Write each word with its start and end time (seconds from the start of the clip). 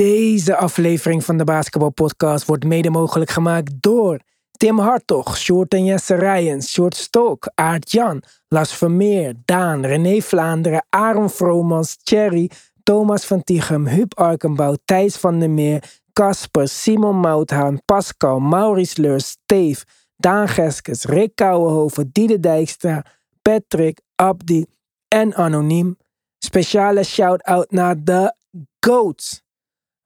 Deze 0.00 0.56
aflevering 0.56 1.24
van 1.24 1.36
de 1.36 1.44
Basketbalpodcast 1.44 2.46
wordt 2.46 2.64
mede 2.64 2.90
mogelijk 2.90 3.30
gemaakt 3.30 3.72
door 3.82 4.20
Tim 4.50 4.78
Hartog, 4.78 5.36
Short 5.38 5.74
en 5.74 5.84
Jesse 5.84 6.14
Rijens, 6.14 6.72
Short 6.72 6.96
Stok, 6.96 7.50
Aart 7.54 7.90
Jan, 7.90 8.22
Las 8.48 8.72
Vermeer, 8.76 9.34
Daan, 9.44 9.86
René 9.86 10.20
Vlaanderen, 10.20 10.86
Aaron 10.90 11.30
Vromans, 11.30 11.96
Thierry, 12.02 12.50
Thomas 12.82 13.24
van 13.24 13.42
Tichem, 13.42 13.86
Huub 13.86 14.18
Arkenbouw, 14.18 14.76
Thijs 14.84 15.16
van 15.16 15.38
der 15.38 15.50
Meer, 15.50 15.82
Casper, 16.12 16.68
Simon 16.68 17.16
Mouthaan, 17.16 17.80
Pascal, 17.84 18.40
Maurice 18.40 19.00
Leurs, 19.00 19.28
Steve, 19.28 19.84
Daan 20.16 20.48
Geskes, 20.48 21.04
Rick 21.04 21.34
Kouwenhoven, 21.34 22.10
Diede 22.12 22.40
Dijkstra, 22.40 23.04
Patrick, 23.42 24.00
Abdi 24.16 24.66
en 25.08 25.34
Anoniem. 25.34 25.96
Speciale 26.38 27.04
shout-out 27.04 27.70
naar 27.70 28.04
de 28.04 28.34
GOATs. 28.80 29.43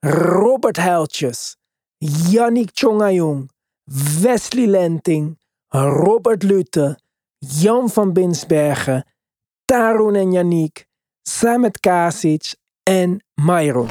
Robert 0.00 0.76
Heltjes, 0.76 1.56
Yannick 2.30 2.70
Chongayong, 2.72 3.50
Wesley 4.20 4.66
Lenting, 4.66 5.38
Robert 5.68 6.42
Lute, 6.42 6.98
Jan 7.38 7.90
van 7.90 8.12
Binsbergen, 8.12 9.04
Tarun 9.64 10.14
en 10.14 10.32
Yannick, 10.32 10.86
Samet 11.22 11.80
Kasic 11.80 12.54
en 12.82 13.24
Myron. 13.34 13.88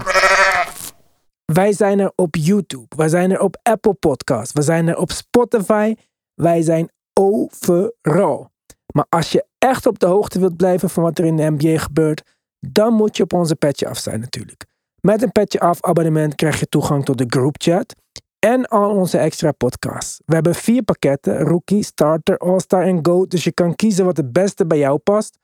Wij 1.45 1.73
zijn 1.73 1.99
er 1.99 2.11
op 2.15 2.35
YouTube, 2.35 2.95
wij 2.95 3.09
zijn 3.09 3.31
er 3.31 3.39
op 3.39 3.57
Apple 3.63 3.93
Podcasts, 3.93 4.53
we 4.53 4.61
zijn 4.61 4.87
er 4.87 4.97
op 4.97 5.11
Spotify, 5.11 5.95
wij 6.33 6.61
zijn 6.61 6.91
overal. 7.13 8.51
Maar 8.93 9.05
als 9.09 9.31
je 9.31 9.45
echt 9.57 9.85
op 9.85 9.99
de 9.99 10.05
hoogte 10.05 10.39
wilt 10.39 10.57
blijven 10.57 10.89
van 10.89 11.03
wat 11.03 11.19
er 11.19 11.25
in 11.25 11.35
de 11.35 11.49
NBA 11.49 11.77
gebeurt, 11.77 12.35
dan 12.59 12.93
moet 12.93 13.17
je 13.17 13.23
op 13.23 13.33
onze 13.33 13.55
petje 13.55 13.87
af 13.87 13.97
zijn 13.97 14.19
natuurlijk. 14.19 14.66
Met 15.01 15.21
een 15.21 15.31
petje 15.31 15.59
af 15.59 15.81
abonnement 15.81 16.35
krijg 16.35 16.59
je 16.59 16.69
toegang 16.69 17.05
tot 17.05 17.17
de 17.17 17.25
groupchat 17.27 17.95
en 18.39 18.65
al 18.65 18.89
onze 18.89 19.17
extra 19.17 19.51
podcasts. 19.51 20.21
We 20.25 20.33
hebben 20.33 20.55
vier 20.55 20.83
pakketten, 20.83 21.39
Rookie, 21.39 21.83
Starter, 21.83 22.37
All-Star 22.37 22.83
en 22.83 23.05
Go, 23.05 23.25
dus 23.25 23.43
je 23.43 23.51
kan 23.51 23.75
kiezen 23.75 24.05
wat 24.05 24.17
het 24.17 24.31
beste 24.31 24.65
bij 24.65 24.77
jou 24.77 24.97
past. 24.97 25.37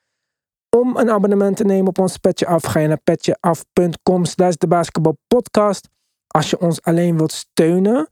Om 0.69 0.97
een 0.97 1.09
abonnement 1.09 1.57
te 1.57 1.63
nemen 1.63 1.87
op 1.87 1.99
ons 1.99 2.17
petje 2.17 2.45
af, 2.45 2.63
ga 2.63 2.79
je 2.79 2.87
naar 2.87 3.01
petjeaf.com 3.03 4.25
slash 4.25 4.55
de 4.55 4.67
basketbalpodcast. 4.67 5.89
Als 6.27 6.49
je 6.49 6.59
ons 6.59 6.81
alleen 6.81 7.17
wilt 7.17 7.31
steunen, 7.31 8.09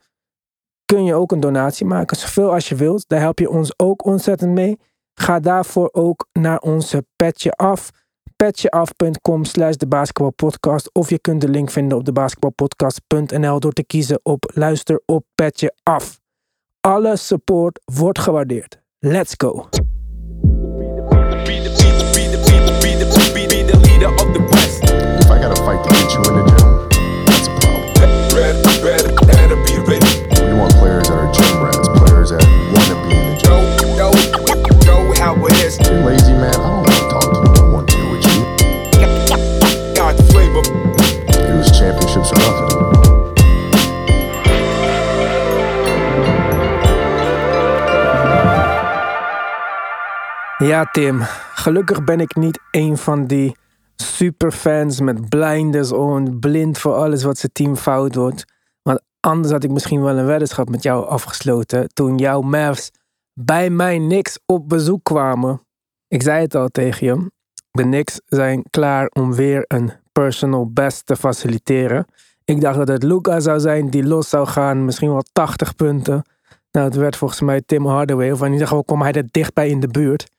kun 0.86 1.04
je 1.04 1.14
ook 1.14 1.32
een 1.32 1.40
donatie 1.40 1.86
maken, 1.86 2.18
zoveel 2.18 2.54
als 2.54 2.70
je 2.70 2.76
wilt. 2.76 3.08
Daar 3.08 3.20
help 3.20 3.40
je 3.40 3.50
ons 3.50 3.80
ook 3.80 4.06
ontzettend 4.06 4.52
mee. 4.52 4.80
Ga 5.14 5.40
daarvoor 5.40 5.90
ook 5.92 6.28
naar 6.34 6.60
onze 6.60 7.06
petje 7.16 7.52
af 7.52 7.90
petjeaf.com 8.42 9.46
slash 9.46 9.76
de 9.76 9.88
basketbalpodcast. 9.88 10.90
Of 10.94 11.10
je 11.10 11.20
kunt 11.20 11.42
de 11.42 11.50
link 11.50 11.70
vinden 11.70 11.98
op 11.98 12.06
de 12.06 12.12
basketbalpodcast.nl 12.12 13.60
door 13.60 13.72
te 13.72 13.84
kiezen 13.84 14.20
op 14.24 14.52
luister 14.54 15.02
op 15.06 15.26
petje 15.36 15.74
af. 15.84 16.20
Alle 16.80 17.18
support 17.18 17.80
wordt 17.86 18.20
gewaardeerd. 18.20 18.82
Let's 19.00 19.34
go. 19.38 19.70
Ja, 50.62 50.86
Tim. 50.86 51.22
Gelukkig 51.54 52.04
ben 52.04 52.20
ik 52.20 52.36
niet 52.36 52.60
een 52.72 52.98
van 52.98 53.26
die 53.26 53.56
superfans 53.96 55.00
met 55.00 55.30
blinders 55.30 55.92
on, 55.92 56.40
blind 56.40 56.78
voor 56.78 56.94
alles 56.94 57.24
wat 57.24 57.38
zijn 57.38 57.52
team 57.52 57.76
fout 57.76 58.16
wordt. 58.16 58.46
Want 58.82 59.02
anders 59.20 59.52
had 59.52 59.64
ik 59.64 59.72
misschien 59.72 60.02
wel 60.02 60.18
een 60.18 60.26
weddenschap 60.26 60.70
met 60.70 60.84
jou 60.84 61.08
afgesloten 61.08 61.94
toen 61.94 62.18
jouw 62.18 62.42
Mavs 62.42 62.92
bij 63.34 63.70
mij 63.70 64.00
niks 64.00 64.40
op 64.46 64.70
bezoek 64.70 65.04
kwamen. 65.04 65.62
Ik 66.08 66.22
zei 66.22 66.42
het 66.42 66.56
al 66.56 66.68
tegen 66.68 67.08
je. 67.08 67.32
De 67.72 67.84
Knicks 67.84 68.22
zijn 68.26 68.64
klaar 68.70 69.08
om 69.08 69.34
weer 69.34 69.64
een 69.68 69.92
personal 70.12 70.72
best 70.72 71.06
te 71.06 71.16
faciliteren. 71.16 72.06
Ik 72.46 72.62
dacht 72.62 72.78
dat 72.78 72.88
het 72.88 73.04
Luca 73.04 73.40
zou 73.40 73.60
zijn 73.60 73.90
die 73.90 74.04
los 74.04 74.30
zou 74.30 74.48
gaan, 74.48 74.86
misschien 74.86 75.10
wel 75.10 75.26
80 75.32 75.76
punten. 75.76 76.24
Nou, 76.72 76.86
het 76.86 76.96
werd 76.96 77.16
volgens 77.16 77.42
mij 77.42 77.62
Tim 77.66 77.86
Hardaway, 77.86 78.32
of 78.32 78.42
in 78.42 78.52
ieder 78.52 78.68
geval 78.68 78.84
kwam 78.84 79.02
hij 79.02 79.12
er 79.12 79.28
dichtbij 79.32 79.70
in 79.70 79.80
de 79.80 79.88
buurt. 79.88 80.30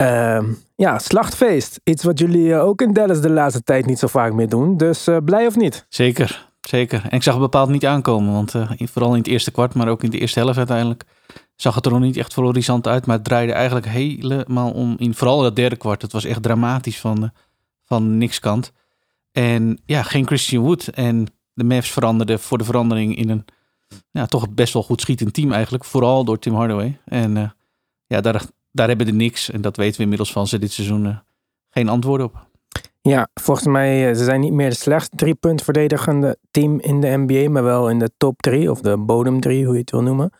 Ehm, 0.00 0.52
ja, 0.76 0.98
slachtfeest. 0.98 1.80
Iets 1.84 2.02
wat 2.02 2.18
jullie 2.18 2.54
eh, 2.54 2.64
ook 2.64 2.82
in 2.82 2.92
Dallas 2.92 3.20
de 3.20 3.30
laatste 3.30 3.62
tijd 3.62 3.86
niet 3.86 3.98
zo 3.98 4.06
vaak 4.06 4.32
meer 4.32 4.48
doen. 4.48 4.76
Dus 4.76 5.06
eh, 5.06 5.16
blij 5.24 5.46
of 5.46 5.56
niet? 5.56 5.86
Zeker, 5.88 6.50
zeker. 6.60 7.02
En 7.04 7.16
ik 7.16 7.22
zag 7.22 7.34
het 7.34 7.42
bepaald 7.42 7.68
niet 7.68 7.86
aankomen, 7.86 8.32
want 8.32 8.54
eh, 8.54 8.70
vooral 8.78 9.12
in 9.12 9.18
het 9.18 9.26
eerste 9.26 9.50
kwart, 9.50 9.74
maar 9.74 9.88
ook 9.88 10.02
in 10.02 10.10
de 10.10 10.18
eerste 10.18 10.38
helft 10.38 10.58
uiteindelijk, 10.58 11.04
zag 11.56 11.74
het 11.74 11.86
er 11.86 11.92
nog 11.92 12.00
niet 12.00 12.16
echt 12.16 12.32
florisant 12.32 12.86
uit. 12.86 13.06
Maar 13.06 13.16
het 13.16 13.24
draaide 13.24 13.52
eigenlijk 13.52 13.86
helemaal 13.86 14.70
om, 14.70 14.94
in 14.98 15.14
vooral 15.14 15.40
dat 15.42 15.56
derde 15.56 15.76
kwart. 15.76 16.02
Het 16.02 16.12
was 16.12 16.24
echt 16.24 16.42
dramatisch 16.42 17.00
van, 17.00 17.30
van 17.84 18.18
niks 18.18 18.38
kant. 18.38 18.72
En 19.32 19.78
ja, 19.84 20.02
geen 20.02 20.26
Christian 20.26 20.64
Wood. 20.64 20.86
En 20.86 21.26
de 21.52 21.64
Mavs 21.64 21.90
veranderden 21.90 22.40
voor 22.40 22.58
de 22.58 22.64
verandering 22.64 23.16
in 23.16 23.28
een 23.28 23.44
ja, 24.10 24.26
toch 24.26 24.50
best 24.50 24.72
wel 24.72 24.82
goed 24.82 25.00
schietend 25.00 25.34
team 25.34 25.52
eigenlijk. 25.52 25.84
Vooral 25.84 26.24
door 26.24 26.38
Tim 26.38 26.54
Hardaway. 26.54 26.98
En 27.04 27.54
ja, 28.06 28.20
daar, 28.20 28.42
daar 28.72 28.88
hebben 28.88 29.06
de 29.06 29.12
niks, 29.12 29.50
en 29.50 29.60
dat 29.60 29.76
weten 29.76 29.96
we 29.96 30.02
inmiddels 30.02 30.32
van 30.32 30.46
ze 30.46 30.58
dit 30.58 30.72
seizoen, 30.72 31.06
eh, 31.06 31.16
geen 31.70 31.88
antwoord 31.88 32.22
op. 32.22 32.48
Ja, 33.02 33.28
volgens 33.34 33.66
mij 33.66 34.08
uh, 34.10 34.16
ze 34.16 34.24
zijn 34.24 34.40
niet 34.40 34.52
meer 34.52 34.68
de 34.68 34.76
slechtste 34.76 35.16
drie 35.16 35.34
punt 35.34 35.62
verdedigende 35.62 36.36
team 36.50 36.80
in 36.80 37.00
de 37.00 37.08
NBA, 37.16 37.50
maar 37.50 37.62
wel 37.62 37.90
in 37.90 37.98
de 37.98 38.10
top 38.16 38.40
drie 38.40 38.70
of 38.70 38.80
de 38.80 38.96
bodem 38.96 39.40
drie, 39.40 39.64
hoe 39.64 39.74
je 39.74 39.80
het 39.80 39.90
wil 39.90 40.02
noemen. 40.02 40.32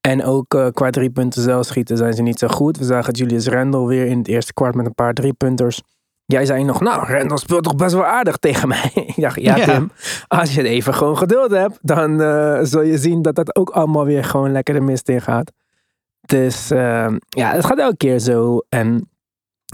En 0.00 0.24
ook 0.24 0.54
uh, 0.54 0.66
qua 0.72 0.90
drie 0.90 1.10
punten 1.10 1.42
zelf 1.42 1.66
schieten 1.66 1.96
zijn 1.96 2.14
ze 2.14 2.22
niet 2.22 2.38
zo 2.38 2.48
goed. 2.48 2.78
We 2.78 2.84
zagen 2.84 3.12
Julius 3.12 3.46
Randle 3.46 3.86
weer 3.86 4.06
in 4.06 4.18
het 4.18 4.28
eerste 4.28 4.52
kwart 4.52 4.74
met 4.74 4.86
een 4.86 4.94
paar 4.94 5.12
drie 5.12 5.32
punters. 5.32 5.82
Jij 6.24 6.46
zei 6.46 6.64
nog, 6.64 6.80
nou, 6.80 7.06
Randle 7.06 7.38
speelt 7.38 7.64
toch 7.64 7.76
best 7.76 7.94
wel 7.94 8.04
aardig 8.04 8.36
tegen 8.36 8.68
mij. 8.68 8.90
Ik 9.16 9.20
dacht, 9.20 9.40
ja, 9.40 9.56
Ja. 9.56 9.64
Tim, 9.64 9.90
als 10.28 10.54
je 10.54 10.62
even 10.62 10.94
gewoon 10.94 11.16
geduld 11.16 11.50
hebt, 11.50 11.78
dan 11.82 12.20
uh, 12.20 12.58
zul 12.62 12.82
je 12.82 12.98
zien 12.98 13.22
dat 13.22 13.34
dat 13.34 13.56
ook 13.56 13.70
allemaal 13.70 14.04
weer 14.04 14.24
gewoon 14.24 14.52
lekker 14.52 14.74
de 14.74 14.80
mist 14.80 15.08
in 15.08 15.20
gaat. 15.20 15.52
Dus 16.26 16.70
uh, 16.70 17.14
ja, 17.28 17.52
het 17.52 17.64
gaat 17.64 17.78
elke 17.78 17.96
keer 17.96 18.18
zo. 18.18 18.58
En 18.68 19.10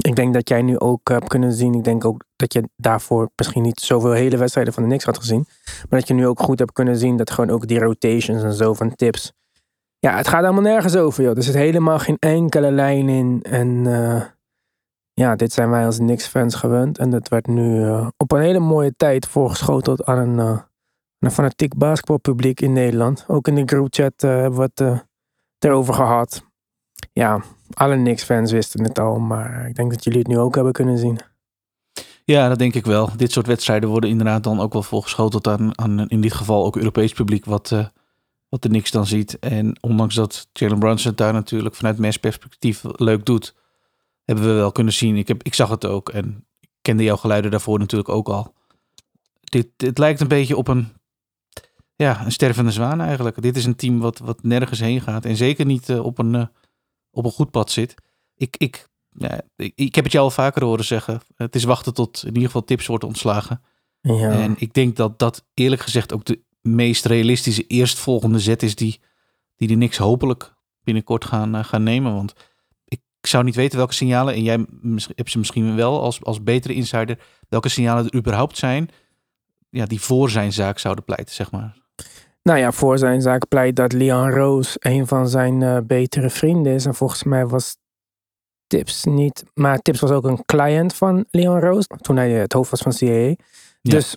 ik 0.03 0.16
denk 0.16 0.34
dat 0.34 0.48
jij 0.48 0.62
nu 0.62 0.78
ook 0.78 1.09
hebt 1.09 1.28
kunnen 1.28 1.53
zien. 1.53 1.75
Ik 1.75 1.84
denk 1.84 2.04
ook 2.04 2.25
dat 2.36 2.53
je 2.53 2.69
daarvoor 2.76 3.31
misschien 3.36 3.62
niet 3.62 3.81
zoveel 3.81 4.12
hele 4.12 4.36
wedstrijden 4.36 4.72
van 4.72 4.82
de 4.82 4.88
niks 4.88 5.04
had 5.04 5.19
gezien. 5.19 5.47
Maar 5.88 5.98
dat 5.98 6.08
je 6.08 6.14
nu 6.14 6.26
ook 6.26 6.41
goed 6.41 6.58
hebt 6.58 6.72
kunnen 6.72 6.97
zien 6.97 7.16
dat 7.16 7.31
gewoon 7.31 7.50
ook 7.50 7.66
die 7.66 7.78
rotations 7.78 8.42
en 8.42 8.53
zo 8.53 8.75
van 8.75 8.94
tips. 8.94 9.32
Ja, 9.98 10.16
het 10.16 10.28
gaat 10.28 10.41
helemaal 10.41 10.62
nergens 10.62 10.97
over, 10.97 11.25
joh. 11.25 11.37
Er 11.37 11.42
zit 11.42 11.54
helemaal 11.54 11.98
geen 11.98 12.16
enkele 12.19 12.70
lijn 12.70 13.08
in. 13.08 13.42
En 13.42 13.69
uh, 13.69 14.22
ja, 15.12 15.37
dit 15.37 15.53
zijn 15.53 15.70
wij 15.70 15.84
als 15.84 15.97
Knicks-fans 15.97 16.54
gewend. 16.54 16.98
En 16.98 17.10
dat 17.10 17.28
werd 17.28 17.47
nu 17.47 17.84
uh, 17.84 18.08
op 18.16 18.32
een 18.32 18.41
hele 18.41 18.58
mooie 18.58 18.94
tijd 18.97 19.26
voorgeschoteld 19.26 20.04
aan 20.04 20.19
een, 20.19 20.47
uh, 20.47 20.60
een 21.19 21.31
fanatiek 21.31 21.76
basketbalpubliek 21.76 22.60
in 22.60 22.72
Nederland. 22.72 23.25
Ook 23.28 23.48
in 23.48 23.54
de 23.54 23.62
groupchat 23.66 24.12
hebben 24.16 24.58
we 24.58 24.70
het 24.75 25.06
erover 25.58 25.94
gehad. 25.94 26.44
Ja, 27.12 27.42
alle 27.72 27.96
Knicks-fans 27.96 28.52
wisten 28.52 28.82
het 28.84 28.98
al, 28.98 29.19
maar 29.19 29.69
ik 29.69 29.74
denk 29.74 29.91
dat 29.91 30.04
jullie 30.04 30.19
het 30.19 30.28
nu 30.28 30.38
ook 30.38 30.54
hebben 30.54 30.72
kunnen 30.72 30.98
zien. 30.98 31.19
Ja, 32.24 32.48
dat 32.48 32.58
denk 32.58 32.74
ik 32.74 32.84
wel. 32.84 33.10
Dit 33.16 33.32
soort 33.32 33.46
wedstrijden 33.46 33.88
worden 33.88 34.10
inderdaad 34.10 34.44
dan 34.44 34.60
ook 34.60 34.72
wel 34.72 34.82
volgeschoteld 34.82 35.46
aan, 35.46 35.78
aan 35.78 36.08
in 36.08 36.20
dit 36.20 36.32
geval 36.32 36.64
ook 36.64 36.76
Europees 36.76 37.12
publiek 37.12 37.44
wat, 37.44 37.70
uh, 37.70 37.87
wat 38.49 38.62
de 38.62 38.69
niks 38.69 38.90
dan 38.90 39.06
ziet. 39.06 39.38
En 39.38 39.78
ondanks 39.81 40.14
dat 40.14 40.49
Jalen 40.52 40.78
Brunson 40.78 41.12
daar 41.14 41.32
natuurlijk 41.32 41.75
vanuit 41.75 41.99
mes 41.99 42.16
perspectief 42.16 42.82
leuk 42.84 43.25
doet, 43.25 43.54
hebben 44.25 44.44
we 44.44 44.52
wel 44.52 44.72
kunnen 44.72 44.93
zien. 44.93 45.16
Ik, 45.16 45.28
heb, 45.28 45.43
ik 45.43 45.54
zag 45.54 45.69
het 45.69 45.87
ook 45.87 46.08
en 46.08 46.44
ik 46.61 46.69
kende 46.82 47.02
jouw 47.02 47.16
geluiden 47.16 47.50
daarvoor 47.50 47.78
natuurlijk 47.78 48.08
ook 48.08 48.28
al. 48.28 48.54
Dit, 49.40 49.69
dit 49.76 49.99
lijkt 49.99 50.20
een 50.20 50.28
beetje 50.28 50.56
op 50.56 50.69
een, 50.69 50.93
ja, 51.99 52.25
een 52.25 52.33
stervende 52.33 52.71
zwaan 52.71 53.00
eigenlijk. 53.00 53.43
Dit 53.43 53.56
is 53.56 53.65
een 53.65 53.77
team 53.77 53.99
wat, 53.99 54.19
wat 54.19 54.43
nergens 54.43 54.81
heen 54.81 55.00
gaat 55.00 55.25
en 55.25 55.37
zeker 55.37 55.67
niet 55.67 55.89
uh, 55.89 56.05
op, 56.05 56.19
een, 56.19 56.35
uh, 56.35 56.47
op 57.11 57.25
een 57.25 57.31
goed 57.31 57.50
pad 57.50 57.71
zit. 57.71 57.95
Ik, 58.35 58.56
ik 58.56 58.89
ja, 59.11 59.41
ik, 59.56 59.73
ik, 59.75 59.95
heb 59.95 60.05
het 60.05 60.12
jou 60.12 60.25
al 60.25 60.31
vaker 60.31 60.65
horen 60.65 60.85
zeggen. 60.85 61.21
Het 61.37 61.55
is 61.55 61.65
wachten 61.65 61.95
tot 61.95 62.21
in 62.23 62.29
ieder 62.29 62.45
geval 62.45 62.65
tips 62.65 62.87
wordt 62.87 63.05
ontslagen. 63.05 63.62
Ja. 64.00 64.31
En 64.31 64.55
ik 64.59 64.73
denk 64.75 64.97
dat 64.97 65.19
dat 65.19 65.45
eerlijk 65.55 65.83
gezegd 65.83 66.12
ook 66.12 66.25
de 66.25 66.41
meest 66.61 67.05
realistische 67.05 67.67
eerstvolgende 67.67 68.39
zet 68.39 68.62
is 68.62 68.75
die, 68.75 69.00
die 69.56 69.69
de 69.69 69.75
niks 69.75 69.97
hopelijk 69.97 70.55
binnenkort 70.83 71.25
gaan, 71.25 71.56
uh, 71.56 71.65
gaan 71.65 71.83
nemen. 71.83 72.15
Want 72.15 72.33
ik 72.85 73.00
zou 73.21 73.45
niet 73.45 73.55
weten 73.55 73.79
welke 73.79 73.95
signalen, 73.95 74.35
en 74.35 74.43
jij 74.43 74.67
hebt 75.15 75.31
ze 75.31 75.39
misschien 75.39 75.77
wel 75.77 76.00
als, 76.03 76.25
als 76.25 76.43
betere 76.43 76.75
insider, 76.75 77.19
welke 77.49 77.69
signalen 77.69 78.05
er 78.05 78.15
überhaupt 78.15 78.59
zijn 78.59 78.91
ja, 79.71 79.87
die 79.87 80.00
voor 80.00 80.31
zijn 80.31 80.53
zaak 80.53 80.79
zouden 80.79 81.05
pleiten, 81.05 81.35
zeg 81.35 81.50
maar. 81.50 81.88
Nou 82.49 82.61
ja, 82.61 82.73
voor 82.73 82.99
zijn 82.99 83.23
zaak 83.23 83.49
pleit 83.49 83.77
dat 83.77 83.93
Leon 83.93 84.31
Roos 84.31 84.77
een 84.79 85.06
van 85.06 85.29
zijn 85.29 85.61
uh, 85.61 85.79
betere 85.85 86.31
vrienden 86.31 86.73
is. 86.73 86.87
En 86.87 86.95
volgens 86.95 87.23
mij 87.23 87.47
was 87.47 87.77
Tips 88.67 89.05
niet. 89.05 89.45
Maar 89.55 89.79
Tips 89.79 90.00
was 90.00 90.11
ook 90.11 90.25
een 90.25 90.45
client 90.45 90.95
van 90.95 91.27
Leon 91.31 91.61
Roos. 91.61 91.87
Toen 92.00 92.17
hij 92.17 92.31
het 92.31 92.53
hoofd 92.53 92.71
was 92.71 92.81
van 92.81 92.93
CIA. 92.93 93.35
Dus 93.83 94.17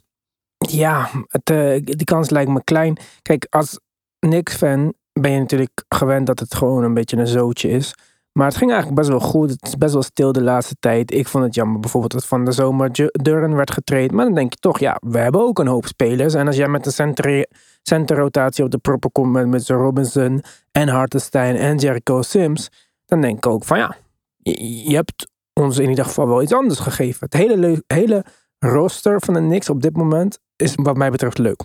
ja, 0.58 1.10
het, 1.28 1.50
uh, 1.50 1.80
die 1.84 2.04
kans 2.04 2.30
lijkt 2.30 2.52
me 2.52 2.64
klein. 2.64 2.98
Kijk, 3.22 3.48
als 3.50 3.80
Knicks-fan 4.20 4.94
ben 5.14 5.32
je 5.32 5.40
natuurlijk 5.40 5.84
gewend 5.88 6.28
dat 6.28 6.40
het 6.40 6.56
gewoon 6.56 6.84
een 6.84 6.94
beetje 6.94 7.18
een 7.18 7.28
zootje 7.28 7.70
is. 7.70 7.94
Maar 8.32 8.48
het 8.48 8.58
ging 8.58 8.72
eigenlijk 8.72 9.02
best 9.02 9.12
wel 9.12 9.30
goed. 9.30 9.50
Het 9.50 9.68
is 9.68 9.78
best 9.78 9.94
wel 9.94 10.02
stil 10.02 10.32
de 10.32 10.42
laatste 10.42 10.76
tijd. 10.80 11.12
Ik 11.12 11.28
vond 11.28 11.44
het 11.44 11.56
jammer 11.56 11.80
bijvoorbeeld 11.80 12.12
dat 12.12 12.26
van 12.26 12.46
de 12.46 12.52
zomer 12.52 12.92
Duran 13.12 13.56
werd 13.56 13.72
getraind. 13.72 14.12
Maar 14.12 14.26
dan 14.26 14.34
denk 14.34 14.54
je 14.54 14.60
toch, 14.60 14.80
ja, 14.80 14.98
we 15.06 15.18
hebben 15.18 15.42
ook 15.42 15.60
een 15.60 15.68
hoop 15.68 15.86
spelers. 15.86 16.34
En 16.34 16.48
als 16.48 16.56
jij 16.56 16.68
met 16.68 16.84
de 16.84 17.46
centerrotatie 17.82 18.64
op 18.64 18.72
de 18.72 18.78
proppen 18.78 19.12
komt 19.12 19.32
met, 19.32 19.48
met 19.48 19.68
Robinson 19.68 20.44
en 20.72 20.88
Hartenstein 20.88 21.56
en 21.56 21.78
Jericho 21.78 22.22
Sims. 22.22 22.70
Dan 23.06 23.22
denk 23.22 23.38
ik 23.38 23.48
ook 23.48 23.64
van 23.64 23.78
ja, 23.78 23.96
je, 24.38 24.96
hebt 24.96 25.28
ons 25.54 25.78
in 25.78 25.90
ieder 25.90 26.06
geval 26.06 26.28
wel 26.28 26.42
iets 26.42 26.54
anders 26.54 26.80
gegeven. 26.80 27.20
Het 27.30 27.34
hele, 27.34 27.84
hele 27.88 28.26
roster 28.60 29.22
van 29.22 29.34
de 29.34 29.40
Knicks 29.40 29.70
op 29.70 29.82
dit 29.82 29.98
moment 29.98 30.40
is 30.56 30.74
wat 30.76 30.98
mij 30.98 31.12
betreft 31.12 31.38
leuk. 31.38 31.64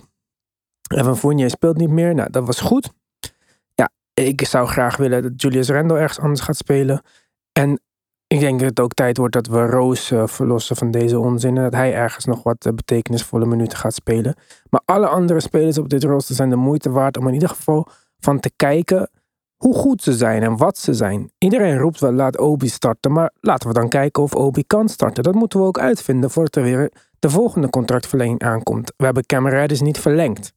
Evan 0.95 1.17
Fournier 1.17 1.49
speelt 1.49 1.77
niet 1.77 1.89
meer. 1.89 2.15
Nou, 2.15 2.29
dat 2.29 2.45
was 2.45 2.59
goed 2.59 2.91
ik 4.23 4.45
zou 4.45 4.67
graag 4.67 4.97
willen 4.97 5.21
dat 5.21 5.41
Julius 5.41 5.69
Randle 5.69 5.97
ergens 5.97 6.19
anders 6.19 6.41
gaat 6.41 6.57
spelen. 6.57 7.01
En 7.51 7.81
ik 8.27 8.39
denk 8.39 8.59
dat 8.59 8.69
het 8.69 8.79
ook 8.79 8.93
tijd 8.93 9.17
wordt 9.17 9.33
dat 9.33 9.47
we 9.47 9.65
Roos 9.65 10.11
uh, 10.11 10.27
verlossen 10.27 10.75
van 10.75 10.91
deze 10.91 11.19
onzin. 11.19 11.57
En 11.57 11.63
dat 11.63 11.73
hij 11.73 11.93
ergens 11.93 12.25
nog 12.25 12.43
wat 12.43 12.65
uh, 12.65 12.73
betekenisvolle 12.73 13.45
minuten 13.45 13.77
gaat 13.77 13.93
spelen. 13.93 14.35
Maar 14.69 14.81
alle 14.85 15.07
andere 15.07 15.39
spelers 15.39 15.77
op 15.77 15.89
dit 15.89 16.03
rooster 16.03 16.35
zijn 16.35 16.49
de 16.49 16.55
moeite 16.55 16.89
waard 16.89 17.17
om 17.17 17.27
in 17.27 17.33
ieder 17.33 17.49
geval 17.49 17.87
van 18.19 18.39
te 18.39 18.51
kijken 18.55 19.09
hoe 19.57 19.75
goed 19.75 20.01
ze 20.01 20.13
zijn 20.13 20.43
en 20.43 20.57
wat 20.57 20.77
ze 20.77 20.93
zijn. 20.93 21.31
Iedereen 21.37 21.77
roept 21.77 21.99
wel 21.99 22.11
laat 22.11 22.37
Obi 22.37 22.67
starten, 22.67 23.11
maar 23.11 23.31
laten 23.39 23.67
we 23.67 23.73
dan 23.73 23.89
kijken 23.89 24.23
of 24.23 24.35
Obi 24.35 24.63
kan 24.63 24.89
starten. 24.89 25.23
Dat 25.23 25.35
moeten 25.35 25.59
we 25.59 25.65
ook 25.65 25.79
uitvinden 25.79 26.29
voordat 26.29 26.55
er 26.55 26.63
weer 26.63 26.91
de 27.19 27.29
volgende 27.29 27.69
contractverlenging 27.69 28.43
aankomt. 28.43 28.93
We 28.97 29.05
hebben 29.05 29.25
Cameron 29.25 29.67
dus 29.67 29.81
niet 29.81 29.99
verlengd. 29.99 30.53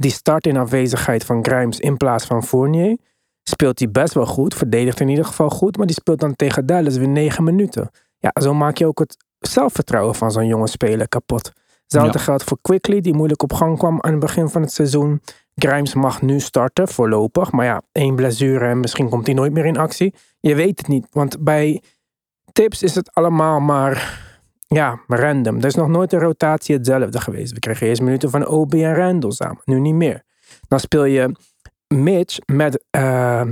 Die 0.00 0.10
start 0.10 0.46
in 0.46 0.56
afwezigheid 0.56 1.24
van 1.24 1.44
Grimes 1.44 1.80
in 1.80 1.96
plaats 1.96 2.24
van 2.24 2.44
Fournier. 2.44 2.98
Speelt 3.42 3.78
hij 3.78 3.90
best 3.90 4.14
wel 4.14 4.26
goed, 4.26 4.54
verdedigt 4.54 5.00
in 5.00 5.08
ieder 5.08 5.24
geval 5.24 5.50
goed, 5.50 5.76
maar 5.76 5.86
die 5.86 5.94
speelt 5.94 6.20
dan 6.20 6.36
tegen 6.36 6.66
Dallas 6.66 6.96
weer 6.96 7.08
negen 7.08 7.44
minuten. 7.44 7.90
Ja, 8.18 8.30
zo 8.40 8.54
maak 8.54 8.76
je 8.76 8.86
ook 8.86 8.98
het 8.98 9.16
zelfvertrouwen 9.38 10.14
van 10.14 10.30
zo'n 10.30 10.46
jonge 10.46 10.66
speler 10.66 11.08
kapot. 11.08 11.52
Hetzelfde 11.82 12.18
ja. 12.18 12.24
geldt 12.24 12.44
voor 12.44 12.58
Quickly, 12.62 13.00
die 13.00 13.14
moeilijk 13.14 13.42
op 13.42 13.52
gang 13.52 13.78
kwam 13.78 13.98
aan 14.00 14.10
het 14.10 14.20
begin 14.20 14.48
van 14.48 14.62
het 14.62 14.72
seizoen. 14.72 15.20
Grimes 15.54 15.94
mag 15.94 16.22
nu 16.22 16.40
starten, 16.40 16.88
voorlopig. 16.88 17.52
Maar 17.52 17.64
ja, 17.64 17.82
één 17.92 18.14
blessure 18.14 18.66
en 18.66 18.80
misschien 18.80 19.08
komt 19.08 19.26
hij 19.26 19.34
nooit 19.34 19.52
meer 19.52 19.66
in 19.66 19.76
actie. 19.76 20.14
Je 20.40 20.54
weet 20.54 20.78
het 20.78 20.88
niet, 20.88 21.06
want 21.10 21.44
bij 21.44 21.82
tips 22.52 22.82
is 22.82 22.94
het 22.94 23.14
allemaal 23.14 23.60
maar 23.60 24.26
ja, 24.68 25.00
random. 25.06 25.56
Er 25.56 25.64
is 25.64 25.74
nog 25.74 25.88
nooit 25.88 26.12
een 26.12 26.20
rotatie 26.20 26.76
hetzelfde 26.76 27.20
geweest. 27.20 27.52
We 27.52 27.58
kregen 27.58 27.86
eerst 27.86 28.02
minuten 28.02 28.30
van 28.30 28.46
OB 28.46 28.74
en 28.74 28.94
Randall 28.94 29.30
samen, 29.30 29.60
nu 29.64 29.80
niet 29.80 29.94
meer. 29.94 30.22
Dan 30.68 30.80
speel 30.80 31.04
je 31.04 31.36
Mitch 31.94 32.38
met, 32.46 32.84
uh, 32.96 33.42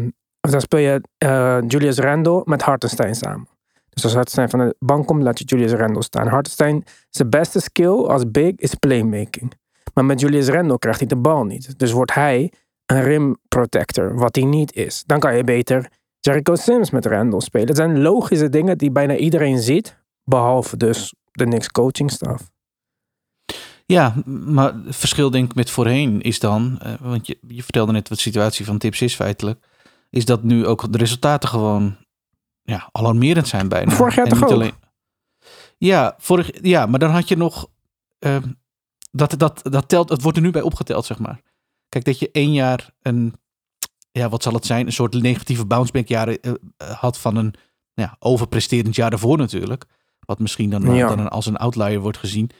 dan 0.40 0.60
speel 0.60 0.80
je 0.80 1.00
uh, 1.24 1.58
Julius 1.68 1.98
Randle 1.98 2.42
met 2.44 2.62
Hartenstein 2.62 3.14
samen. 3.14 3.48
Dus 3.88 4.04
als 4.04 4.14
Hartenstein 4.14 4.50
van 4.50 4.58
de 4.58 4.76
bank 4.78 5.06
komt, 5.06 5.22
laat 5.22 5.38
je 5.38 5.44
Julius 5.44 5.72
Randle 5.72 6.02
staan. 6.02 6.26
Hartenstein, 6.26 6.84
zijn 7.10 7.30
beste 7.30 7.60
skill 7.60 8.04
als 8.04 8.30
big 8.30 8.54
is 8.56 8.74
playmaking. 8.74 9.52
Maar 9.94 10.04
met 10.04 10.20
Julius 10.20 10.48
Randle 10.48 10.78
krijgt 10.78 10.98
hij 10.98 11.08
de 11.08 11.16
bal 11.16 11.44
niet. 11.44 11.78
Dus 11.78 11.92
wordt 11.92 12.14
hij 12.14 12.52
een 12.86 13.02
rim 13.02 13.36
protector, 13.48 14.14
wat 14.14 14.36
hij 14.36 14.44
niet 14.44 14.74
is. 14.74 15.04
Dan 15.06 15.20
kan 15.20 15.36
je 15.36 15.44
beter 15.44 15.88
Jericho 16.20 16.54
Sims 16.54 16.90
met 16.90 17.06
Randle 17.06 17.42
spelen. 17.42 17.66
Het 17.66 17.76
zijn 17.76 18.02
logische 18.02 18.48
dingen 18.48 18.78
die 18.78 18.90
bijna 18.90 19.16
iedereen 19.16 19.58
ziet, 19.58 19.96
behalve 20.26 20.76
dus 20.76 21.14
de 21.30 21.44
Knicks 21.44 21.70
coaching 21.70 22.10
staff. 22.10 22.50
Ja, 23.86 24.14
maar 24.24 24.74
het 24.74 24.96
verschil 24.96 25.30
denk 25.30 25.50
ik 25.50 25.54
met 25.54 25.70
voorheen 25.70 26.20
is 26.20 26.40
dan, 26.40 26.80
uh, 26.86 26.94
want 27.00 27.26
je, 27.26 27.38
je 27.48 27.62
vertelde 27.62 27.92
net 27.92 28.08
wat 28.08 28.18
de 28.18 28.24
situatie 28.24 28.64
van 28.64 28.78
Tips 28.78 29.00
is 29.00 29.14
feitelijk, 29.14 29.66
is 30.10 30.24
dat 30.24 30.42
nu 30.42 30.66
ook 30.66 30.92
de 30.92 30.98
resultaten 30.98 31.48
gewoon 31.48 31.96
ja, 32.62 32.88
alarmerend 32.92 33.48
zijn 33.48 33.68
bijna. 33.68 33.90
Vorig 33.90 34.14
jaar 34.14 34.28
toch 34.28 34.42
ook? 34.42 34.50
Alleen, 34.50 34.74
ja, 35.78 36.14
vorig, 36.18 36.50
ja, 36.62 36.86
maar 36.86 36.98
dan 36.98 37.10
had 37.10 37.28
je 37.28 37.36
nog, 37.36 37.68
uh, 38.18 38.36
dat, 39.10 39.38
dat, 39.38 39.60
dat 39.62 39.88
telt, 39.88 40.08
het 40.08 40.22
wordt 40.22 40.36
er 40.36 40.42
nu 40.42 40.50
bij 40.50 40.62
opgeteld, 40.62 41.04
zeg 41.04 41.18
maar. 41.18 41.40
Kijk, 41.88 42.04
dat 42.04 42.18
je 42.18 42.30
één 42.30 42.52
jaar 42.52 42.90
een, 43.02 43.34
ja, 44.12 44.28
wat 44.28 44.42
zal 44.42 44.52
het 44.52 44.66
zijn, 44.66 44.86
een 44.86 44.92
soort 44.92 45.22
negatieve 45.22 45.66
bounceback 45.66 46.08
jaren 46.08 46.38
uh, 46.40 46.54
had 46.78 47.18
van 47.18 47.36
een 47.36 47.54
ja, 47.94 48.16
overpresterend 48.18 48.94
jaar 48.94 49.10
daarvoor 49.10 49.38
natuurlijk. 49.38 49.84
Wat 50.26 50.38
misschien 50.38 50.70
dan, 50.70 50.94
ja. 50.94 51.14
dan 51.14 51.30
als 51.30 51.46
een 51.46 51.56
outlier 51.56 52.00
wordt 52.00 52.18
gezien. 52.18 52.50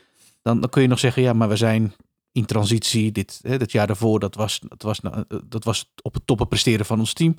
Dan, 0.41 0.59
dan 0.59 0.69
kun 0.69 0.81
je 0.81 0.87
nog 0.87 0.99
zeggen, 0.99 1.21
ja, 1.21 1.33
maar 1.33 1.49
we 1.49 1.55
zijn 1.55 1.93
in 2.31 2.45
transitie. 2.45 3.11
Dit, 3.11 3.39
hè, 3.41 3.55
het 3.55 3.71
jaar 3.71 3.87
daarvoor, 3.87 4.19
dat 4.19 4.35
was, 4.35 4.59
dat, 4.67 4.81
was, 4.81 4.99
nou, 4.99 5.23
eh, 5.27 5.37
dat 5.45 5.63
was 5.63 5.93
op 6.01 6.13
het 6.13 6.27
toppen 6.27 6.47
presteren 6.47 6.85
van 6.85 6.99
ons 6.99 7.13
team. 7.13 7.35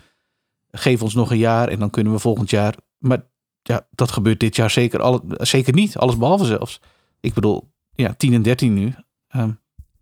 Geef 0.71 1.03
ons 1.03 1.15
nog 1.15 1.31
een 1.31 1.39
jaar 1.39 1.69
en 1.69 1.79
dan 1.79 1.91
kunnen 1.91 2.13
we 2.13 2.19
volgend 2.19 2.51
jaar. 2.51 2.75
Maar 2.99 3.27
ja, 3.63 3.87
dat 3.91 4.11
gebeurt 4.11 4.41
dit 4.41 4.57
jaar 4.57 4.71
zeker, 4.71 5.01
alle, 5.01 5.23
zeker 5.27 5.75
niet. 5.75 5.97
Alles 5.97 6.17
behalve 6.17 6.45
zelfs. 6.45 6.81
Ik 7.21 7.35
bedoel, 7.35 7.71
ja, 7.95 8.15
10 8.15 8.35
en 8.35 8.43
13 8.43 8.75
nu. 8.75 8.95
Um, 9.37 9.61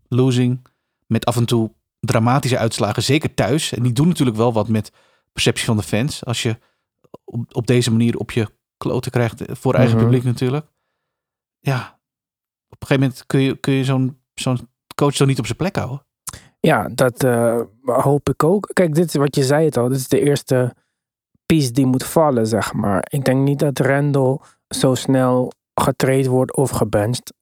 losing. 0.08 0.67
Met 1.06 1.25
af 1.25 1.37
en 1.37 1.46
toe 1.46 1.72
dramatische 2.00 2.58
uitslagen. 2.58 3.02
Zeker 3.02 3.34
thuis. 3.34 3.72
En 3.72 3.82
die 3.82 3.93
doen 3.93 4.08
natuurlijk 4.08 4.37
wel 4.37 4.52
wat 4.52 4.69
met 4.69 4.93
perceptie 5.32 5.64
van 5.64 5.76
de 5.76 5.82
fans. 5.82 6.25
Als 6.25 6.43
je 6.43 6.58
op, 7.25 7.56
op 7.56 7.67
deze 7.67 7.90
manier 7.90 8.17
op 8.17 8.31
je 8.31 8.49
kloten 8.76 9.11
krijgt 9.11 9.43
voor 9.49 9.75
eigen 9.75 9.96
mhm. 9.96 10.05
publiek 10.05 10.25
natuurlijk. 10.25 10.67
Ja, 11.58 12.00
op 12.69 12.81
een 12.81 12.87
gegeven 12.87 13.02
moment 13.02 13.26
kun 13.26 13.40
je, 13.40 13.56
kun 13.56 13.73
je 13.73 13.84
zo'n 13.84 14.20
zo'n 14.34 14.69
coach 14.94 15.14
zo 15.17 15.25
niet 15.25 15.38
op 15.38 15.46
zijn 15.46 15.58
plek 15.58 15.76
houden. 15.76 16.06
Ja, 16.61 16.88
dat 16.88 17.25
uh, 17.25 17.61
hoop 17.82 18.28
ik 18.28 18.44
ook. 18.44 18.70
Kijk, 18.73 18.94
dit 18.94 19.06
is 19.06 19.14
wat 19.14 19.37
je 19.37 19.44
zei 19.44 19.64
het 19.64 19.76
al. 19.76 19.88
Dit 19.88 19.99
is 19.99 20.08
de 20.08 20.20
eerste 20.20 20.75
piece 21.46 21.70
die 21.70 21.87
moet 21.87 22.05
vallen, 22.05 22.46
zeg 22.46 22.73
maar. 22.73 23.06
Ik 23.11 23.25
denk 23.25 23.44
niet 23.44 23.58
dat 23.58 23.78
Randall 23.78 24.38
zo 24.69 24.94
snel 24.94 25.52
getraind 25.75 26.26
wordt 26.26 26.56
of 26.56 26.70
gebenched. 26.70 27.34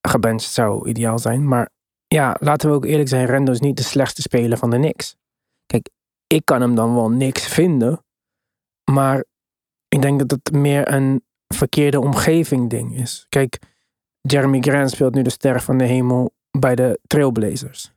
Gebenched 0.00 0.50
zou 0.50 0.88
ideaal 0.88 1.18
zijn. 1.18 1.48
Maar 1.48 1.70
ja, 2.06 2.36
laten 2.40 2.70
we 2.70 2.74
ook 2.74 2.84
eerlijk 2.84 3.08
zijn. 3.08 3.26
Randall 3.26 3.54
is 3.54 3.60
niet 3.60 3.76
de 3.76 3.82
slechtste 3.82 4.22
speler 4.22 4.58
van 4.58 4.70
de 4.70 4.76
Knicks. 4.76 5.16
Kijk, 5.66 5.90
ik 6.26 6.44
kan 6.44 6.60
hem 6.60 6.74
dan 6.74 6.94
wel 6.94 7.10
niks 7.10 7.46
vinden. 7.46 8.04
Maar 8.90 9.24
ik 9.96 10.02
denk 10.02 10.18
dat 10.18 10.30
het 10.30 10.52
meer 10.52 10.92
een 10.92 11.24
verkeerde 11.54 12.00
omgeving 12.00 12.70
ding 12.70 12.98
is. 12.98 13.26
Kijk, 13.28 13.58
Jeremy 14.20 14.60
Grant 14.60 14.90
speelt 14.90 15.14
nu 15.14 15.22
de 15.22 15.30
ster 15.30 15.60
van 15.60 15.78
de 15.78 15.84
hemel 15.84 16.34
bij 16.58 16.74
de 16.74 17.00
Trailblazers. 17.06 17.92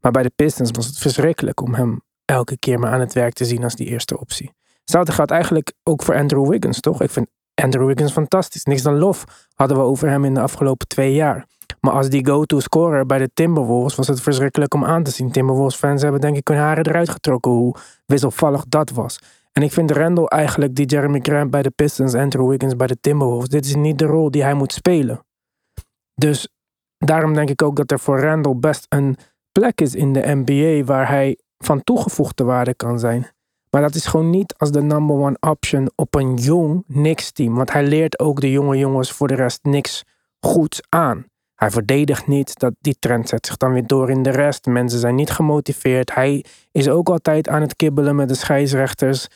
Maar 0.00 0.12
bij 0.12 0.22
de 0.22 0.32
Pistons 0.36 0.70
was 0.70 0.86
het 0.86 0.98
verschrikkelijk 0.98 1.60
om 1.60 1.74
hem 1.74 2.00
elke 2.24 2.58
keer 2.58 2.78
maar 2.78 2.92
aan 2.92 3.00
het 3.00 3.12
werk 3.12 3.32
te 3.32 3.44
zien 3.44 3.64
als 3.64 3.74
die 3.74 3.86
eerste 3.86 4.20
optie. 4.20 4.52
Hetzelfde 4.80 5.12
gaat 5.12 5.30
eigenlijk 5.30 5.72
ook 5.82 6.02
voor 6.02 6.14
Andrew 6.16 6.48
Wiggins, 6.48 6.80
toch? 6.80 7.02
Ik 7.02 7.10
vind 7.10 7.26
Andrew 7.54 7.86
Wiggins 7.86 8.12
fantastisch. 8.12 8.64
Niks 8.64 8.82
dan 8.82 8.98
lof 8.98 9.24
hadden 9.54 9.76
we 9.76 9.82
over 9.82 10.08
hem 10.08 10.24
in 10.24 10.34
de 10.34 10.40
afgelopen 10.40 10.88
twee 10.88 11.14
jaar. 11.14 11.46
Maar 11.80 11.92
als 11.92 12.08
die 12.08 12.26
go-to 12.26 12.60
scorer 12.60 13.06
bij 13.06 13.18
de 13.18 13.30
Timberwolves 13.34 13.94
was 13.94 14.08
het 14.08 14.20
verschrikkelijk 14.20 14.74
om 14.74 14.84
aan 14.84 15.02
te 15.02 15.10
zien. 15.10 15.30
Timberwolves 15.30 15.76
fans 15.76 16.02
hebben 16.02 16.20
denk 16.20 16.36
ik 16.36 16.48
hun 16.48 16.56
haren 16.56 16.86
eruit 16.86 17.08
getrokken 17.08 17.50
hoe 17.50 17.74
wisselvallig 18.06 18.64
dat 18.68 18.90
was. 18.90 19.18
En 19.56 19.62
ik 19.62 19.72
vind 19.72 19.90
Randall 19.90 20.24
eigenlijk 20.24 20.74
die 20.74 20.86
Jeremy 20.86 21.18
Grant 21.22 21.50
bij 21.50 21.62
de 21.62 21.70
Pistons, 21.70 22.14
Andrew 22.14 22.48
Wiggins 22.48 22.76
bij 22.76 22.86
de 22.86 23.00
Timberwolves. 23.00 23.48
Dit 23.48 23.64
is 23.64 23.74
niet 23.74 23.98
de 23.98 24.04
rol 24.04 24.30
die 24.30 24.42
hij 24.42 24.54
moet 24.54 24.72
spelen. 24.72 25.24
Dus 26.14 26.48
daarom 26.98 27.34
denk 27.34 27.50
ik 27.50 27.62
ook 27.62 27.76
dat 27.76 27.90
er 27.90 27.98
voor 27.98 28.20
Randall 28.20 28.56
best 28.56 28.86
een 28.88 29.16
plek 29.52 29.80
is 29.80 29.94
in 29.94 30.12
de 30.12 30.42
NBA 30.44 30.84
waar 30.84 31.08
hij 31.08 31.38
van 31.58 31.82
toegevoegde 31.84 32.44
waarde 32.44 32.74
kan 32.74 32.98
zijn. 32.98 33.30
Maar 33.70 33.82
dat 33.82 33.94
is 33.94 34.06
gewoon 34.06 34.30
niet 34.30 34.54
als 34.56 34.70
de 34.70 34.82
number 34.82 35.16
one 35.16 35.36
option 35.40 35.90
op 35.94 36.14
een 36.14 36.34
jong 36.34 36.84
niks 36.86 37.32
team. 37.32 37.54
Want 37.54 37.72
hij 37.72 37.84
leert 37.84 38.18
ook 38.18 38.40
de 38.40 38.50
jonge 38.50 38.76
jongens 38.76 39.12
voor 39.12 39.28
de 39.28 39.34
rest 39.34 39.58
niks 39.62 40.04
goeds 40.40 40.80
aan. 40.88 41.26
Hij 41.54 41.70
verdedigt 41.70 42.26
niet, 42.26 42.58
dat, 42.58 42.74
die 42.80 42.96
trend 42.98 43.28
zet 43.28 43.46
zich 43.46 43.56
dan 43.56 43.72
weer 43.72 43.86
door 43.86 44.10
in 44.10 44.22
de 44.22 44.30
rest. 44.30 44.66
Mensen 44.66 44.98
zijn 44.98 45.14
niet 45.14 45.30
gemotiveerd. 45.30 46.14
Hij 46.14 46.44
is 46.72 46.88
ook 46.88 47.08
altijd 47.08 47.48
aan 47.48 47.60
het 47.60 47.76
kibbelen 47.76 48.16
met 48.16 48.28
de 48.28 48.34
scheidsrechters. 48.34 49.28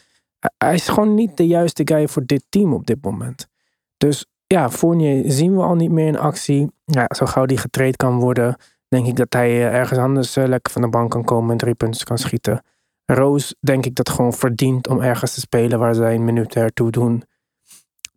Hij 0.58 0.74
is 0.74 0.88
gewoon 0.88 1.14
niet 1.14 1.36
de 1.36 1.46
juiste 1.46 1.82
guy 1.84 2.08
voor 2.08 2.26
dit 2.26 2.44
team 2.48 2.72
op 2.72 2.86
dit 2.86 3.04
moment. 3.04 3.48
Dus 3.96 4.26
ja, 4.46 4.70
Fournier 4.70 5.32
zien 5.32 5.56
we 5.56 5.62
al 5.62 5.74
niet 5.74 5.90
meer 5.90 6.06
in 6.06 6.18
actie. 6.18 6.70
Ja, 6.84 7.06
zo 7.16 7.26
gauw 7.26 7.46
die 7.46 7.58
getraind 7.58 7.96
kan 7.96 8.18
worden, 8.18 8.56
denk 8.88 9.06
ik 9.06 9.16
dat 9.16 9.32
hij 9.32 9.48
eh, 9.50 9.74
ergens 9.74 9.98
anders 9.98 10.36
eh, 10.36 10.46
lekker 10.46 10.72
van 10.72 10.82
de 10.82 10.88
bank 10.88 11.10
kan 11.10 11.24
komen 11.24 11.50
en 11.50 11.56
drie 11.56 11.74
punten 11.74 12.06
kan 12.06 12.18
schieten. 12.18 12.62
Roos 13.04 13.54
denk 13.60 13.86
ik 13.86 13.94
dat 13.94 14.08
gewoon 14.08 14.32
verdient 14.32 14.88
om 14.88 15.00
ergens 15.00 15.34
te 15.34 15.40
spelen 15.40 15.78
waar 15.78 15.94
zij 15.94 16.14
een 16.14 16.24
minuut 16.24 16.54
ertoe 16.54 16.90
doen. 16.90 17.22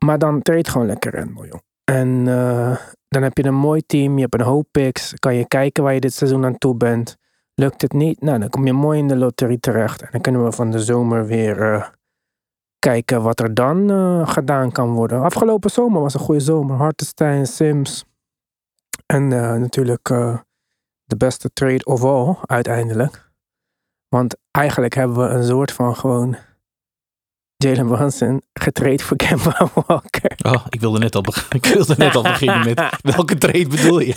Maar 0.05 0.19
dan 0.19 0.41
treed 0.41 0.69
gewoon 0.69 0.87
lekker 0.87 1.15
Randall, 1.15 1.47
joh. 1.47 1.59
En 1.83 2.27
eh, 2.27 2.77
dan 3.07 3.23
heb 3.23 3.37
je 3.37 3.45
een 3.45 3.55
mooi 3.55 3.81
team, 3.85 4.15
je 4.15 4.21
hebt 4.21 4.33
een 4.33 4.41
hoop 4.41 4.67
picks. 4.71 5.13
Kan 5.13 5.35
je 5.35 5.47
kijken 5.47 5.83
waar 5.83 5.93
je 5.93 5.99
dit 5.99 6.13
seizoen 6.13 6.45
aan 6.45 6.57
toe 6.57 6.75
bent. 6.75 7.17
Lukt 7.55 7.81
het 7.81 7.93
niet? 7.93 8.21
Nou, 8.21 8.39
dan 8.39 8.49
kom 8.49 8.65
je 8.65 8.73
mooi 8.73 8.99
in 8.99 9.07
de 9.07 9.15
loterie 9.15 9.59
terecht. 9.59 10.01
En 10.01 10.07
dan 10.11 10.21
kunnen 10.21 10.43
we 10.43 10.51
van 10.51 10.71
de 10.71 10.79
zomer 10.79 11.25
weer 11.25 11.91
kijken 12.83 13.21
wat 13.21 13.39
er 13.39 13.53
dan 13.53 13.89
eh, 13.91 14.27
gedaan 14.27 14.71
kan 14.71 14.89
worden. 14.91 15.21
Afgelopen 15.21 15.69
zomer 15.69 16.01
was 16.01 16.13
een 16.13 16.19
goede 16.19 16.39
zomer. 16.41 16.75
Hartenstein, 16.77 17.47
Sims. 17.47 18.05
En 19.05 19.31
eh, 19.33 19.53
natuurlijk 19.55 20.09
eh, 20.09 20.37
de 21.03 21.15
beste 21.17 21.49
trade 21.53 21.83
of 21.85 22.03
all, 22.03 22.35
uiteindelijk. 22.45 23.31
Want 24.09 24.35
eigenlijk 24.51 24.93
hebben 24.95 25.17
we 25.17 25.23
een 25.35 25.43
soort 25.43 25.71
van 25.71 25.95
gewoon 25.95 26.35
Jalen 27.55 27.87
Brunson 27.87 28.41
getrade 28.53 29.03
voor 29.03 29.17
Kemba 29.17 29.69
Walker. 29.87 30.35
Oh, 30.45 30.65
ik 30.69 30.79
wilde 30.79 30.99
net 30.99 31.15
al, 31.15 31.23
ik 31.59 31.65
wilde 31.65 31.95
net 31.97 32.15
al 32.15 32.23
beginnen 32.23 32.63
met 32.65 32.81
welke 33.15 33.37
trade 33.37 33.67
bedoel 33.67 33.99
je? 33.99 34.13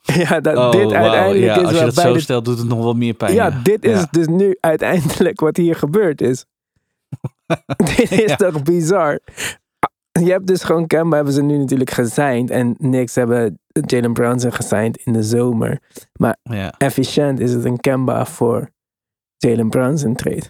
ja, 0.00 0.40
dat, 0.40 0.56
Oh, 0.56 0.70
dit 0.70 0.92
uiteindelijk 0.92 1.44
Ja, 1.44 1.56
is 1.56 1.62
als 1.64 1.78
je 1.78 1.84
dat 1.84 1.94
zo 1.94 2.18
stelt, 2.18 2.44
doet 2.44 2.58
het 2.58 2.68
nog 2.68 2.78
wel 2.78 2.94
meer 2.94 3.14
pijn. 3.14 3.34
Ja, 3.34 3.50
dit 3.50 3.84
is 3.84 3.98
Ja. 3.98 4.08
dus 4.10 4.26
nu 4.26 4.56
uiteindelijk 4.60 5.40
wat 5.40 5.56
hier 5.56 5.74
gebeurd 5.76 6.20
is. 6.20 6.44
dit 7.96 8.10
is 8.12 8.18
Ja. 8.30 8.36
toch 8.36 8.62
bizar? 8.62 9.20
Je 10.20 10.30
hebt 10.30 10.46
dus 10.46 10.62
gewoon 10.62 10.86
Kemba 10.86 11.16
hebben 11.16 11.34
ze 11.34 11.42
nu 11.42 11.56
natuurlijk 11.58 11.90
gesigned. 11.90 12.50
En 12.50 12.74
niks 12.78 13.14
hebben 13.14 13.58
Jalen 13.86 14.12
Brunson 14.12 14.52
gesigned 14.52 14.96
in 14.96 15.12
de 15.12 15.22
zomer. 15.22 15.80
Ja. 16.42 16.74
Efficiënt 16.78 17.40
is 17.40 17.52
het 17.52 17.64
een 17.64 17.80
Kemba 17.80 18.26
voor 18.26 18.70
Jalen 19.36 19.68
Brunson 19.68 20.14
trade. 20.14 20.42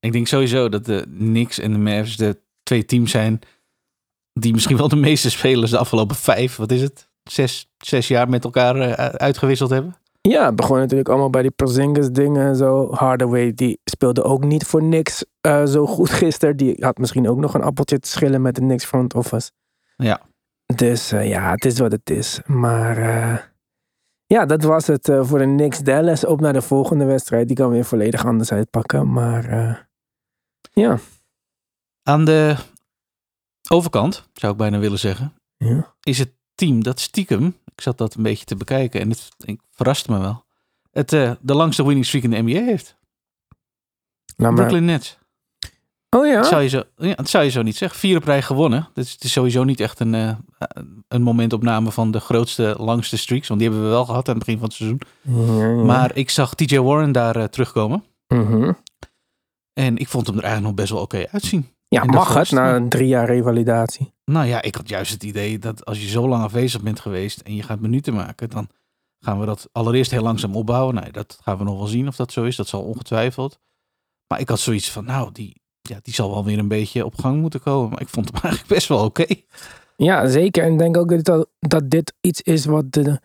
Ik 0.00 0.12
denk 0.12 0.26
sowieso 0.26 0.68
dat 0.68 0.84
de 0.84 1.06
Knicks 1.18 1.58
en 1.58 1.72
de 1.72 1.78
Mavs 1.78 2.16
de 2.16 2.40
twee 2.62 2.84
teams 2.84 3.10
zijn 3.10 3.38
die 4.32 4.52
misschien 4.52 4.76
wel 4.76 4.88
de 4.88 4.96
meeste 4.96 5.30
spelers 5.30 5.70
de 5.70 5.78
afgelopen 5.78 6.16
vijf, 6.16 6.56
wat 6.56 6.72
is 6.72 6.82
het, 6.82 7.08
zes, 7.22 7.70
zes 7.76 8.08
jaar 8.08 8.28
met 8.28 8.44
elkaar 8.44 8.76
eh, 8.80 8.92
uitgewisseld 9.06 9.70
hebben. 9.70 9.96
Ja, 10.28 10.46
het 10.46 10.56
begon 10.56 10.78
natuurlijk 10.78 11.08
allemaal 11.08 11.30
bij 11.30 11.42
die 11.42 11.50
Porzingis 11.50 12.10
dingen 12.10 12.46
en 12.46 12.56
zo. 12.56 12.92
Hardaway, 12.94 13.54
die 13.54 13.80
speelde 13.84 14.22
ook 14.22 14.44
niet 14.44 14.64
voor 14.64 14.82
niks 14.82 15.24
eh, 15.40 15.64
zo 15.64 15.86
goed 15.86 16.10
gisteren. 16.10 16.56
Die 16.56 16.76
had 16.80 16.98
misschien 16.98 17.28
ook 17.28 17.38
nog 17.38 17.54
een 17.54 17.62
appeltje 17.62 17.98
te 17.98 18.08
schillen 18.08 18.42
met 18.42 18.54
de 18.54 18.60
Knicks 18.60 18.84
front 18.84 19.14
office. 19.14 19.50
Ja. 19.96 20.20
Dus 20.74 21.12
eh, 21.12 21.28
ja, 21.28 21.50
het 21.50 21.64
is 21.64 21.78
wat 21.78 21.92
het 21.92 22.10
is. 22.10 22.40
Maar 22.46 22.96
eh, 22.96 23.38
ja, 24.26 24.46
dat 24.46 24.62
was 24.62 24.86
het 24.86 25.10
voor 25.20 25.38
de 25.38 25.44
Knicks 25.44 25.78
Dallas. 25.78 26.24
Op 26.24 26.40
naar 26.40 26.52
de 26.52 26.62
volgende 26.62 27.04
wedstrijd. 27.04 27.46
Die 27.46 27.56
kan 27.56 27.70
weer 27.70 27.84
volledig 27.84 28.26
anders 28.26 28.52
uitpakken. 28.52 29.12
Maar 29.12 29.88
ja. 30.72 30.98
Aan 32.02 32.24
de 32.24 32.56
overkant, 33.70 34.28
zou 34.32 34.52
ik 34.52 34.58
bijna 34.58 34.78
willen 34.78 34.98
zeggen, 34.98 35.34
ja. 35.56 35.94
is 36.02 36.18
het 36.18 36.37
team 36.58 36.82
dat 36.82 37.00
stiekem, 37.00 37.46
ik 37.74 37.80
zat 37.80 37.98
dat 37.98 38.14
een 38.14 38.22
beetje 38.22 38.44
te 38.44 38.56
bekijken 38.56 39.00
en 39.00 39.10
het, 39.10 39.28
ik 39.38 39.60
verraste 39.70 40.10
me 40.10 40.18
wel, 40.18 40.44
het 40.90 41.12
eh, 41.12 41.32
de 41.40 41.54
langste 41.54 41.84
winning 41.84 42.06
streak 42.06 42.24
in 42.24 42.30
de 42.30 42.42
NBA 42.42 42.64
heeft. 42.64 42.96
Laat 44.36 44.52
maar. 44.52 44.54
Brooklyn 44.54 44.84
Nets. 44.84 45.18
Oh 46.10 46.26
ja? 46.26 46.34
Dat 46.34 46.46
zou, 46.46 46.62
je 46.62 46.68
zo, 46.68 46.82
ja, 46.96 47.14
dat 47.14 47.28
zou 47.28 47.44
je 47.44 47.50
zo 47.50 47.62
niet 47.62 47.76
zeggen. 47.76 47.98
Vier 47.98 48.16
op 48.16 48.24
rij 48.24 48.42
gewonnen. 48.42 48.88
Dus 48.94 49.12
het 49.12 49.24
is 49.24 49.32
sowieso 49.32 49.64
niet 49.64 49.80
echt 49.80 50.00
een, 50.00 50.14
eh, 50.14 50.36
een 51.08 51.22
momentopname 51.22 51.90
van 51.90 52.10
de 52.10 52.20
grootste, 52.20 52.74
langste 52.78 53.16
streaks. 53.16 53.48
Want 53.48 53.60
die 53.60 53.68
hebben 53.68 53.88
we 53.88 53.94
wel 53.94 54.04
gehad 54.04 54.28
aan 54.28 54.34
het 54.34 54.44
begin 54.44 54.58
van 54.60 54.68
het 54.68 54.76
seizoen. 54.76 55.00
Ja, 55.22 55.66
ja. 55.66 55.84
Maar 55.84 56.16
ik 56.16 56.30
zag 56.30 56.54
TJ 56.54 56.78
Warren 56.78 57.12
daar 57.12 57.36
eh, 57.36 57.44
terugkomen. 57.44 58.04
Mhm. 58.26 58.72
En 59.72 59.96
ik 59.96 60.08
vond 60.08 60.26
hem 60.26 60.36
er 60.36 60.42
eigenlijk 60.42 60.76
nog 60.76 60.80
best 60.80 60.92
wel 60.92 61.02
oké 61.02 61.26
uitzien. 61.30 61.68
Ja, 61.88 62.02
En 62.02 62.08
mag 62.10 62.34
het 62.34 62.50
na 62.50 62.74
een 62.74 62.88
drie 62.88 63.08
jaar 63.08 63.26
revalidatie? 63.26 64.12
Nou 64.24 64.46
ja, 64.46 64.62
ik 64.62 64.74
had 64.74 64.88
juist 64.88 65.12
het 65.12 65.22
idee 65.22 65.58
dat 65.58 65.84
als 65.84 66.00
je 66.02 66.08
zo 66.08 66.28
lang 66.28 66.42
afwezig 66.42 66.82
bent 66.82 67.00
geweest 67.00 67.40
en 67.40 67.54
je 67.54 67.62
gaat 67.62 67.80
minuten 67.80 68.14
maken, 68.14 68.50
dan 68.50 68.68
gaan 69.20 69.40
we 69.40 69.46
dat 69.46 69.68
allereerst 69.72 70.10
heel 70.10 70.22
langzaam 70.22 70.56
opbouwen. 70.56 70.94
Nou, 70.94 71.10
dat 71.10 71.38
gaan 71.42 71.58
we 71.58 71.64
nog 71.64 71.78
wel 71.78 71.86
zien 71.86 72.08
of 72.08 72.16
dat 72.16 72.32
zo 72.32 72.44
is. 72.44 72.56
Dat 72.56 72.68
zal 72.68 72.82
ongetwijfeld. 72.82 73.58
Maar 74.26 74.40
ik 74.40 74.48
had 74.48 74.58
zoiets 74.58 74.90
van, 74.90 75.04
nou, 75.04 75.32
die, 75.32 75.62
ja, 75.80 75.98
die 76.02 76.14
zal 76.14 76.30
wel 76.30 76.44
weer 76.44 76.58
een 76.58 76.68
beetje 76.68 77.04
op 77.04 77.18
gang 77.18 77.40
moeten 77.40 77.60
komen. 77.60 77.90
Maar 77.90 78.00
ik 78.00 78.08
vond 78.08 78.30
hem 78.32 78.40
eigenlijk 78.42 78.72
best 78.74 78.88
wel 78.88 79.04
oké. 79.04 79.26
Ja, 79.96 80.26
zeker. 80.28 80.64
En 80.64 80.72
ik 80.72 80.78
denk 80.78 80.96
ook 80.96 81.24
dat, 81.24 81.48
dat 81.58 81.90
dit 81.90 82.14
iets 82.20 82.42
is 82.42 82.64
wat 82.64 82.92
de 82.92 83.20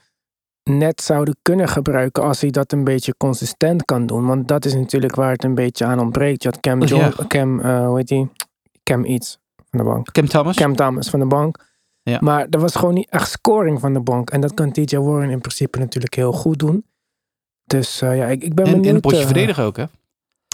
net 0.64 1.02
zouden 1.02 1.38
kunnen 1.42 1.68
gebruiken 1.68 2.24
als 2.24 2.42
hij 2.42 2.50
dat 2.50 2.72
een 2.72 2.84
beetje 2.84 3.18
consistent 3.18 3.86
kan 3.86 4.06
doen. 4.06 4.26
Want 4.26 4.48
dat 4.48 4.66
is 4.66 4.74
natuurlijk 4.74 5.16
waar 5.16 5.32
het 5.32 5.44
een 5.44 5.56
beetje 5.56 5.86
aan 5.86 6.00
ontbreekt. 6.00 6.44
Je 6.44 6.50
had 6.50 6.60
Cam, 6.60 6.84
John, 6.84 7.02
Ja. 7.04 7.26
Cam 7.28 7.60
eh, 7.60 7.86
hoe 7.86 7.98
heet 7.98 8.08
die? 8.08 8.30
Cam 8.84 9.06
iets 9.06 9.40
van 9.70 9.80
de 9.80 9.86
bank. 9.86 10.12
Cam 10.12 10.28
Thomas. 10.28 10.56
Cam 10.56 10.76
Thomas 10.76 11.10
van 11.10 11.20
de 11.20 11.26
bank. 11.26 11.72
Ja. 12.04 12.18
Maar 12.22 12.48
er 12.50 12.60
was 12.60 12.76
gewoon 12.76 12.94
niet 12.94 13.10
echt 13.10 13.30
scoring 13.30 13.80
van 13.80 13.94
de 13.94 14.00
bank. 14.02 14.30
En 14.30 14.42
dat 14.42 14.54
kan 14.54 14.72
TJ 14.72 14.98
Warren 14.98 15.30
in 15.30 15.40
principe 15.40 15.80
natuurlijk 15.80 16.16
heel 16.16 16.32
goed 16.32 16.60
doen. 16.60 16.86
Dus 17.66 18.02
eh, 18.02 18.18
ja, 18.18 18.26
ik, 18.28 18.44
ik 18.44 18.54
ben 18.54 18.66
en, 18.66 18.72
benieuwd. 18.72 18.88
en 18.90 18.96
een 18.96 19.02
potje 19.02 19.18
eh, 19.20 19.26
verdedigen 19.26 19.64
ook, 19.64 19.78
hè? 19.78 19.86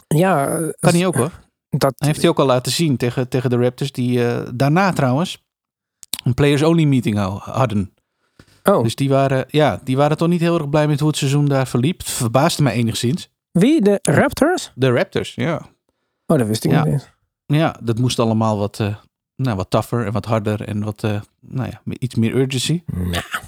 Ja, 0.07 0.45
Kan 0.79 0.93
hij 0.93 1.05
ook, 1.05 1.15
hoor. 1.15 1.31
Dat, 1.69 1.93
heeft 1.97 2.21
hij 2.21 2.29
ook 2.29 2.39
al 2.39 2.45
laten 2.45 2.71
zien 2.71 2.97
tegen, 2.97 3.29
tegen 3.29 3.49
de 3.49 3.57
Raptors. 3.57 3.91
Die 3.91 4.25
eh, 4.27 4.47
daarna 4.53 4.91
trouwens 4.93 5.43
een 6.23 6.33
players-only 6.33 6.83
meeting 6.83 7.17
hadden. 7.43 7.93
oh, 8.63 8.83
Dus 8.83 8.95
die 8.95 9.09
waren, 9.09 9.45
ja, 9.47 9.81
die 9.83 9.97
waren 9.97 10.17
toch 10.17 10.27
niet 10.27 10.39
heel 10.41 10.57
erg 10.57 10.69
blij 10.69 10.87
met 10.87 10.99
hoe 10.99 11.07
het 11.09 11.17
seizoen 11.17 11.45
daar 11.45 11.67
verliep. 11.67 11.97
Het 11.97 12.09
verbaasde 12.09 12.63
mij 12.63 12.73
enigszins. 12.73 13.29
wie? 13.51 13.81
De 13.81 13.99
Raptors? 14.01 14.71
De 14.75 14.91
Raptors, 14.91 15.35
ja. 15.35 15.55
Oh, 16.25 16.37
dat 16.37 16.47
wist 16.47 16.65
ik 16.65 16.71
Ja. 16.71 16.83
niet 16.83 16.93
eens. 16.93 17.09
Ja, 17.57 17.75
dat 17.83 17.97
moest 17.99 18.19
allemaal 18.19 18.57
wat, 18.57 18.79
eh, 18.79 18.95
nou, 19.35 19.55
wat 19.55 19.69
tougher 19.69 20.05
en 20.05 20.11
wat 20.11 20.25
harder 20.25 20.61
en 20.67 20.83
wat, 20.83 21.03
eh, 21.03 21.21
nou 21.39 21.69
ja, 21.69 21.81
iets 21.99 22.15
meer 22.15 22.35
urgency. 22.35 22.83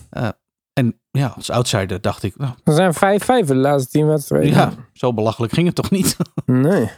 Nou, 0.10 0.34
En 0.74 1.00
ja, 1.12 1.28
als 1.28 1.50
outsider 1.50 2.02
dacht 2.02 2.24
ik, 2.24 2.38
nou, 2.38 2.54
er 2.64 2.74
zijn 2.74 2.94
5-5 2.94 3.48
de 3.48 3.56
laatste 3.56 3.92
tien 3.92 4.08
wedstrijden. 4.08 4.50
ja, 4.50 4.74
zo 4.94 5.14
belachelijk 5.14 5.54
ging 5.54 5.66
het 5.66 5.76
toch 5.76 5.92
niet. 5.92 6.18
Nee. 6.46 6.90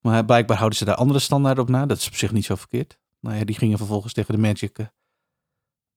maar 0.00 0.24
blijkbaar 0.24 0.56
houden 0.56 0.78
ze 0.78 0.84
daar 0.84 0.94
andere 0.94 1.18
standaarden 1.18 1.62
op 1.62 1.70
na. 1.70 1.86
Dat 1.86 1.96
is 1.96 2.06
op 2.06 2.14
zich 2.14 2.32
niet 2.32 2.44
zo 2.44 2.54
verkeerd. 2.54 2.98
Nou 3.20 3.36
ja, 3.36 3.44
die 3.44 3.56
gingen 3.56 3.78
vervolgens 3.78 4.12
tegen 4.12 4.34
de 4.34 4.40
Magic, 4.40 4.78
eh, 4.78 4.86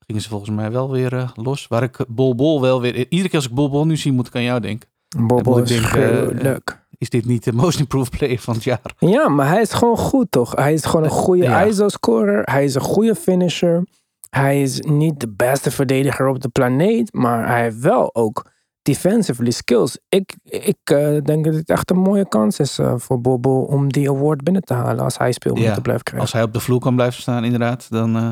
gingen 0.05 0.21
ze 0.21 0.29
volgens 0.29 0.49
mij 0.49 0.71
wel 0.71 0.91
weer 0.91 1.13
eh, 1.13 1.29
los. 1.35 1.67
Waar 1.67 1.83
ik 1.83 2.05
Bol 2.07 2.35
Bol 2.35 2.61
wel 2.61 2.81
weer, 2.81 2.95
iedere 2.95 3.29
keer 3.29 3.35
als 3.35 3.47
ik 3.47 3.53
Bol 3.53 3.69
Bol 3.69 3.85
nu 3.85 3.97
zie, 3.97 4.11
moet 4.11 4.27
ik 4.27 4.35
aan 4.35 4.43
jou 4.43 4.59
denken. 4.59 4.89
Bobo 5.17 5.51
moet 5.51 5.69
is 5.69 5.77
eh, 5.77 5.83
gruwelijk. 5.83 6.82
Is 7.03 7.09
dit 7.09 7.25
niet 7.25 7.43
de 7.43 7.53
most 7.53 7.79
improved 7.79 8.17
player 8.17 8.39
van 8.39 8.53
het 8.53 8.63
jaar? 8.63 8.81
Ja, 8.97 9.29
maar 9.29 9.47
hij 9.47 9.61
is 9.61 9.73
gewoon 9.73 9.97
goed, 9.97 10.27
toch? 10.31 10.55
Hij 10.55 10.73
is 10.73 10.85
gewoon 10.85 11.03
een 11.03 11.09
goede 11.11 11.43
Ja. 11.43 11.63
ISO-scorer. 11.63 12.41
Hij 12.43 12.63
is 12.63 12.75
een 12.75 12.81
goede 12.81 13.15
finisher. 13.15 13.83
Hij 14.29 14.61
is 14.61 14.79
niet 14.79 15.19
de 15.19 15.29
beste 15.29 15.71
verdediger 15.71 16.27
op 16.27 16.41
de 16.41 16.49
planeet, 16.49 17.13
maar 17.13 17.47
hij 17.47 17.61
heeft 17.61 17.79
wel 17.79 18.15
ook 18.15 18.51
defensively 18.81 19.51
skills. 19.51 19.97
Ik, 20.09 20.35
ik 20.43 20.77
eh, 20.83 21.17
denk 21.23 21.45
dat 21.45 21.53
het 21.53 21.69
echt 21.69 21.89
een 21.91 21.97
mooie 21.97 22.27
kans 22.27 22.59
is 22.59 22.79
eh, 22.79 22.93
voor 22.97 23.21
Bobo 23.21 23.59
om 23.61 23.91
die 23.91 24.09
award 24.09 24.43
binnen 24.43 24.61
te 24.61 24.73
halen 24.73 25.03
als 25.03 25.17
hij 25.17 25.31
speelminuten 25.31 25.75
Ja, 25.75 25.81
blijft 25.81 26.03
krijgen. 26.03 26.25
Als 26.25 26.33
hij 26.33 26.43
op 26.43 26.53
de 26.53 26.59
vloer 26.59 26.79
kan 26.79 26.95
blijven 26.95 27.21
staan, 27.21 27.43
inderdaad, 27.43 27.87
dan 27.89 28.15
eh, 28.15 28.29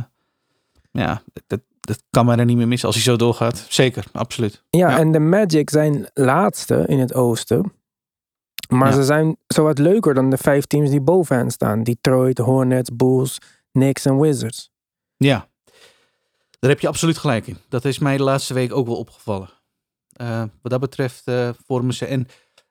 ja, 0.92 1.22
dat, 1.48 1.60
dat 1.80 2.04
kan 2.10 2.26
mij 2.26 2.38
er 2.38 2.46
niet 2.46 2.58
meer 2.58 2.68
missen 2.68 2.88
als 2.88 2.96
hij 2.96 3.06
zo 3.06 3.16
doorgaat. 3.16 3.66
Zeker, 3.70 4.06
absoluut. 4.12 4.64
Ja, 4.70 4.90
Ja. 4.90 4.98
en 4.98 5.12
de 5.12 5.20
Magic 5.20 5.70
zijn 5.70 6.08
laatste 6.14 6.84
in 6.88 7.00
het 7.00 7.14
oosten. 7.14 7.72
Maar 8.72 8.90
Ja. 8.90 8.96
ze 8.96 9.04
zijn 9.04 9.38
zowat 9.48 9.78
leuker 9.78 10.14
dan 10.14 10.30
de 10.30 10.38
vijf 10.38 10.66
teams 10.66 10.90
die 10.90 11.02
boven 11.02 11.36
hen 11.38 11.52
staan. 11.52 11.84
Detroit, 11.84 12.38
Hornets, 12.38 12.90
Bulls, 12.96 13.38
Knicks 13.72 14.06
en 14.06 14.20
Wizards. 14.20 14.72
Ja, 15.18 15.48
daar 16.60 16.70
heb 16.70 16.80
je 16.80 16.88
absoluut 16.88 17.18
gelijk 17.18 17.48
in. 17.48 17.58
Dat 17.70 17.86
is 17.86 18.00
mij 18.00 18.18
de 18.18 18.24
laatste 18.24 18.54
week 18.54 18.74
ook 18.74 18.88
wel 18.88 18.98
opgevallen. 18.98 19.50
Eh, 20.12 20.44
wat 20.62 20.72
dat 20.72 20.80
betreft 20.80 21.28
eh 21.28 21.50
vormen 21.66 21.94
ze. 21.94 22.06
En 22.06 22.28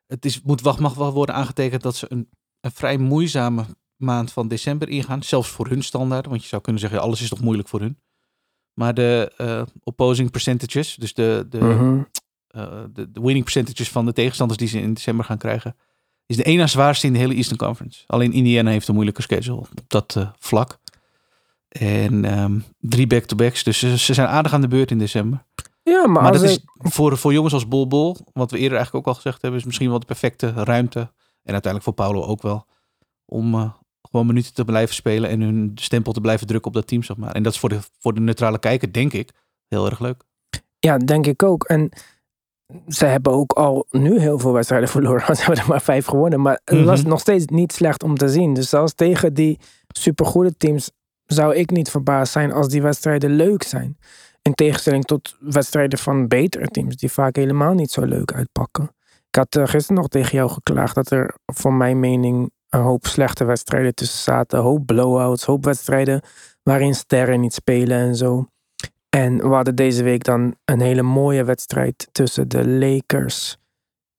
het 0.07 0.25
is, 0.25 0.43
moet, 0.43 0.61
wacht, 0.61 0.79
mag 0.79 0.95
wel 0.95 1.13
worden 1.13 1.35
aangetekend 1.35 1.83
dat 1.83 1.97
ze 1.97 2.07
een, 2.09 2.29
een 2.61 2.71
vrij 2.71 2.97
moeizame 2.99 3.65
maand 3.97 4.33
van 4.33 4.49
december 4.49 4.89
ingaan. 4.89 5.23
Zelfs 5.23 5.49
voor 5.51 5.67
hun 5.69 5.83
standaard. 5.83 6.27
Want 6.27 6.43
je 6.43 6.49
zou 6.49 6.63
kunnen 6.63 6.81
zeggen, 6.81 7.01
alles 7.01 7.23
is 7.23 7.29
toch 7.29 7.41
moeilijk 7.41 7.69
voor 7.69 7.81
hun. 7.81 7.99
Maar 8.75 8.95
de 8.95 9.33
eh, 9.37 9.63
opposing 9.83 10.31
percentages, 10.31 10.95
dus 10.95 11.15
de, 11.15 11.47
de, 11.49 11.59
Mhm. 11.59 12.03
de, 12.93 13.11
de 13.11 13.21
winning 13.21 13.45
percentages 13.45 13.91
van 13.91 14.07
de 14.07 14.13
tegenstanders 14.13 14.59
die 14.59 14.69
ze 14.69 14.81
in 14.81 14.95
december 14.95 15.25
gaan 15.25 15.39
krijgen, 15.39 15.77
is 16.31 16.37
de 16.37 16.43
ene 16.43 16.67
zwaarste 16.67 17.07
in 17.07 17.13
de 17.13 17.19
hele 17.19 17.35
Eastern 17.35 17.59
Conference. 17.59 18.05
Alleen 18.07 18.33
Indiana 18.33 18.71
heeft 18.71 18.89
een 18.89 18.95
moeilijke 18.95 19.23
schedule 19.23 19.57
op 19.57 19.69
dat 19.87 20.17
eh, 20.17 20.29
vlak. 20.39 20.79
En 21.69 22.25
ehm, 22.25 22.59
drie 22.79 23.07
back-to-backs, 23.07 23.63
dus 23.63 23.79
ze, 23.79 23.99
ze 23.99 24.15
zijn 24.15 24.29
aardig 24.29 24.53
aan 24.53 24.61
de 24.61 24.69
beurt 24.69 24.91
in 24.91 24.99
december. 24.99 25.45
Ja, 25.83 26.07
maar, 26.07 26.33
dat 26.33 26.43
ik- 26.43 26.49
is 26.49 26.61
voor, 26.77 27.19
voor 27.19 27.33
jongens 27.33 27.55
als 27.55 27.69
Bol 27.69 27.87
Bol, 27.87 28.17
wat 28.33 28.51
we 28.51 28.59
eerder 28.59 28.77
eigenlijk 28.77 29.07
ook 29.07 29.15
al 29.15 29.21
gezegd 29.21 29.43
hebben, 29.43 29.61
is 29.61 29.67
misschien 29.67 29.89
wel 29.89 29.99
de 29.99 30.07
perfecte 30.07 30.53
ruimte. 30.53 31.01
En 31.43 31.53
uiteindelijk 31.53 31.83
voor 31.83 31.93
Paulo 31.93 32.23
ook 32.23 32.43
wel. 32.43 32.67
Om 33.25 33.55
eh, 33.55 33.73
gewoon 34.11 34.27
minuten 34.27 34.55
te 34.55 34.65
blijven 34.65 34.95
spelen 34.95 35.31
en 35.31 35.41
hun 35.41 35.73
stempel 35.75 36.13
te 36.13 36.21
blijven 36.21 36.47
drukken 36.47 36.69
op 36.69 36.77
dat 36.77 36.87
team, 36.87 37.03
zeg 37.03 37.17
maar. 37.17 37.33
En 37.33 37.43
dat 37.43 37.53
is 37.53 37.59
voor 37.59 37.69
de, 37.69 37.79
voor 37.99 38.15
de 38.15 38.21
neutrale 38.21 38.59
kijker, 38.59 38.93
denk 38.93 39.13
ik, 39.13 39.31
heel 39.69 39.87
erg 39.87 40.01
leuk. 40.01 40.23
Ja, 40.79 40.99
denk 40.99 41.27
ik 41.27 41.43
ook. 41.43 41.65
En 41.65 41.91
ze 42.89 43.05
hebben 43.05 43.33
ook 43.33 43.53
al 43.53 43.87
nu 43.91 44.19
heel 44.19 44.39
veel 44.39 44.53
wedstrijden 44.53 44.89
verloren. 44.97 45.27
Want 45.27 45.39
ze 45.39 45.45
hebben 45.45 45.63
er 45.63 45.69
maar 45.69 45.83
vijf 45.83 46.07
gewonnen. 46.07 46.41
Maar 46.41 46.61
het 46.65 46.75
Mhm. 46.79 46.87
was 46.87 47.03
nog 47.03 47.21
steeds 47.21 47.45
niet 47.47 47.73
slecht 47.73 48.03
om 48.03 48.17
te 48.17 48.29
zien. 48.29 48.55
Dus 48.55 48.69
zelfs 48.69 48.95
tegen 48.95 49.35
die 49.35 49.59
supergoede 49.89 50.57
teams 50.57 50.91
zou 51.27 51.55
ik 51.55 51.71
niet 51.71 51.91
verbaasd 51.91 52.33
zijn 52.33 52.53
als 52.53 52.69
die 52.69 52.83
wedstrijden 52.83 53.31
leuk 53.31 53.63
zijn. 53.63 53.99
In 54.43 54.55
tegenstelling 54.55 55.05
tot 55.05 55.37
wedstrijden 55.41 55.99
van 55.99 56.29
betere 56.29 56.67
teams, 56.67 56.97
die 56.97 57.11
vaak 57.13 57.37
helemaal 57.37 57.75
niet 57.75 57.91
zo 57.91 58.05
leuk 58.05 58.33
uitpakken. 58.33 58.91
Ik 59.29 59.37
had 59.37 59.57
uh, 59.57 59.67
gisteren 59.67 59.97
nog 59.97 60.09
tegen 60.09 60.37
jou 60.37 60.51
geklaagd 60.51 60.95
dat 60.95 61.11
er, 61.11 61.35
voor 61.47 61.73
mijn 61.73 62.01
mening, 62.01 62.51
een 62.69 62.81
hoop 62.81 63.07
slechte 63.07 63.45
wedstrijden 63.45 63.95
tussen 63.95 64.19
zaten. 64.19 64.59
Een 64.59 64.65
hoop 64.65 64.87
blowouts, 64.87 65.45
hoop 65.45 65.65
wedstrijden 65.65 66.23
waarin 66.63 66.95
sterren 66.95 67.41
niet 67.41 67.55
spelen 67.55 67.99
en 67.99 68.15
zo. 68.17 68.47
En 69.11 69.37
we 69.49 69.55
hadden 69.55 69.75
deze 69.75 70.03
week 70.03 70.25
dan 70.25 70.55
een 70.65 70.81
hele 70.81 71.03
mooie 71.03 71.45
wedstrijd 71.45 72.09
tussen 72.13 72.49
de 72.49 72.69
Lakers 72.69 73.59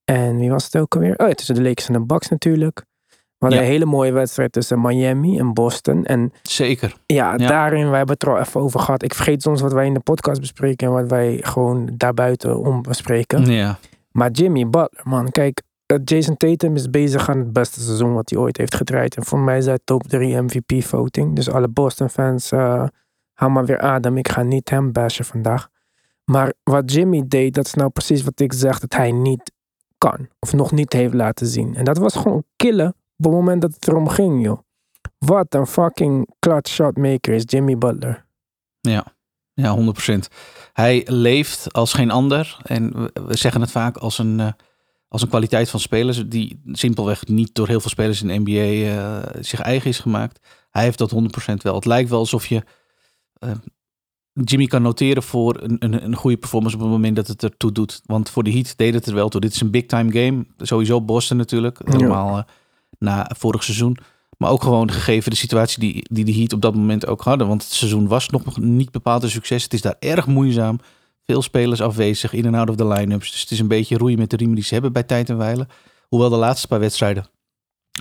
en 0.05 0.38
wie 0.38 0.50
was 0.51 0.63
het 0.65 0.77
ook 0.77 0.95
alweer? 0.95 1.15
Oh 1.17 1.27
ja, 1.27 1.33
tussen 1.33 1.55
de 1.55 1.62
Lakers 1.62 1.88
en 1.88 1.93
de 1.93 2.05
Bucks 2.05 2.27
natuurlijk. 2.29 2.86
We 3.10 3.48
hadden 3.48 3.60
Ja. 3.60 3.65
een 3.65 3.71
hele 3.71 3.86
mooie 3.86 4.12
wedstrijd 4.12 4.51
tussen 4.51 4.81
Miami 4.81 5.39
en 5.39 5.53
Boston. 5.53 6.05
En 6.05 6.33
Zeker. 6.41 6.95
ja, 7.05 7.31
Ja. 7.38 7.48
daarin, 7.48 7.88
wij 7.89 7.98
hebben 7.98 8.13
het 8.19 8.24
er 8.24 8.29
al 8.33 8.39
even 8.39 8.62
over 8.62 8.79
gehad. 8.79 9.03
Ik 9.03 9.13
vergeet 9.13 9.41
soms 9.41 9.62
wat 9.62 9.74
wij 9.74 9.86
in 9.86 9.93
de 9.93 10.00
podcast 10.00 10.39
bespreken 10.39 10.88
en 10.88 10.93
wat 10.93 11.10
wij 11.10 11.38
gewoon 11.41 11.89
daarbuiten 11.98 12.57
om 12.60 12.81
bespreken. 12.81 13.45
Ja. 13.45 13.77
Maar 14.12 14.31
Jimmy 14.31 14.63
Butler, 14.69 15.01
man, 15.03 15.31
kijk, 15.31 15.62
eh, 15.86 15.98
Jason 16.03 16.38
Tatum 16.38 16.75
is 16.75 16.89
bezig 16.89 17.29
aan 17.29 17.38
het 17.38 17.53
beste 17.53 17.81
seizoen 17.81 18.13
wat 18.13 18.29
hij 18.29 18.39
ooit 18.39 18.57
heeft 18.57 18.75
gedraaid. 18.75 19.15
En 19.15 19.24
voor 19.25 19.39
mij 19.39 19.57
is 19.57 19.65
hij 19.65 19.79
top 19.83 20.03
3 20.03 20.41
MVP 20.41 20.83
voting. 20.83 21.36
Dus 21.36 21.50
alle 21.51 21.67
Boston 21.67 22.10
fans, 22.10 22.51
eh 22.51 22.83
hou 23.41 23.51
maar 23.53 23.65
weer 23.65 23.79
adem. 23.79 24.17
Ik 24.17 24.29
ga 24.29 24.41
niet 24.43 24.69
hem 24.69 24.91
bashen 24.91 25.25
vandaag. 25.25 25.69
Maar 26.25 26.53
wat 26.63 26.91
Jimmy 26.93 27.24
deed, 27.27 27.53
dat 27.53 27.65
is 27.65 27.74
nou 27.74 27.89
precies 27.89 28.24
wat 28.24 28.39
ik 28.39 28.53
zeg 28.53 28.79
dat 28.79 28.93
hij 28.93 29.12
niet 29.12 29.51
kan. 29.98 30.27
Of 30.39 30.53
nog 30.53 30.71
niet 30.71 30.93
heeft 30.93 31.13
laten 31.13 31.48
zien. 31.48 31.75
En 31.75 31.83
dat 31.86 31.98
was 31.98 32.15
gewoon 32.15 32.43
killen 32.55 32.88
op 32.88 33.25
het 33.25 33.31
moment 33.31 33.62
dat 33.62 33.74
het 33.74 33.88
erom 33.88 34.07
ging, 34.10 34.43
joh. 34.43 34.60
Wat 35.17 35.53
een 35.53 35.67
fucking 35.67 36.29
clutch 36.39 36.69
shot 36.71 36.98
maker 36.98 37.33
is 37.33 37.43
Jimmy 37.45 37.77
Butler. 37.77 38.25
Ja, 38.81 39.05
ja 39.53 39.75
100%. 39.75 40.27
Hij 40.74 41.03
leeft 41.05 41.74
als 41.74 41.93
geen 41.93 42.12
ander. 42.12 42.57
En 42.63 42.93
we- 43.03 43.38
zeggen 43.38 43.62
het 43.62 43.71
vaak 43.71 43.98
als 43.98 44.17
een, 44.17 44.39
eh, 44.39 44.51
als 45.07 45.21
een 45.21 45.27
kwaliteit 45.29 45.69
van 45.69 45.79
spelers 45.79 46.27
die 46.27 46.62
simpelweg 46.65 47.25
niet 47.27 47.55
door 47.55 47.67
heel 47.67 47.79
veel 47.79 47.89
spelers 47.89 48.21
in 48.21 48.27
de 48.27 48.51
NBA 48.51 48.95
eh, 48.95 49.33
zich 49.39 49.60
eigen 49.60 49.89
is 49.89 50.00
gemaakt. 50.00 50.39
Hij 50.69 50.83
heeft 50.83 50.98
dat 50.98 51.12
100% 51.12 51.63
wel. 51.63 51.75
Het 51.75 51.86
lijkt 51.86 52.10
wel 52.10 52.19
alsof 52.19 52.45
je 52.48 52.63
Jimmy 54.33 54.65
kan 54.65 54.81
noteren 54.81 55.24
voor 55.24 55.62
een, 55.62 55.75
een, 55.79 56.03
een 56.03 56.15
goede 56.15 56.38
performance 56.38 56.75
op 56.75 56.81
het 56.81 56.91
moment 56.91 57.15
dat 57.15 57.27
het 57.27 57.43
ertoe 57.43 57.71
doet. 57.71 58.01
Want 58.05 58.29
voor 58.29 58.43
de 58.43 58.51
Heat 58.51 58.74
deed 58.77 58.93
het 58.93 59.05
er 59.05 59.13
wel 59.13 59.29
toe. 59.29 59.41
Dit 59.41 59.53
is 59.53 59.62
een 59.62 59.71
big 59.71 59.86
time 59.86 60.12
game. 60.12 60.45
Sowieso 60.57 61.01
Boston 61.01 61.38
natuurlijk. 61.38 61.79
Helemaal 61.83 62.38
eh, 62.38 62.43
na 63.00 63.31
vorig 63.38 63.63
seizoen. 63.63 63.98
Maar 64.38 64.50
ook 64.50 64.63
gewoon 64.63 64.91
gegeven 64.91 65.31
de 65.31 65.38
situatie 65.38 65.79
die, 65.79 66.05
die 66.12 66.25
de 66.25 66.33
Heat 66.33 66.53
op 66.53 66.62
dat 66.62 66.75
moment 66.75 67.07
ook 67.07 67.21
hadden. 67.21 67.48
Want 67.48 67.63
het 67.63 67.71
seizoen 67.71 68.07
was 68.07 68.29
nog 68.29 68.57
niet 68.60 68.91
bepaald 68.91 69.24
een 69.24 69.29
succes. 69.29 69.63
Het 69.63 69.74
is 69.74 69.81
daar 69.81 69.95
erg 70.00 70.27
moeizaam. 70.27 70.79
Veel 71.25 71.41
spelers 71.41 71.81
afwezig, 71.81 72.33
in 72.33 72.45
en 72.45 72.55
out 72.55 72.69
of 72.69 72.75
de 72.75 72.88
line-ups. 72.88 73.31
Dus 73.31 73.41
het 73.41 73.51
is 73.51 73.60
een 73.60 73.67
beetje 73.67 73.98
roeien 73.98 74.17
met 74.17 74.29
de 74.29 74.36
riemen 74.36 74.55
die 74.55 74.63
ze 74.63 74.74
hebben 74.74 74.93
bij 74.93 75.03
tijd 75.03 75.29
en 75.29 75.38
wijle. 75.38 75.67
Hoewel 76.07 76.29
de 76.29 76.36
laatste 76.36 76.67
paar 76.67 76.79
wedstrijden 76.79 77.25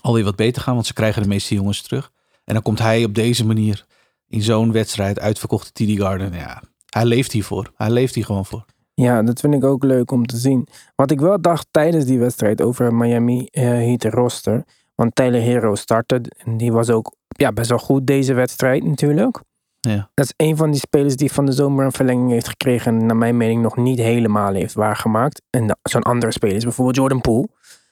alweer 0.00 0.24
wat 0.24 0.36
beter 0.36 0.62
gaan. 0.62 0.74
Want 0.74 0.86
ze 0.86 0.92
krijgen 0.92 1.22
de 1.22 1.28
meeste 1.28 1.54
jongens 1.54 1.82
terug. 1.82 2.12
En 2.44 2.54
dan 2.54 2.62
komt 2.62 2.78
hij 2.78 3.04
op 3.04 3.14
deze 3.14 3.46
manier 3.46 3.86
in 4.30 4.42
zo'n 4.42 4.72
wedstrijd 4.72 5.20
uitverkochte 5.20 5.72
TD 5.72 6.00
Garden. 6.00 6.32
Ja, 6.32 6.62
hij 6.86 7.04
leeft 7.04 7.32
hiervoor. 7.32 7.72
Hij 7.76 7.90
leeft 7.90 8.14
hier 8.14 8.24
gewoon 8.24 8.46
voor. 8.46 8.64
Ja, 8.94 9.22
dat 9.22 9.40
vind 9.40 9.54
ik 9.54 9.64
ook 9.64 9.84
leuk 9.84 10.10
om 10.10 10.26
te 10.26 10.36
zien. 10.36 10.66
Wat 10.96 11.10
ik 11.10 11.20
wel 11.20 11.40
dacht 11.40 11.66
tijdens 11.70 12.04
die 12.04 12.18
wedstrijd 12.18 12.62
over 12.62 12.94
Miami 12.94 13.46
eh, 13.50 13.64
Heat 13.64 14.04
roster. 14.04 14.64
Want 14.94 15.14
Tyler 15.14 15.40
Hero 15.40 15.74
startte 15.74 16.20
en 16.44 16.56
die 16.56 16.72
was 16.72 16.90
ook 16.90 17.14
ja, 17.28 17.52
best 17.52 17.68
wel 17.68 17.78
goed 17.78 18.06
deze 18.06 18.34
wedstrijd 18.34 18.84
natuurlijk. 18.84 19.40
Ja. 19.80 20.10
Dat 20.14 20.24
is 20.24 20.46
een 20.46 20.56
van 20.56 20.70
die 20.70 20.80
spelers 20.80 21.16
die 21.16 21.32
van 21.32 21.46
de 21.46 21.52
zomer 21.52 21.84
een 21.84 21.92
verlenging 21.92 22.30
heeft 22.30 22.48
gekregen. 22.48 22.98
En 22.98 23.06
naar 23.06 23.16
mijn 23.16 23.36
mening 23.36 23.62
nog 23.62 23.76
niet 23.76 23.98
helemaal 23.98 24.52
heeft 24.52 24.74
waargemaakt. 24.74 25.42
En 25.50 25.78
zo'n 25.82 26.02
andere 26.02 26.32
speler 26.32 26.56
is 26.56 26.64
bijvoorbeeld 26.64 26.96
Jordan 26.96 27.20
Poole. 27.20 27.48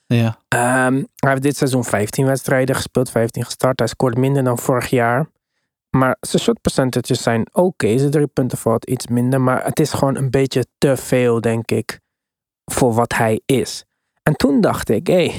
Ja, 0.07 0.39
Ehm, 0.49 0.95
hij 1.17 1.31
heeft 1.31 1.43
dit 1.43 1.57
seizoen 1.57 1.85
15 1.85 2.27
wedstrijden 2.27 2.75
gespeeld, 2.75 3.11
15 3.11 3.45
gestart. 3.45 3.79
Hij 3.79 3.89
scoort 3.89 4.17
minder 4.17 4.45
dan 4.45 4.59
vorig 4.59 4.91
jaar. 4.91 5.29
Maar 5.91 6.17
zijn 6.21 6.43
shot 6.43 6.61
percentages 6.61 7.23
zijn 7.23 7.49
oké. 7.53 7.99
Zijn 7.99 8.11
drie 8.11 8.27
punten 8.27 8.59
valt 8.59 8.85
iets 8.85 9.07
minder. 9.07 9.41
Maar 9.41 9.65
het 9.65 9.81
is 9.81 9.93
gewoon 9.93 10.17
een 10.17 10.31
beetje 10.31 10.67
te 10.79 10.97
veel, 10.97 11.41
denk 11.41 11.71
ik, 11.71 12.01
voor 12.65 12.93
wat 12.93 13.15
hij 13.15 13.41
is. 13.47 13.85
En 14.23 14.37
toen 14.37 14.61
dacht 14.61 14.89
ik, 14.89 15.07
hé, 15.07 15.33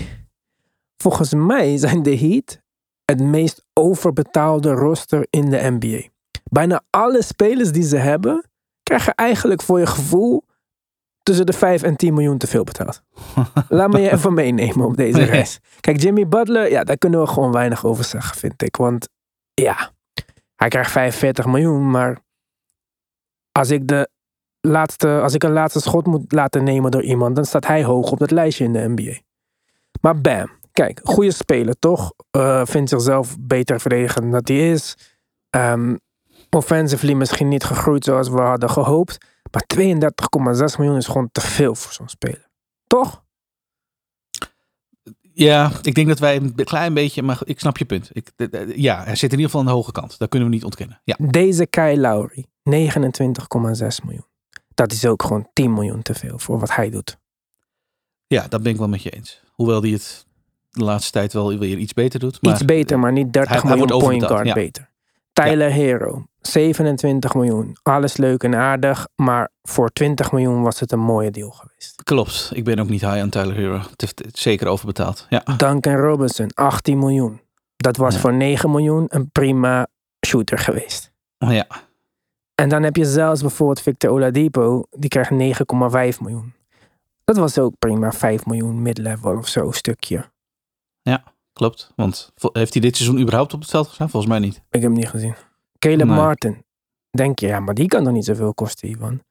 volgens 0.98 1.34
mij 1.34 1.78
zijn 1.78 2.04
de 2.04 2.18
Heat 2.18 2.62
het 3.06 3.20
meest 3.20 3.66
overbetaalde 3.74 4.72
roster 4.72 5.28
in 5.30 5.50
de 5.50 5.78
NBA. 5.80 6.08
Bijna 6.44 6.82
alle 6.90 7.24
spelers 7.24 7.72
die 7.72 7.84
ze 7.84 7.98
hebben, 7.98 8.50
krijgen 8.84 9.16
eigenlijk 9.16 9.62
voor 9.62 9.80
je 9.80 9.86
gevoel 9.86 10.44
tussen 11.24 11.46
de 11.46 11.54
5 11.54 11.84
en 11.84 11.96
10 11.96 12.14
miljoen 12.14 12.38
te 12.38 12.48
veel 12.48 12.64
betaald. 12.64 13.02
Laat 13.70 13.92
me 13.92 14.00
je 14.00 14.12
even 14.12 14.34
meenemen 14.34 14.86
op 14.86 14.98
deze 14.98 15.24
reis. 15.24 15.60
Kijk, 15.80 16.02
Jimmy 16.02 16.28
Butler, 16.28 16.72
ja, 16.72 16.84
daar 16.84 16.98
kunnen 16.98 17.20
we 17.20 17.28
gewoon 17.28 17.52
weinig 17.52 17.86
over 17.86 18.04
zeggen, 18.04 18.38
vind 18.38 18.62
ik. 18.62 18.76
Want 18.76 19.10
ja, 19.54 19.92
hij 20.60 20.69
krijgt 20.69 20.91
45 20.91 21.45
miljoen, 21.45 21.89
maar 21.89 22.19
als 23.52 23.69
ik, 23.69 23.88
de 23.88 24.10
laatste, 24.62 25.19
als 25.22 25.34
ik 25.34 25.43
een 25.43 25.52
laatste 25.52 25.80
schot 25.80 26.06
moet 26.06 26.32
laten 26.32 26.63
nemen 26.63 26.91
door 26.91 27.04
iemand, 27.04 27.36
dan 27.36 27.45
staat 27.45 27.67
hij 27.67 27.84
hoog 27.84 28.12
op 28.12 28.19
dat 28.19 28.32
lijstje 28.32 28.63
in 28.63 28.74
de 28.74 28.88
NBA. 28.88 29.19
Maar 30.02 30.22
bam, 30.22 30.50
kijk, 30.72 31.00
goede 31.04 31.32
speler 31.32 31.80
toch? 31.80 32.13
Eh, 32.32 32.65
vindt 32.65 32.89
zichzelf 32.89 33.36
beter 33.39 33.80
verdedigen 33.80 34.22
dan 34.22 34.32
dat 34.32 34.48
hij 34.48 34.72
is. 34.72 34.98
Ehm 35.50 35.95
offensively 36.50 37.13
misschien 37.13 37.48
niet 37.48 37.63
gegroeid 37.63 38.04
zoals 38.04 38.30
we 38.30 38.41
hadden 38.41 38.69
gehoopt. 38.69 39.17
Maar 39.52 39.63
32,6 39.65 40.78
miljoen 40.78 40.98
is 40.98 41.08
gewoon 41.08 41.30
te 41.32 41.41
veel 41.41 41.76
voor 41.76 41.93
zo'n 41.93 42.10
speler. 42.10 42.50
Toch? 42.88 43.24
Ja, 45.39 45.71
ik 45.82 45.93
denk 45.95 46.08
dat 46.08 46.19
wij 46.19 46.36
een 46.36 46.56
klein 46.56 46.93
beetje, 46.93 47.21
maar 47.23 47.39
ik 47.43 47.60
snap 47.60 47.78
je 47.78 47.86
punt. 47.86 48.10
Ik, 48.13 48.32
ja, 48.75 49.04
hij 49.04 49.15
zit 49.15 49.32
in 49.32 49.38
ieder 49.38 49.45
geval 49.45 49.60
aan 49.60 49.65
de 49.65 49.71
hoge 49.71 49.91
kant. 49.91 50.17
Dat 50.19 50.30
kunnen 50.30 50.47
we 50.49 50.54
niet 50.54 50.63
ontkennen. 50.63 51.02
Ja, 51.04 51.15
Deze 51.19 51.65
Kyle 51.67 51.99
Lowry, 51.99 52.45
29,6 52.45 54.06
miljoen. 54.06 54.25
Dat 54.73 54.91
is 54.91 55.06
ook 55.06 55.23
gewoon 55.23 55.49
10 55.54 55.73
miljoen 55.73 56.02
te 56.02 56.13
veel 56.13 56.39
voor 56.39 56.60
wat 56.60 56.75
hij 56.75 56.89
doet. 56.89 57.17
ja 58.28 58.47
dat 58.47 58.63
ben 58.63 58.71
ik 58.71 58.78
wel 58.78 58.88
met 58.88 59.04
je 59.04 59.10
eens. 59.10 59.41
Hoewel 59.52 59.82
hij 59.82 59.91
het 59.91 60.28
de 60.69 60.84
laatste 60.84 61.12
tijd 61.12 61.34
wel 61.34 61.58
weer 61.58 61.78
iets 61.78 61.93
beter 61.93 62.19
doet. 62.19 62.41
Maar 62.41 62.54
Iets 62.54 62.65
beter, 62.65 62.99
maar 62.99 63.12
niet 63.12 63.34
30 63.34 63.52
hij- 63.52 63.60
hij 63.62 63.69
miljoen 63.69 63.89
wordt 63.91 64.06
point 64.06 64.23
guard 64.25 64.47
ja. 64.47 64.54
beter. 64.54 64.89
Tyler 65.34 65.71
Hero, 65.71 66.25
27 66.41 67.34
miljoen. 67.34 67.78
Alles 67.84 68.17
leuk 68.17 68.43
en 68.43 68.56
aardig, 68.56 69.08
maar 69.15 69.49
voor 69.62 69.89
20 69.89 70.32
miljoen 70.32 70.62
was 70.62 70.80
het 70.80 70.91
een 70.91 70.99
mooie 70.99 71.32
deal 71.32 71.49
geweest. 71.49 72.04
Klopt. 72.04 72.52
Ik 72.54 72.63
ben 72.63 72.80
ook 72.80 72.89
niet 72.89 73.02
high 73.02 73.19
aan 73.19 73.30
Tyler 73.30 73.56
Hero. 73.56 73.78
Het 73.78 74.02
heeft 74.02 74.19
het 74.25 74.36
is 74.36 74.41
zeker 74.41 74.67
overbetaald. 74.67 75.25
Ja, 75.30 75.43
Duncan 75.58 75.95
Robinson, 75.95 76.52
18 76.54 76.99
miljoen. 76.99 77.41
Dat 77.78 77.97
was 77.97 78.13
Ja. 78.13 78.19
voor 78.19 78.34
9 78.34 78.71
miljoen 78.71 79.06
een 79.10 79.30
prima 79.32 79.88
shooter 80.28 80.58
geweest. 80.58 81.12
ja. 81.38 81.67
En 82.56 82.69
dan 82.69 82.84
heb 82.84 82.95
je 82.95 83.06
zelfs 83.06 83.41
bijvoorbeeld 83.41 83.82
Victor 83.82 84.10
Oladipo, 84.10 84.84
die 84.91 85.10
krijgt 85.10 85.32
9,5 85.32 86.21
miljoen. 86.21 86.54
Dat 87.23 87.38
was 87.38 87.58
ook 87.58 87.73
prima 87.80 88.12
5 88.12 88.45
miljoen 88.45 88.82
mid-level 88.82 89.38
of 89.38 89.47
zo 89.47 89.71
stukje. 89.71 90.30
klopt. 91.54 91.91
Want 91.95 92.32
heeft 92.52 92.73
hij 92.73 92.82
dit 92.82 92.95
seizoen 92.97 93.19
überhaupt 93.21 93.54
op 93.54 93.60
het 93.60 93.69
veld 93.69 93.88
gestaan? 93.88 94.10
Volgens 94.10 94.32
mij 94.32 94.41
niet. 94.41 94.56
Ik 94.56 94.63
heb 94.69 94.82
hem 94.82 94.93
niet 94.93 95.10
gezien. 95.10 95.36
Caleb 95.80 96.08
Nee. 96.08 96.15
Martin. 96.15 96.63
Denk 97.12 97.39
je, 97.39 97.48
ja, 97.48 97.60
maar 97.60 97.74
die 97.74 97.88
kan 97.88 98.04
toch 98.04 98.13
niet 98.13 98.26
zoveel 98.26 98.54
kosten, 98.54 98.89
Ivan? 98.89 99.22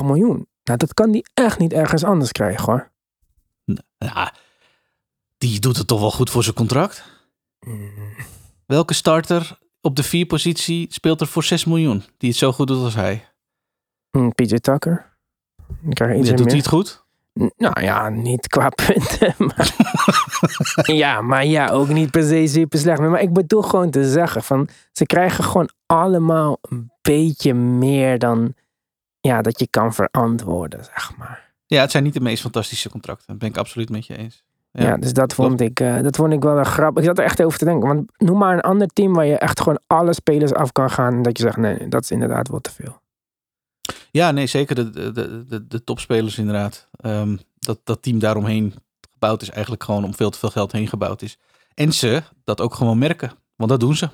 6,8 0.00 0.04
miljoen. 0.04 0.48
Nou, 0.64 0.78
dat 0.78 0.94
kan 0.94 1.10
die 1.10 1.24
echt 1.34 1.58
niet 1.58 1.72
ergens 1.72 2.04
anders 2.04 2.32
krijgen, 2.32 2.64
hoor. 2.64 2.90
Ja, 3.98 4.34
die 5.38 5.60
doet 5.60 5.76
het 5.76 5.86
toch 5.86 6.00
wel 6.00 6.10
goed 6.10 6.30
voor 6.30 6.42
zijn 6.42 6.54
contract. 6.54 7.04
Mm, 7.60 7.90
Welke 8.66 8.94
starter 8.94 9.58
op 9.80 9.96
de 9.96 10.02
vier 10.02 10.26
positie 10.26 10.86
speelt 10.92 11.20
er 11.20 11.26
voor 11.26 11.44
6 11.44 11.64
miljoen? 11.64 12.02
Die 12.16 12.28
het 12.28 12.38
zo 12.38 12.52
goed 12.52 12.66
doet 12.66 12.82
als 12.84 12.94
hij. 12.94 13.28
mm, 14.10 14.32
PJ 14.34 14.56
Tucker. 14.58 15.16
Iets 15.88 15.98
Ja, 15.98 16.06
doet 16.06 16.26
meer. 16.38 16.46
hij 16.46 16.56
het 16.56 16.68
goed? 16.68 17.04
Nou 17.56 17.82
ja, 17.82 18.08
niet 18.08 18.48
qua 18.48 18.68
punten. 18.86 19.34
Maar 19.38 19.74
ja, 20.82 21.20
maar 21.20 21.46
ja, 21.46 21.68
ook 21.68 21.88
niet 21.88 22.10
per 22.10 22.22
se 22.22 22.46
super 22.46 22.78
slecht. 22.78 23.00
Maar 23.00 23.20
ik 23.20 23.32
bedoel 23.32 23.62
gewoon 23.62 23.90
te 23.90 24.10
zeggen 24.10 24.42
van 24.42 24.68
ze 24.92 25.06
krijgen 25.06 25.44
gewoon 25.44 25.70
allemaal 25.86 26.58
een 26.62 26.90
beetje 27.02 27.54
meer 27.54 28.18
dan 28.18 28.54
ja, 29.20 29.42
dat 29.42 29.58
je 29.58 29.68
kan 29.70 29.94
verantwoorden, 29.94 30.84
zeg 30.84 31.16
maar. 31.16 31.52
Ja, 31.66 31.80
het 31.80 31.90
zijn 31.90 32.04
niet 32.04 32.14
de 32.14 32.20
meest 32.20 32.42
fantastische 32.42 32.90
contracten. 32.90 33.26
Dat 33.26 33.38
ben 33.38 33.48
ik 33.48 33.56
absoluut 33.56 33.90
met 33.90 34.06
je 34.06 34.16
eens. 34.16 34.44
Ja, 34.72 34.82
Ja, 34.84 34.96
dus 34.96 35.12
dat 35.12 35.34
vond, 35.34 35.60
ik, 35.60 35.80
eh, 35.80 36.02
dat 36.02 36.16
vond 36.16 36.32
ik 36.32 36.42
wel 36.42 36.58
een 36.58 36.66
grap. 36.66 36.98
Ik 36.98 37.04
zat 37.04 37.18
er 37.18 37.24
echt 37.24 37.42
over 37.42 37.58
te 37.58 37.64
denken. 37.64 37.88
Want 37.88 38.12
noem 38.16 38.38
maar 38.38 38.54
een 38.54 38.60
ander 38.60 38.86
team 38.86 39.14
waar 39.14 39.26
je 39.26 39.38
echt 39.38 39.60
gewoon 39.60 39.80
alle 39.86 40.12
spelers 40.12 40.54
af 40.54 40.72
kan 40.72 40.90
gaan. 40.90 41.14
En 41.14 41.22
dat 41.22 41.38
je 41.38 41.44
zegt, 41.44 41.56
nee, 41.56 41.78
nee, 41.78 41.88
dat 41.88 42.02
is 42.02 42.10
inderdaad 42.10 42.48
wel 42.48 42.60
te 42.60 42.70
veel. 42.70 43.00
Ja, 44.10 44.30
nee, 44.30 44.46
zeker 44.46 44.74
de, 44.74 44.90
de, 44.90 45.12
de, 45.46 45.66
de, 45.66 45.84
topspelers 45.84 46.38
inderdaad. 46.38 46.88
Ehm, 46.92 47.36
dat, 47.58 47.80
dat 47.84 48.02
team 48.02 48.18
daaromheen 48.18 48.74
gebouwd 49.12 49.42
is 49.42 49.50
eigenlijk 49.50 49.84
gewoon 49.84 50.04
om 50.04 50.14
veel 50.14 50.30
te 50.30 50.38
veel 50.38 50.50
geld 50.50 50.72
heen 50.72 50.88
gebouwd 50.88 51.22
is. 51.22 51.38
En 51.74 51.92
ze 51.92 52.22
dat 52.44 52.60
ook 52.60 52.74
gewoon 52.74 52.98
merken. 52.98 53.32
Want 53.56 53.70
dat 53.70 53.80
doen 53.80 53.96
ze. 53.96 54.08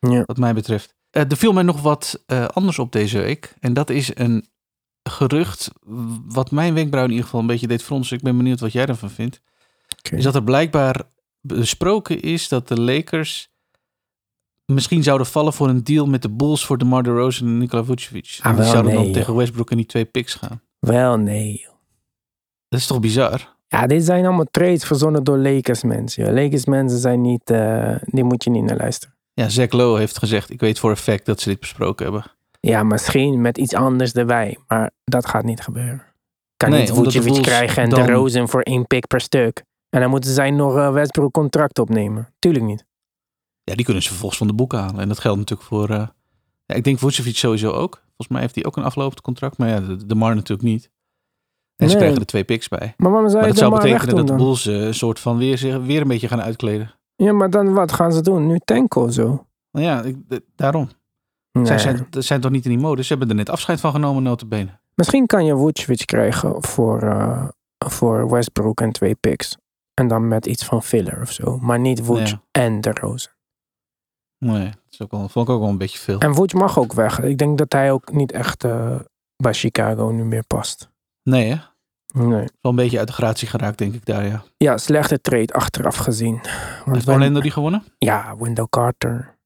Ja. 0.00 0.22
Wat 0.24 0.36
mij 0.36 0.54
betreft. 0.54 0.94
Eh, 1.10 1.30
er 1.30 1.36
viel 1.36 1.52
mij 1.52 1.62
nog 1.62 1.80
wat 1.80 2.22
eh, 2.26 2.44
anders 2.44 2.78
op 2.78 2.92
deze 2.92 3.18
week. 3.18 3.54
En 3.60 3.72
dat 3.72 3.90
is 3.90 4.10
een 4.14 4.46
gerucht 5.02 5.70
wat 6.26 6.50
mijn 6.50 6.74
wenkbrauw 6.74 7.04
in 7.04 7.10
ieder 7.10 7.24
geval 7.24 7.40
een 7.40 7.46
beetje 7.46 7.66
deed 7.66 7.82
fronsen. 7.82 8.16
Ik 8.16 8.22
ben 8.22 8.36
benieuwd 8.36 8.60
wat 8.60 8.72
jij 8.72 8.86
ervan 8.86 9.10
vindt. 9.10 9.40
Is 10.10 10.24
dat 10.24 10.34
er 10.34 10.44
blijkbaar 10.44 11.02
besproken 11.40 12.20
is 12.20 12.48
dat 12.48 12.68
de 12.68 12.80
Lakers 12.80 13.50
misschien 14.74 15.02
zouden 15.02 15.26
vallen 15.26 15.52
voor 15.52 15.68
een 15.68 15.84
deal 15.84 16.06
met 16.06 16.22
de 16.22 16.30
Bulls 16.30 16.66
voor 16.66 16.78
DeMar 16.78 17.02
DeRozan 17.02 17.46
en 17.48 17.58
Nikola 17.58 17.84
Vucevic. 17.84 18.38
Ah, 18.40 18.46
En 18.50 18.54
die 18.54 18.62
wel, 18.62 18.70
zouden 18.72 18.94
nee, 18.94 19.02
dan 19.04 19.12
tegen. 19.12 19.36
Westbrook 19.36 19.70
en 19.70 19.76
die 19.76 19.86
twee 19.86 20.04
picks 20.04 20.34
gaan. 20.34 20.60
Wel, 20.78 21.16
nee. 21.16 21.60
joh. 21.64 21.72
Dat 22.68 22.80
is 22.80 22.86
toch 22.86 23.00
bizar? 23.00 23.56
Ja, 23.68 23.86
dit 23.86 24.04
zijn 24.04 24.26
allemaal 24.26 24.46
trades 24.50 24.84
verzonnen 24.84 25.24
door 25.24 25.38
Lakers 25.38 25.82
mensen. 25.82 26.34
Lakers 26.34 26.64
mensen 26.64 26.98
zijn 26.98 27.20
niet, 27.20 27.50
eh, 27.50 27.94
die 28.04 28.24
moet 28.24 28.44
je 28.44 28.50
niet 28.50 28.64
naar 28.64 28.76
luisteren. 28.76 29.14
Ja, 29.34 29.48
Zach 29.48 29.70
Lowe 29.72 29.98
heeft 29.98 30.18
gezegd, 30.18 30.50
ik 30.50 30.60
weet 30.60 30.78
voor 30.78 30.90
een 30.90 30.96
fact 30.96 31.26
dat 31.26 31.40
ze 31.40 31.48
dit 31.48 31.60
besproken 31.60 32.04
hebben. 32.04 32.24
Ja, 32.60 32.82
misschien 32.82 33.40
met 33.40 33.58
iets 33.58 33.74
anders 33.74 34.12
erbij, 34.12 34.58
maar 34.66 34.90
dat 35.04 35.26
gaat 35.26 35.44
niet 35.44 35.60
gebeuren. 35.60 36.02
Kan 36.56 36.70
Nee, 36.70 36.78
niet 36.80 36.88
de 36.88 36.94
Vucevic 36.94 37.42
krijgen 37.42 37.82
en 37.82 37.90
dan- 37.90 38.06
de 38.06 38.12
Rosen 38.12 38.48
voor 38.48 38.60
één 38.62 38.86
pick 38.86 39.06
per 39.06 39.20
stuk. 39.20 39.62
En 39.90 40.00
dan 40.00 40.10
moeten 40.10 40.30
zij 40.32 40.50
nog 40.50 40.76
eh, 40.76 40.92
Westbrook 40.92 41.32
contract 41.32 41.78
opnemen. 41.78 42.32
Tuurlijk 42.38 42.64
niet. 42.64 42.84
Ja, 43.68 43.74
die 43.74 43.84
kunnen 43.84 44.02
ze 44.02 44.08
vervolgens 44.08 44.38
van 44.38 44.46
de 44.48 44.54
boeken 44.54 44.78
halen. 44.78 45.00
En 45.00 45.08
dat 45.08 45.18
geldt 45.18 45.38
natuurlijk 45.38 45.68
voor... 45.68 45.90
eh, 45.90 46.06
ja, 46.64 46.74
ik 46.74 46.84
denk 46.84 46.98
Vucevic 46.98 47.36
sowieso 47.36 47.70
ook. 47.70 47.94
Volgens 48.06 48.28
mij 48.28 48.40
heeft 48.40 48.54
hij 48.54 48.64
ook 48.64 48.76
een 48.76 48.82
aflopend 48.84 49.20
contract. 49.20 49.58
Maar 49.58 49.68
ja, 49.68 49.80
de, 49.80 50.06
de 50.06 50.14
Mar 50.14 50.34
natuurlijk 50.34 50.68
niet. 50.68 50.90
En 51.76 51.90
ze 51.90 51.96
krijgen 51.96 52.18
er 52.18 52.26
twee 52.26 52.44
picks 52.44 52.68
bij. 52.68 52.94
Maar 52.96 53.10
waarom 53.10 53.28
zou 53.30 53.40
Maar 53.40 53.50
dat 53.50 53.58
zou 53.58 53.74
betekenen 53.74 54.16
dat 54.16 54.26
de? 54.26 54.34
Bulls 54.34 54.66
eh, 54.66 54.80
een 54.86 54.94
soort 54.94 55.20
van 55.20 55.38
weer, 55.38 55.58
zich 55.58 55.78
weer 55.78 56.00
een 56.00 56.08
beetje 56.08 56.28
gaan 56.28 56.42
uitkleden. 56.42 56.94
Ja, 57.16 57.32
maar 57.32 57.50
dan 57.50 57.72
wat 57.72 57.92
gaan 57.92 58.12
ze 58.12 58.20
doen? 58.22 58.46
Nu 58.46 58.58
tanken 58.64 59.00
of 59.02 59.12
zo? 59.12 59.46
Nou 59.70 59.86
ja, 59.86 60.02
ik, 60.02 60.16
daarom. 60.56 60.88
Nee. 61.52 61.66
Zij 61.66 61.78
zijn, 61.78 62.06
ze 62.10 62.20
zijn 62.20 62.40
toch 62.40 62.50
niet 62.50 62.64
in 62.64 62.70
die 62.70 62.78
mode? 62.80 63.02
Ze 63.02 63.08
hebben 63.08 63.28
er 63.28 63.34
net 63.34 63.50
afscheid 63.50 63.80
van 63.80 63.92
genomen, 63.92 64.22
notabene. 64.22 64.78
Misschien 64.94 65.26
kan 65.26 65.44
je 65.44 65.56
Vucevic 65.56 66.06
krijgen 66.06 66.62
voor, 66.64 67.02
eh, 67.02 67.48
voor 67.86 68.30
Westbrook 68.30 68.80
en 68.80 68.92
twee 68.92 69.14
picks. 69.14 69.56
En 69.94 70.08
dan 70.08 70.28
met 70.28 70.46
iets 70.46 70.64
van 70.64 70.82
filler 70.82 71.20
of 71.20 71.32
zo. 71.32 71.58
Maar 71.58 71.78
niet 71.78 72.00
Vuce 72.04 72.22
Ja. 72.22 72.42
en 72.62 72.80
de 72.80 72.90
Rosen. 72.92 73.30
Nee, 74.38 74.64
dat 74.64 74.78
is 74.90 75.02
ook 75.02 75.10
wel, 75.10 75.28
vond 75.28 75.48
ik 75.48 75.54
ook 75.54 75.60
wel 75.60 75.68
een 75.70 75.78
beetje 75.78 75.98
veel. 75.98 76.18
En 76.18 76.34
Vuce 76.34 76.56
mag 76.56 76.78
ook 76.78 76.92
weg. 76.92 77.20
Ik 77.20 77.38
denk 77.38 77.58
dat 77.58 77.72
hij 77.72 77.92
ook 77.92 78.12
niet 78.12 78.32
echt 78.32 78.64
eh, 78.64 78.96
bij 79.36 79.54
Chicago 79.54 80.10
nu 80.10 80.24
meer 80.24 80.44
past. 80.46 80.90
Nee, 81.22 81.48
hè? 81.50 81.56
Nee. 82.20 82.44
Wel 82.60 82.70
een 82.72 82.76
beetje 82.76 82.98
uit 82.98 83.06
de 83.06 83.12
gratie 83.12 83.48
geraakt, 83.48 83.78
denk 83.78 83.94
ik 83.94 84.04
daar, 84.06 84.26
ja. 84.26 84.42
Ja, 84.56 84.76
slechte 84.78 85.20
trade 85.20 85.52
achteraf 85.52 85.96
gezien. 85.96 86.40
Want 86.84 86.96
Heeft 86.96 87.08
Orlando 87.08 87.40
die 87.40 87.50
gewonnen? 87.50 87.84
Ja, 87.98 88.36
Wendell 88.36 88.66
Carter. 88.70 89.36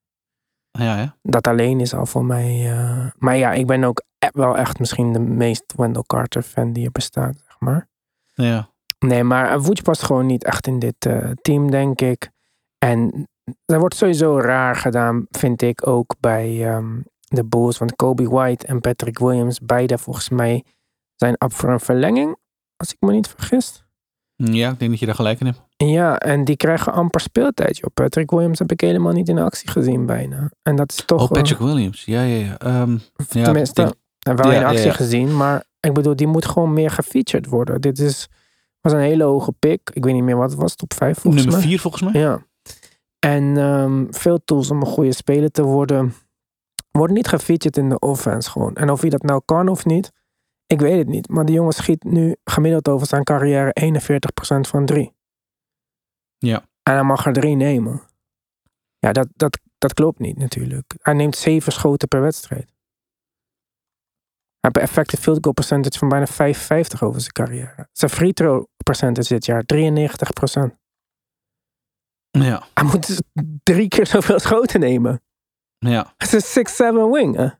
Ja, 0.70 0.98
ja. 0.98 1.16
Dat 1.22 1.46
alleen 1.46 1.80
is 1.80 1.94
al 1.94 2.06
voor 2.06 2.24
mij. 2.24 2.70
eh, 2.72 3.06
maar 3.18 3.36
ja, 3.36 3.52
ik 3.52 3.66
ben 3.66 3.84
ook 3.84 4.02
e- 4.18 4.28
wel 4.32 4.56
echt 4.56 4.78
misschien 4.78 5.12
de 5.12 5.18
meest 5.18 5.64
Wendell 5.76 6.02
Carter 6.06 6.42
fan 6.42 6.72
die 6.72 6.84
er 6.84 6.90
bestaat, 6.92 7.34
zeg 7.46 7.56
maar. 7.60 7.88
Ja, 8.34 8.70
Nee, 8.98 9.24
maar 9.24 9.62
Vuce 9.62 9.82
past 9.82 10.02
gewoon 10.02 10.26
niet 10.26 10.44
echt 10.44 10.66
in 10.66 10.78
dit 10.78 11.06
eh, 11.06 11.30
team, 11.42 11.70
denk 11.70 12.00
ik. 12.00 12.30
En 12.78 13.28
er 13.64 13.78
wordt 13.78 13.94
sowieso 13.96 14.40
raar 14.40 14.76
gedaan, 14.76 15.26
vind 15.30 15.62
ik 15.62 15.86
ook 15.86 16.14
bij 16.20 16.68
ehm, 16.68 17.00
de 17.22 17.44
Bulls. 17.44 17.78
Want 17.78 17.96
Kobe 17.96 18.28
White 18.28 18.66
en 18.66 18.80
Patrick 18.80 19.18
Williams, 19.18 19.60
beide 19.60 19.98
volgens 19.98 20.28
mij, 20.28 20.64
zijn 21.16 21.36
up 21.38 21.52
voor 21.52 21.70
een 21.70 21.80
verlenging. 21.80 22.36
Als 22.76 22.92
ik 22.92 22.96
me 23.00 23.12
niet 23.12 23.28
vergis. 23.28 23.84
ja, 24.36 24.70
ik 24.70 24.78
denk 24.78 24.90
dat 24.90 25.00
je 25.00 25.06
daar 25.06 25.14
gelijk 25.14 25.40
in 25.40 25.46
hebt. 25.46 25.62
Ja, 25.76 26.18
en 26.18 26.44
die 26.44 26.56
krijgen 26.56 26.92
amper 26.92 27.20
speeltijd. 27.20 27.76
Joh. 27.76 27.90
Patrick 27.94 28.30
Williams 28.30 28.58
heb 28.58 28.72
ik 28.72 28.80
helemaal 28.80 29.12
niet 29.12 29.28
in 29.28 29.38
actie 29.38 29.70
gezien 29.70 30.06
bijna. 30.06 30.50
En 30.62 30.76
dat 30.76 30.92
is 30.92 31.04
toch... 31.04 31.22
Oh, 31.22 31.30
Patrick 31.30 31.58
Williams. 31.58 32.04
Ja, 32.04 32.22
ja, 32.22 32.36
ja. 32.36 32.56
Ja, 33.28 33.44
tenminste, 33.44 33.82
ik 33.82 33.94
denk- 34.18 34.38
wel 34.42 34.52
ja, 34.52 34.58
in 34.58 34.64
actie 34.64 34.80
ja, 34.80 34.86
ja. 34.86 34.92
gezien. 34.92 35.36
Maar 35.36 35.64
ik 35.80 35.92
bedoel, 35.92 36.16
die 36.16 36.26
moet 36.26 36.46
gewoon 36.46 36.72
meer 36.72 36.90
gefeatured 36.90 37.46
worden. 37.46 37.80
Dit 37.80 37.98
is, 37.98 38.28
was 38.80 38.92
een 38.92 38.98
hele 38.98 39.24
hoge 39.24 39.52
pick. 39.52 39.90
Ik 39.92 40.04
weet 40.04 40.14
niet 40.14 40.22
meer 40.22 40.36
wat 40.36 40.50
het 40.50 40.60
was. 40.60 40.74
Top 40.74 40.94
5 40.94 41.18
volgens 41.18 41.42
nummer 41.42 41.60
mij. 41.60 41.70
vier 41.70 41.80
volgens 41.80 42.02
mij. 42.02 42.20
Ja. 42.20 42.42
En 43.24 43.56
ehm, 43.56 44.06
veel 44.10 44.44
tools 44.44 44.70
om 44.70 44.80
een 44.80 44.86
goede 44.86 45.12
speler 45.12 45.50
te 45.50 45.62
worden. 45.62 46.14
Worden 46.90 47.16
niet 47.16 47.28
gefeatured 47.28 47.76
in 47.76 47.88
de 47.88 47.98
offense 47.98 48.50
gewoon. 48.50 48.74
En 48.74 48.90
of 48.90 49.00
hij 49.00 49.10
dat 49.10 49.22
nou 49.22 49.42
kan 49.44 49.68
of 49.68 49.84
niet, 49.84 50.12
ik 50.66 50.80
weet 50.80 50.98
het 50.98 51.08
niet. 51.08 51.28
Maar 51.28 51.44
die 51.44 51.54
jongen 51.54 51.72
schiet 51.72 52.04
nu 52.04 52.36
gemiddeld 52.44 52.88
over 52.88 53.06
zijn 53.06 53.24
carrière 53.24 53.74
41% 53.80 54.60
van 54.60 54.86
drie. 54.86 55.14
Ja. 56.38 56.64
En 56.82 56.92
hij 56.92 57.02
mag 57.02 57.26
er 57.26 57.32
drie 57.32 57.56
nemen. 57.56 58.02
Ja, 58.98 59.12
dat, 59.12 59.28
dat, 59.34 59.58
dat 59.78 59.94
klopt 59.94 60.18
niet 60.18 60.38
natuurlijk. 60.38 60.94
Hij 61.02 61.14
neemt 61.14 61.36
zeven 61.36 61.72
schoten 61.72 62.08
per 62.08 62.20
wedstrijd. 62.20 62.72
Hij 64.60 64.70
heeft 64.70 64.76
een 64.76 64.82
effective 64.82 65.22
field 65.22 65.38
goal 65.40 65.54
percentage 65.54 65.98
van 65.98 66.08
bijna 66.08 66.26
55 66.26 67.02
over 67.02 67.20
zijn 67.20 67.32
carrière. 67.32 67.88
Zijn 67.92 68.10
free 68.10 68.32
throw 68.32 68.64
percentage 68.84 69.28
dit 69.28 69.44
jaar 69.44 69.64
93%. 69.74 70.81
Ja, 72.38 72.62
Hij 72.74 72.84
moet 72.84 73.06
dus 73.06 73.20
drie 73.62 73.88
keer 73.88 74.06
zoveel 74.06 74.38
schoten 74.38 74.80
nemen. 74.80 75.22
ja. 75.78 76.12
Het 76.16 76.32
is 76.32 76.56
een 76.56 76.66
6-7 76.66 77.10
wing. 77.12 77.52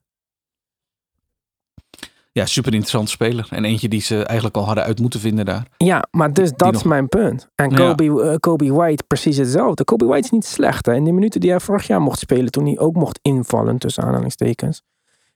ja, 2.32 2.46
super 2.46 2.72
interessant 2.72 3.10
speler. 3.10 3.46
En 3.50 3.64
eentje 3.64 3.88
die 3.88 4.00
ze 4.00 4.24
eigenlijk 4.24 4.56
al 4.56 4.64
hadden 4.64 4.84
uit 4.84 5.00
moeten 5.00 5.20
vinden 5.20 5.44
daar. 5.44 5.66
Ja, 5.76 6.04
maar 6.10 6.32
dus 6.32 6.52
dat 6.56 6.74
is 6.74 6.82
mijn 6.82 7.08
punt. 7.08 7.48
En 7.54 7.70
Ja. 7.70 7.76
Kobe, 7.76 8.22
eh, 8.22 8.36
Kobe 8.36 8.72
White 8.72 9.04
precies 9.06 9.36
hetzelfde. 9.36 9.84
Kobe 9.84 10.04
White 10.04 10.24
is 10.24 10.30
niet 10.30 10.44
slecht. 10.44 10.86
Hè? 10.86 10.94
In 10.94 11.04
de 11.04 11.12
minuten 11.12 11.40
die 11.40 11.50
hij 11.50 11.60
vorig 11.60 11.86
jaar 11.86 12.00
mocht 12.00 12.18
spelen, 12.18 12.50
toen 12.50 12.64
hij 12.66 12.78
ook 12.78 12.94
mocht 12.94 13.18
invallen, 13.22 13.78
tussen 13.78 14.02
aanhalingstekens, 14.04 14.82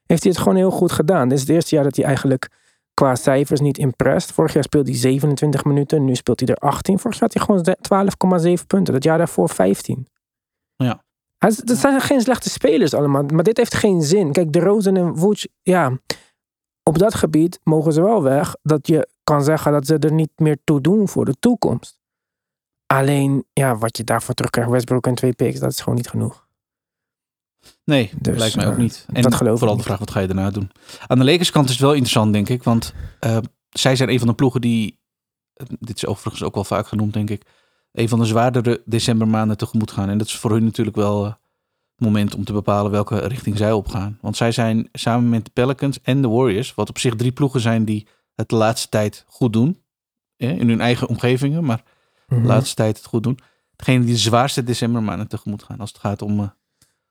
heeft 0.05 0.23
hij 0.23 0.31
het 0.31 0.41
gewoon 0.41 0.57
heel 0.57 0.71
goed 0.71 0.91
gedaan. 0.91 1.27
Dit 1.29 1.37
is 1.37 1.43
het 1.43 1.53
eerste 1.53 1.75
jaar 1.75 1.83
dat 1.83 1.95
hij 1.95 2.05
eigenlijk 2.05 2.49
qua 3.01 3.15
cijfers 3.15 3.59
niet 3.59 3.77
impressed. 3.77 4.31
Vorig 4.31 4.53
jaar 4.53 4.63
speelde 4.63 4.89
hij 4.89 4.99
27 4.99 5.63
minuten, 5.63 6.05
nu 6.05 6.15
speelt 6.15 6.39
hij 6.39 6.49
er 6.49 6.55
18. 6.55 6.99
Vorig 6.99 7.19
jaar 7.19 7.29
had 7.33 7.47
hij 7.47 7.73
gewoon 7.87 8.57
12,7 8.59 8.65
punten. 8.67 8.93
Dat 8.93 9.03
jaar 9.03 9.17
daarvoor 9.17 9.49
15. 9.49 10.07
Ja. 10.75 11.03
Dat 11.37 11.77
zijn 11.77 12.01
geen 12.01 12.21
slechte 12.21 12.49
spelers 12.49 12.93
allemaal, 12.93 13.23
maar 13.23 13.43
dit 13.43 13.57
heeft 13.57 13.73
geen 13.73 14.01
zin. 14.01 14.31
Kijk, 14.31 14.53
de 14.53 14.59
Rosen 14.59 14.97
en 14.97 15.17
Vuce, 15.17 15.49
ja, 15.61 15.99
op 16.83 16.97
dat 16.97 17.15
gebied 17.15 17.59
mogen 17.63 17.93
ze 17.93 18.01
wel 18.01 18.23
weg. 18.23 18.55
Dat 18.61 18.87
je 18.87 19.09
kan 19.23 19.43
zeggen 19.43 19.71
dat 19.71 19.85
ze 19.85 19.97
er 19.97 20.13
niet 20.13 20.31
meer 20.35 20.57
toe 20.63 20.81
doen 20.81 21.07
voor 21.07 21.25
de 21.25 21.35
toekomst. 21.39 21.99
Alleen, 22.85 23.45
ja, 23.53 23.77
wat 23.77 23.97
je 23.97 24.03
daarvoor 24.03 24.33
terugkrijgt, 24.33 24.71
Westbrook 24.71 25.07
en 25.07 25.15
twee 25.15 25.33
picks, 25.33 25.59
dat 25.59 25.71
is 25.71 25.79
gewoon 25.79 25.95
niet 25.95 26.09
genoeg. 26.09 26.46
Nee, 27.83 28.11
Dus, 28.21 28.37
lijkt 28.39 28.55
mij 28.55 28.67
ook 28.67 28.73
eh, 28.73 28.79
niet. 28.79 29.05
En 29.13 29.21
dat 29.21 29.35
geloof 29.35 29.53
ik 29.53 29.57
vooral 29.59 29.77
de 29.77 29.83
vraag, 29.83 29.99
wat 29.99 30.11
ga 30.11 30.19
je 30.19 30.27
daarna 30.27 30.49
doen? 30.51 30.71
Aan 31.07 31.19
de 31.19 31.25
Lakers 31.25 31.51
kant 31.51 31.65
is 31.65 31.71
het 31.71 31.81
wel 31.81 31.91
interessant, 31.91 32.33
denk 32.33 32.49
ik. 32.49 32.63
Want 32.63 32.93
eh, 33.19 33.37
zij 33.69 33.95
zijn 33.95 34.09
een 34.09 34.19
van 34.19 34.27
de 34.27 34.33
ploegen 34.33 34.61
die... 34.61 34.99
eh, 35.53 35.67
Dit 35.79 35.95
is 35.95 36.05
overigens 36.05 36.43
ook 36.43 36.53
wel 36.55 36.63
vaak 36.63 36.87
genoemd, 36.87 37.13
denk 37.13 37.29
ik. 37.29 37.41
Een 37.91 38.09
van 38.09 38.19
de 38.19 38.25
zwaardere 38.25 38.81
decembermaanden 38.85 39.57
tegemoet 39.57 39.91
gaan. 39.91 40.09
En 40.09 40.17
dat 40.17 40.27
is 40.27 40.35
voor 40.37 40.51
hun 40.51 40.63
natuurlijk 40.63 40.95
wel 40.95 41.25
het 41.25 41.35
moment 41.95 42.35
om 42.35 42.43
te 42.43 42.53
bepalen 42.53 42.91
welke 42.91 43.17
richting 43.27 43.57
zij 43.57 43.71
opgaan. 43.71 44.17
Want 44.21 44.37
zij 44.37 44.51
zijn 44.51 44.89
samen 44.91 45.29
met 45.29 45.45
de 45.45 45.51
Pelicans 45.53 46.01
en 46.01 46.21
de 46.21 46.27
Warriors... 46.27 46.73
wat 46.75 46.89
op 46.89 46.97
zich 46.97 47.15
drie 47.15 47.31
ploegen 47.31 47.59
zijn 47.61 47.85
die 47.85 48.07
het 48.35 48.49
de 48.49 48.55
laatste 48.55 48.89
tijd 48.89 49.25
goed 49.27 49.53
doen. 49.53 49.81
in 50.37 50.69
hun 50.69 50.81
eigen 50.81 51.07
omgevingen, 51.07 51.63
maar 51.63 51.83
Mhm. 52.27 52.41
de 52.41 52.47
laatste 52.47 52.75
tijd 52.75 52.97
het 52.97 53.05
goed 53.05 53.23
doen. 53.23 53.39
Degene 53.75 54.03
die 54.05 54.13
de 54.13 54.19
zwaarste 54.19 54.63
decembermaanden 54.63 55.27
tegemoet 55.27 55.63
gaan. 55.63 55.79
Als 55.79 55.89
het 55.91 55.99
gaat 56.01 56.21
om 56.21 56.53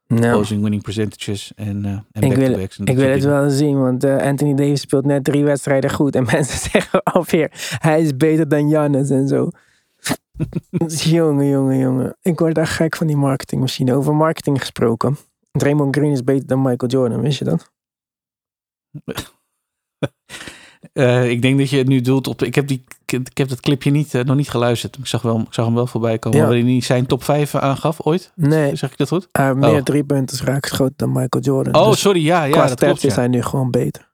Nou, 0.08 0.32
closing 0.32 0.60
winning 0.62 0.82
percentages 0.82 1.52
en, 1.56 1.84
en 1.84 2.22
Ik 2.22 2.32
wil- 2.34 2.58
ik 2.58 2.96
wil 2.96 3.08
het 3.08 3.20
dingen. 3.20 3.28
wel 3.28 3.50
zien, 3.50 3.80
want 3.80 4.04
eh, 4.04 4.16
Anthony 4.16 4.54
Davis 4.54 4.80
speelt 4.80 5.04
net 5.04 5.24
drie 5.24 5.44
wedstrijden 5.44 5.90
goed. 5.90 6.14
En 6.14 6.24
mensen 6.32 6.70
zeggen 6.70 7.02
alweer, 7.02 7.76
hij 7.80 8.00
is 8.00 8.16
beter 8.16 8.48
dan 8.48 8.68
Jannes 8.68 9.10
en 9.10 9.28
zo. 9.28 9.50
jongen, 11.16 11.48
jongen, 11.48 11.78
jongen. 11.78 12.16
Ik 12.22 12.38
word 12.38 12.54
daar 12.54 12.66
gek 12.66 12.96
van 12.96 13.06
die 13.06 13.16
marketingmachine. 13.16 13.94
Over 13.94 14.14
marketing 14.14 14.58
gesproken. 14.60 15.16
Draymond 15.52 15.96
Green 15.96 16.12
is 16.12 16.24
beter 16.24 16.46
dan 16.46 16.62
Michael 16.62 16.90
Jordan, 16.90 17.20
wist 17.20 17.38
je 17.38 17.44
dat? 17.44 17.70
Eh, 20.96 21.30
ik 21.30 21.42
denk 21.42 21.58
dat 21.58 21.70
je 21.70 21.76
het 21.78 21.86
nu 21.88 22.00
doelt 22.00 22.26
op. 22.26 22.42
Ik 22.42 22.54
heb, 22.54 22.66
die, 22.66 22.84
ik 23.06 23.36
heb 23.38 23.48
dat 23.48 23.60
clipje 23.60 23.90
niet, 23.90 24.14
eh, 24.14 24.24
nog 24.24 24.36
niet 24.36 24.50
geluisterd. 24.50 24.96
Ik 24.98 25.06
zag, 25.06 25.22
wel, 25.22 25.38
ik 25.40 25.46
zag 25.54 25.64
hem 25.64 25.74
wel 25.74 25.86
voorbij 25.86 26.18
komen. 26.18 26.38
Ja. 26.38 26.44
Waarin 26.44 26.66
hij 26.66 26.80
zijn 26.80 27.06
top 27.06 27.24
5 27.24 27.54
aangaf 27.54 28.00
ooit. 28.06 28.32
Nee, 28.34 28.76
Zeg 28.76 28.90
ik 28.90 28.96
dat 28.98 29.08
goed? 29.08 29.28
heeft 29.32 29.54
meer 29.54 29.70
Oh. 29.70 29.82
drie 29.82 30.04
punten 30.04 30.46
raak 30.46 30.72
dan 30.96 31.12
Michael 31.12 31.44
Jordan. 31.44 31.74
Oh, 31.74 31.90
Dus 31.90 32.00
sorry. 32.00 32.24
Ja, 32.24 32.44
ja 32.44 32.50
qua 32.52 32.66
dat 32.66 32.78
klopt. 32.78 33.00
Ja. 33.00 33.14
hij 33.14 33.28
nu 33.28 33.42
gewoon 33.42 33.70
beter. 33.70 34.12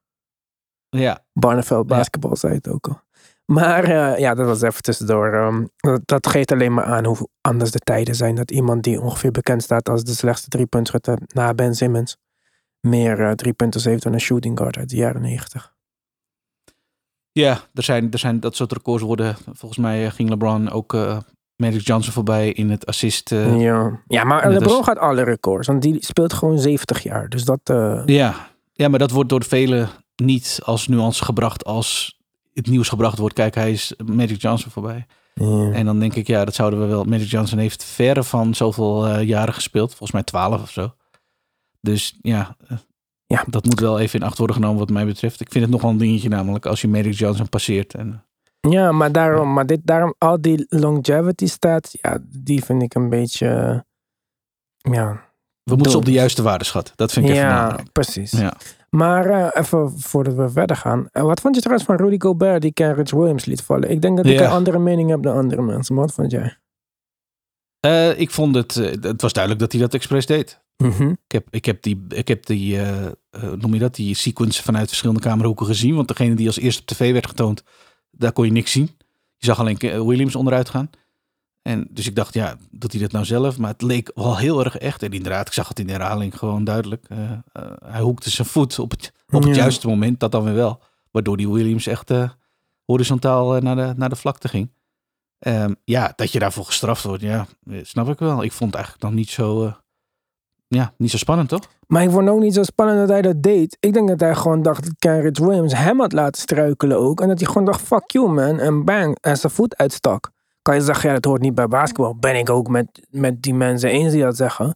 ja. 0.88 1.24
Barneveld 1.32 1.86
basketbal 1.86 2.36
zei 2.36 2.54
het 2.54 2.68
ook 2.68 2.88
al. 2.88 3.00
Maar 3.44 3.88
ja, 4.20 4.34
dat 4.34 4.46
was 4.46 4.62
even 4.62 4.82
tussendoor. 4.82 5.32
Ehm, 5.32 5.64
dat, 5.76 6.00
dat 6.04 6.26
geeft 6.26 6.52
alleen 6.52 6.74
maar 6.74 6.84
aan 6.84 7.04
hoe 7.04 7.28
anders 7.40 7.70
de 7.70 7.78
tijden 7.78 8.14
zijn. 8.14 8.34
Dat 8.34 8.50
iemand 8.50 8.82
die 8.82 9.00
ongeveer 9.00 9.30
bekend 9.30 9.62
staat 9.62 9.88
als 9.88 10.04
de 10.04 10.14
slechtste 10.14 10.48
driepuntschutter 10.48 11.18
na 11.26 11.54
Ben 11.54 11.74
Simmons... 11.74 12.16
meer 12.80 13.36
drie 13.36 13.52
punten 13.52 13.90
heeft 13.90 14.02
dan 14.02 14.12
een 14.12 14.20
shooting 14.20 14.58
guard 14.58 14.76
uit 14.76 14.88
de 14.90 14.96
jaren 14.96 15.22
negentig. 15.22 15.71
Ja, 17.32 17.60
er 17.74 17.82
zijn, 17.82 18.10
er 18.10 18.18
zijn 18.18 18.40
dat 18.40 18.56
soort 18.56 18.72
records 18.72 19.02
worden. 19.02 19.36
Volgens 19.52 19.80
mij 19.80 20.04
eh, 20.06 20.12
ging 20.12 20.28
LeBron 20.28 20.70
ook 20.70 20.94
eh, 20.94 21.18
Magic 21.56 21.80
Johnson 21.86 22.12
voorbij 22.12 22.52
in 22.52 22.70
het 22.70 22.86
assist. 22.86 23.32
eh, 23.32 23.60
ja. 23.60 23.62
ja. 23.62 24.00
ja, 24.06 24.24
maar 24.24 24.50
LeBron 24.50 24.84
gaat 24.84 24.98
alle 24.98 25.22
records. 25.22 25.66
Want 25.66 25.82
die 25.82 25.96
speelt 26.04 26.32
gewoon 26.32 26.58
70 26.58 27.02
jaar. 27.02 27.28
Dus 27.28 27.44
dat... 27.44 27.60
eh, 27.64 28.02
ja. 28.06 28.88
maar 28.88 28.98
dat 28.98 29.10
wordt 29.10 29.28
door 29.28 29.44
velen 29.44 29.88
niet 30.16 30.60
als 30.64 30.88
nuance 30.88 31.24
gebracht 31.24 31.64
als 31.64 32.20
het 32.54 32.66
nieuws 32.66 32.88
gebracht 32.88 33.18
wordt. 33.18 33.34
Kijk, 33.34 33.54
hij 33.54 33.70
is 33.72 33.94
Magic 34.04 34.40
Johnson 34.42 34.70
voorbij. 34.70 35.06
ja. 35.34 35.70
En 35.72 35.84
dan 35.84 35.98
denk 35.98 36.14
ik, 36.14 36.26
ja, 36.26 36.44
dat 36.44 36.54
zouden 36.54 36.80
we 36.80 36.86
wel. 36.86 37.04
Magic 37.04 37.28
Johnson 37.28 37.58
heeft 37.58 37.84
verre 37.84 38.22
van 38.24 38.54
zoveel 38.54 39.18
jaren 39.18 39.54
gespeeld. 39.54 39.88
Volgens 39.88 40.12
mij 40.12 40.22
12 40.22 40.62
of 40.62 40.70
zo. 40.70 40.94
Dus 41.80 42.18
ja, 42.20 42.56
Ja. 43.32 43.44
dat 43.48 43.64
moet 43.64 43.80
wel 43.80 43.98
even 44.00 44.20
in 44.20 44.26
acht 44.26 44.38
worden 44.38 44.56
genomen 44.56 44.78
wat 44.78 44.90
mij 44.90 45.06
betreft. 45.06 45.40
Ik 45.40 45.50
vind 45.52 45.64
het 45.64 45.72
nog 45.72 45.82
wel 45.82 45.90
een 45.90 45.98
dingetje 45.98 46.28
namelijk 46.28 46.66
als 46.66 46.80
je 46.80 46.88
Magic 46.88 47.12
Johnson 47.14 47.48
passeert. 47.48 47.94
En, 47.94 48.24
Ja, 48.68 48.92
maar 48.92 49.12
daarom, 49.12 49.52
maar 49.52 49.66
dit, 49.66 49.80
daarom 49.84 50.14
al 50.18 50.40
die 50.40 50.66
longevity 50.68 51.46
stats, 51.46 51.98
ja, 52.00 52.18
die 52.28 52.64
vind 52.64 52.82
ik 52.82 52.94
een 52.94 53.08
beetje, 53.08 53.46
eh, 53.48 54.92
ja. 54.92 55.24
we 55.62 55.74
moeten 55.74 55.90
ze 55.90 55.96
op 55.96 56.04
de 56.04 56.12
juiste 56.12 56.42
waarde 56.42 56.64
schatten. 56.64 56.92
Dat 56.96 57.12
vind 57.12 57.26
ik 57.26 57.32
even 57.32 57.44
Ja, 57.46 57.54
belangrijk. 57.54 57.92
precies. 57.92 58.30
Ja. 58.30 58.54
Maar 58.90 59.26
eh, 59.26 59.62
even 59.62 60.00
voordat 60.00 60.34
we 60.34 60.48
verder 60.50 60.76
gaan. 60.76 61.08
eh, 61.12 61.22
wat 61.22 61.40
vond 61.40 61.54
je 61.54 61.60
trouwens 61.60 61.88
van 61.88 61.96
Rudy 61.96 62.16
Gobert 62.18 62.62
die 62.62 62.72
Kenrich 62.72 63.10
Williams 63.10 63.44
liet 63.44 63.62
vallen? 63.62 63.90
Ik 63.90 64.02
denk 64.02 64.16
dat 64.16 64.26
ik 64.26 64.32
Ja. 64.32 64.44
een 64.44 64.50
andere 64.50 64.78
mening 64.78 65.10
heb 65.10 65.22
dan 65.22 65.36
andere 65.36 65.62
mensen. 65.62 65.94
Maar 65.94 66.04
wat 66.04 66.14
vond 66.14 66.30
jij? 66.30 66.56
Eh, 67.80 68.20
ik 68.20 68.30
vond 68.30 68.54
het, 68.54 68.76
eh, 68.76 68.90
het 69.00 69.22
was 69.22 69.32
duidelijk 69.32 69.62
dat 69.62 69.72
hij 69.72 69.80
dat 69.80 69.94
expres 69.94 70.26
deed. 70.26 70.60
Mhm. 70.82 71.08
Ik 71.10 71.32
heb, 71.32 71.46
ik 71.50 71.64
heb 71.64 71.82
die, 71.82 72.04
ik 72.08 72.28
heb 72.28 72.46
die 72.46 72.78
eh, 72.78 73.06
eh, 73.06 73.12
noem 73.58 73.74
je 73.74 73.80
dat, 73.80 73.94
die 73.94 74.14
sequence 74.14 74.62
vanuit 74.62 74.88
verschillende 74.88 75.20
camerahoeken 75.20 75.66
gezien. 75.66 75.94
Want 75.94 76.08
degene 76.08 76.34
die 76.34 76.46
als 76.46 76.58
eerste 76.58 76.80
op 76.80 76.86
tv 76.86 77.12
werd 77.12 77.26
getoond, 77.26 77.62
daar 78.10 78.32
kon 78.32 78.44
je 78.44 78.52
niks 78.52 78.72
zien. 78.72 78.90
Je 79.36 79.46
zag 79.46 79.58
alleen 79.58 79.78
eh, 79.78 80.00
Williams 80.02 80.36
onderuit 80.36 80.68
gaan. 80.68 80.90
En 81.62 81.86
dus 81.90 82.06
ik 82.06 82.14
dacht, 82.16 82.34
ja, 82.34 82.56
doet 82.70 82.92
hij 82.92 83.00
dat 83.00 83.12
nou 83.12 83.24
zelf? 83.24 83.58
Maar 83.58 83.70
het 83.70 83.82
leek 83.82 84.10
wel 84.14 84.36
heel 84.36 84.64
erg 84.64 84.78
echt. 84.78 85.02
En 85.02 85.12
inderdaad, 85.12 85.46
ik 85.46 85.52
zag 85.52 85.68
het 85.68 85.78
in 85.78 85.86
de 85.86 85.92
herhaling 85.92 86.38
gewoon 86.38 86.64
duidelijk. 86.64 87.06
Hij 87.84 88.00
hoekte 88.00 88.30
zijn 88.30 88.48
voet 88.48 88.78
op 88.78 88.90
het, 88.90 89.12
op 89.28 89.42
het 89.42 89.54
Ja. 89.54 89.60
juiste 89.60 89.88
moment, 89.88 90.20
dat 90.20 90.32
dan 90.32 90.44
weer 90.44 90.54
wel. 90.54 90.82
Waardoor 91.10 91.36
die 91.36 91.48
Williams 91.48 91.86
echt 91.86 92.10
horizontaal 92.84 93.60
naar, 93.60 93.76
de, 93.76 93.92
naar 93.96 94.08
de 94.08 94.16
vlakte 94.16 94.48
ging. 94.48 94.70
Ehm, 95.38 95.74
ja, 95.84 96.12
dat 96.16 96.32
je 96.32 96.38
daarvoor 96.38 96.64
gestraft 96.64 97.02
wordt, 97.04 97.22
ja, 97.22 97.46
snap 97.82 98.08
ik 98.08 98.18
wel. 98.18 98.42
Ik 98.42 98.52
vond 98.52 98.70
het 98.70 98.74
eigenlijk 98.74 99.04
dan 99.04 99.14
niet 99.14 99.30
zo, 99.30 99.74
ja, 100.74 100.92
niet 100.96 101.10
zo 101.10 101.16
spannend, 101.16 101.48
toch? 101.48 101.60
Maar 101.86 102.02
ik 102.02 102.10
vond 102.10 102.28
ook 102.28 102.40
niet 102.40 102.54
zo 102.54 102.62
spannend 102.62 102.98
dat 102.98 103.08
hij 103.08 103.22
dat 103.22 103.42
deed. 103.42 103.76
Ik 103.80 103.92
denk 103.92 104.08
dat 104.08 104.20
hij 104.20 104.34
gewoon 104.34 104.62
dacht 104.62 104.84
dat 104.84 104.94
Kenrich 104.98 105.38
Williams 105.38 105.74
hem 105.74 106.00
had 106.00 106.12
laten 106.12 106.42
struikelen 106.42 106.98
ook. 106.98 107.20
En 107.20 107.28
dat 107.28 107.38
hij 107.38 107.46
gewoon 107.48 107.64
dacht, 107.64 107.80
fuck 107.80 108.10
you 108.10 108.28
man. 108.28 108.58
En 108.58 108.84
bang, 108.84 109.18
en 109.20 109.36
zijn 109.36 109.52
voet 109.52 109.76
uitstak. 109.76 110.30
Kan 110.62 110.74
je 110.74 110.80
zeggen, 110.80 111.08
ja, 111.08 111.14
dat 111.14 111.24
hoort 111.24 111.40
niet 111.40 111.54
bij 111.54 111.68
basketbal. 111.68 112.16
Ben 112.16 112.36
ik 112.36 112.50
ook 112.50 112.68
met, 112.68 113.06
met 113.10 113.42
die 113.42 113.54
mensen 113.54 113.90
eens 113.90 114.12
die 114.12 114.22
dat 114.22 114.36
zeggen. 114.36 114.74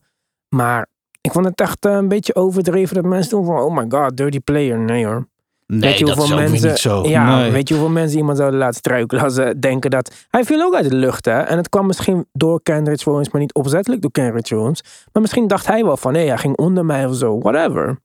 Maar 0.48 0.86
ik 1.20 1.32
vond 1.32 1.44
het 1.44 1.60
echt 1.60 1.84
eh, 1.84 1.92
een 1.92 2.08
beetje 2.08 2.34
overdreven 2.34 2.94
dat 2.94 3.04
mensen 3.04 3.30
doen 3.30 3.44
van, 3.44 3.58
oh 3.58 3.76
my 3.76 3.84
god, 3.88 4.16
dirty 4.16 4.40
player. 4.40 4.78
Nee 4.78 5.06
hoor. 5.06 5.28
Nee, 5.66 5.80
weet 5.80 5.98
je 5.98 6.04
dat 6.04 6.14
is 6.14 6.20
hoeveel 6.20 6.36
weer 6.38 6.50
mensen, 6.50 6.68
niet 6.68 6.78
zo. 6.78 7.08
Ja, 7.08 7.36
Nee. 7.38 7.50
weet 7.50 7.68
je 7.68 7.74
hoeveel 7.74 7.92
mensen 7.92 8.18
iemand 8.18 8.38
zouden 8.38 8.58
laten 8.58 8.74
struikelen 8.76 9.22
als 9.22 9.34
ze 9.34 9.54
denken 9.58 9.90
dat... 9.90 10.26
Hij 10.28 10.44
viel 10.44 10.62
ook 10.62 10.74
uit 10.74 10.88
de 10.88 10.96
lucht, 10.96 11.24
hè. 11.24 11.38
En 11.40 11.56
het 11.56 11.68
kwam 11.68 11.86
misschien 11.86 12.26
door 12.32 12.62
Kenrich 12.62 13.04
Williams, 13.04 13.30
maar 13.30 13.40
niet 13.40 13.54
opzettelijk 13.54 14.02
door 14.02 14.10
Kenrich 14.10 14.48
Williams. 14.48 14.82
Maar 15.12 15.22
misschien 15.22 15.46
dacht 15.46 15.66
hij 15.66 15.84
wel 15.84 15.96
van, 15.96 16.14
hé, 16.14 16.26
hij 16.26 16.38
ging 16.38 16.56
onder 16.56 16.84
mij 16.84 17.06
of 17.06 17.14
zo. 17.16 17.38
Whatever. 17.38 17.98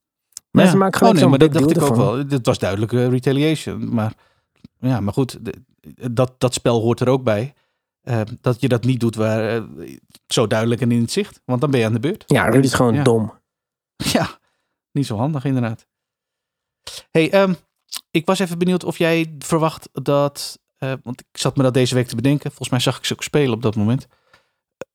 Mensen 0.51 0.73
Ja. 0.73 0.79
maken 0.79 1.01
oh, 1.01 1.07
gelijk 1.07 1.19
nee, 1.19 1.29
maar 1.29 1.39
dat 1.39 1.53
dacht 1.53 1.71
ik 1.75 1.81
ook 1.83 1.95
wel. 1.95 2.27
Dit 2.27 2.45
was 2.45 2.59
duidelijk 2.59 2.91
retaliation. 2.91 3.93
Maar 3.93 4.13
ja, 4.79 4.99
maar 4.99 5.13
goed, 5.13 5.39
dat, 6.11 6.33
dat 6.37 6.53
spel 6.53 6.81
hoort 6.81 6.99
er 6.99 7.09
ook 7.09 7.23
bij. 7.23 7.53
Eh, 8.01 8.21
dat 8.41 8.61
je 8.61 8.67
dat 8.67 8.83
niet 8.83 8.99
doet 8.99 9.15
waar, 9.15 9.55
eh, 9.55 9.61
zo 10.27 10.47
duidelijk 10.47 10.81
en 10.81 10.91
in 10.91 11.01
het 11.01 11.11
zicht. 11.11 11.41
Want 11.45 11.61
dan 11.61 11.71
ben 11.71 11.79
je 11.79 11.85
aan 11.85 11.93
de 11.93 11.99
beurt. 11.99 12.23
Ja, 12.27 12.45
Rudy 12.49 12.65
is 12.65 12.73
gewoon 12.73 12.93
Ja. 12.93 13.03
dom. 13.03 13.33
Ja, 14.13 14.27
niet 14.91 15.05
zo 15.05 15.17
handig 15.17 15.45
inderdaad. 15.45 15.85
Hey, 17.11 17.31
ehm, 17.31 17.53
ik 18.11 18.25
was 18.25 18.39
even 18.39 18.57
benieuwd 18.57 18.83
of 18.83 18.97
jij 18.97 19.35
verwacht 19.39 19.89
dat... 19.91 20.59
eh, 20.77 20.93
want 21.03 21.19
ik 21.19 21.37
zat 21.39 21.57
me 21.57 21.63
dat 21.63 21.73
deze 21.73 21.95
week 21.95 22.07
te 22.07 22.15
bedenken. 22.15 22.47
Volgens 22.49 22.69
mij 22.69 22.79
zag 22.79 22.97
ik 22.97 23.05
ze 23.05 23.13
ook 23.13 23.23
spelen 23.23 23.53
op 23.53 23.61
dat 23.61 23.75
moment. 23.75 24.07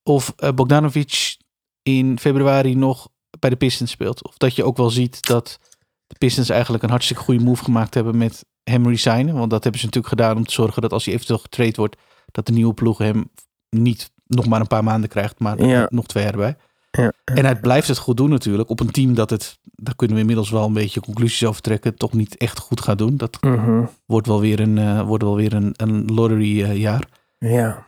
Of 0.03 0.33
eh, 0.37 0.51
Bogdanovic 0.53 1.37
in 1.83 2.19
februari 2.19 2.75
nog 2.75 3.09
bij 3.39 3.51
de 3.51 3.57
Pistons 3.57 3.91
speelt. 3.91 4.25
Of 4.25 4.37
dat 4.37 4.57
je 4.57 4.65
ook 4.65 4.77
wel 4.77 4.91
ziet 4.91 5.27
dat 5.27 5.59
de 6.07 6.15
Pistons 6.19 6.49
eigenlijk 6.49 6.83
een 6.83 6.91
hartstikke 6.91 7.23
goede 7.23 7.45
move 7.45 7.65
gemaakt 7.65 7.95
hebben 7.95 8.17
met 8.19 8.45
hem 8.63 8.89
resignen. 8.89 9.35
Want 9.35 9.51
dat 9.51 9.63
hebben 9.63 9.81
ze 9.81 9.87
natuurlijk 9.87 10.15
gedaan 10.15 10.37
om 10.37 10.45
te 10.47 10.53
zorgen 10.53 10.83
dat 10.83 10.93
als 10.93 11.05
hij 11.05 11.15
eventueel 11.15 11.39
getraind 11.39 11.77
wordt... 11.77 11.97
dat 12.33 12.47
de 12.47 12.53
nieuwe 12.53 12.75
ploeg 12.75 12.99
hem 12.99 13.31
niet 13.71 14.11
nog 14.27 14.47
maar 14.47 14.61
een 14.61 14.67
paar 14.67 14.85
maanden 14.85 15.09
krijgt, 15.09 15.39
maar 15.39 15.63
Ja. 15.65 15.87
nog 15.91 16.07
twee 16.07 16.25
erbij. 16.25 16.57
Ja. 16.97 17.13
En 17.25 17.45
hij 17.45 17.57
blijft 17.61 17.89
het 17.89 17.99
goed 17.99 18.17
doen 18.17 18.31
natuurlijk. 18.31 18.69
Op 18.71 18.81
een 18.81 18.91
team 18.91 19.15
dat 19.15 19.31
het, 19.31 19.59
daar 19.63 19.95
kunnen 19.97 20.15
we 20.17 20.21
inmiddels 20.23 20.51
wel 20.51 20.67
een 20.67 20.73
beetje 20.73 21.01
conclusies 21.01 21.45
over 21.49 21.61
trekken, 21.63 21.97
toch 21.97 22.13
niet 22.13 22.37
echt 22.37 22.59
goed 22.59 22.81
gaat 22.81 22.99
doen. 22.99 23.17
Dat 23.17 23.43
Mhm. 23.43 23.85
wordt 24.07 24.27
wel 24.27 24.41
weer 24.41 24.61
een, 24.61 24.79
eh, 24.79 25.01
wordt 25.03 25.23
wel 25.25 25.37
weer 25.37 25.53
een, 25.55 25.73
een 25.77 26.05
lottery 26.05 26.63
eh, 26.63 26.77
jaar. 26.77 27.09
Ja. 27.39 27.87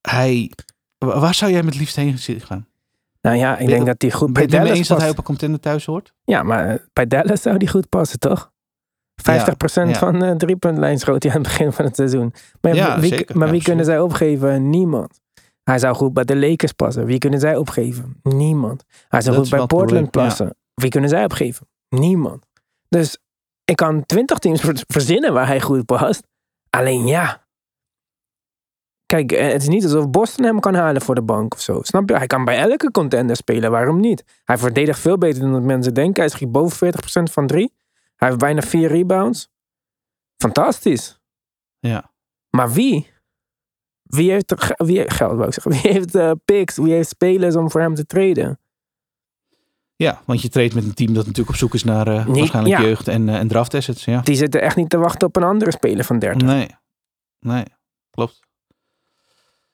Hij, 0.00 0.50
wa- 0.98 1.18
waar 1.20 1.34
zou 1.34 1.50
jij 1.52 1.62
met 1.62 1.76
liefst 1.78 1.96
heen 1.96 2.18
gaan? 2.18 2.66
Nou 3.20 3.36
ja, 3.36 3.52
ik 3.52 3.58
Ben- 3.58 3.66
denk 3.74 3.86
dat 3.86 4.02
hij 4.02 4.10
goed 4.10 4.32
bij 4.32 4.46
Dallas 4.46 4.68
eens 4.78 4.88
dat 4.88 4.96
hij 4.98 5.06
past. 5.06 5.10
op 5.10 5.18
een 5.18 5.24
contender 5.24 5.60
thuis 5.60 5.84
hoort? 5.84 6.12
Ja, 6.24 6.42
maar 6.42 6.68
eh, 6.68 6.78
bij 6.92 7.06
Dallas 7.06 7.42
zou 7.42 7.56
hij 7.56 7.66
goed 7.66 7.88
passen, 7.88 8.18
toch? 8.18 8.52
50% 9.22 9.90
ja. 9.90 9.98
van 9.98 10.18
de 10.18 10.34
driepuntlijn 10.36 10.98
schoot 10.98 11.22
hij 11.22 11.32
aan 11.32 11.38
het 11.40 11.48
begin 11.48 11.72
van 11.72 11.84
het 11.84 11.96
seizoen. 11.96 12.32
Maar, 12.60 12.74
Ja, 12.74 13.00
wie, 13.00 13.14
zeker. 13.14 13.38
maar 13.38 13.50
wie 13.50 13.62
kunnen 13.62 13.84
zij 13.84 14.00
opgeven? 14.00 14.70
Niemand. 14.70 15.20
Hij 15.70 15.78
zou 15.78 15.94
goed 15.94 16.12
bij 16.12 16.24
de 16.24 16.36
Lakers 16.36 16.72
passen. 16.72 17.06
Wie 17.06 17.18
kunnen 17.18 17.40
zij 17.40 17.56
opgeven? 17.56 18.20
Niemand. 18.22 18.84
Hij 19.08 19.20
zou 19.20 19.36
Dat 19.36 19.48
goed 19.48 19.58
bij 19.58 19.66
Portland 19.66 20.10
passen. 20.10 20.56
Wie 20.74 20.90
kunnen 20.90 21.10
zij 21.10 21.24
opgeven? 21.24 21.68
Niemand. 21.88 22.46
Dus 22.88 23.18
ik 23.64 23.76
kan 23.76 24.06
20 24.06 24.38
teams 24.38 24.60
ver- 24.60 24.84
verzinnen 24.86 25.32
waar 25.32 25.46
hij 25.46 25.60
goed 25.60 25.84
past. 25.84 26.26
Alleen 26.70 27.06
ja. 27.06 27.46
Kijk, 29.06 29.30
het 29.30 29.62
is 29.62 29.68
niet 29.68 29.84
alsof 29.84 30.10
Boston 30.10 30.44
hem 30.44 30.60
kan 30.60 30.74
halen 30.74 31.02
voor 31.02 31.14
de 31.14 31.22
bank 31.22 31.54
of 31.54 31.60
zo. 31.60 31.82
Snap 31.82 32.08
je? 32.08 32.16
Hij 32.16 32.26
kan 32.26 32.44
bij 32.44 32.58
elke 32.58 32.90
contender 32.90 33.36
spelen. 33.36 33.70
Waarom 33.70 34.00
niet? 34.00 34.40
Hij 34.44 34.58
verdedigt 34.58 34.98
veel 34.98 35.18
beter 35.18 35.40
dan 35.40 35.52
dat 35.52 35.62
mensen 35.62 35.94
denken. 35.94 36.22
Hij 36.22 36.30
schiet 36.30 36.52
boven 36.52 36.94
40% 36.94 37.32
van 37.32 37.46
drie. 37.46 37.74
Hij 38.16 38.28
heeft 38.28 38.40
bijna 38.40 38.60
vier 38.60 38.88
rebounds. 38.88 39.48
Fantastisch. 40.36 41.20
Ja. 41.78 42.12
Maar 42.50 42.72
wie? 42.72 43.09
Wie 44.10 44.30
heeft 44.30 44.50
er 44.50 44.74
wie, 44.76 45.10
geld, 45.10 45.32
wou 45.36 45.46
ik 45.46 45.52
zeggen. 45.54 45.72
Wie 45.72 45.92
heeft 45.92 46.14
eh, 46.14 46.30
picks? 46.44 46.76
Wie 46.76 46.92
heeft 46.92 47.08
spelers 47.08 47.56
om 47.56 47.70
voor 47.70 47.80
hem 47.80 47.94
te 47.94 48.06
treden? 48.06 48.58
ja, 49.96 50.22
want 50.26 50.42
je 50.42 50.48
treedt 50.48 50.74
met 50.74 50.84
een 50.84 50.94
team 50.94 51.12
dat 51.14 51.22
natuurlijk 51.26 51.48
op 51.50 51.56
zoek 51.56 51.74
is 51.74 51.84
naar 51.84 52.06
eh, 52.06 52.26
Niet- 52.26 52.36
waarschijnlijk 52.38 52.80
ja. 52.80 52.86
jeugd 52.86 53.08
en, 53.08 53.28
eh, 53.28 53.38
en 53.38 53.48
draft 53.48 53.74
assets. 53.74 54.04
Ja. 54.04 54.20
Die 54.20 54.36
zitten 54.36 54.60
echt 54.62 54.76
niet 54.76 54.90
te 54.90 54.98
wachten 54.98 55.28
op 55.28 55.36
een 55.36 55.42
andere 55.42 55.70
speler 55.70 56.04
van 56.04 56.18
30. 56.18 56.42
Nee, 56.48 56.68
nee, 57.40 57.64
klopt. 58.10 58.40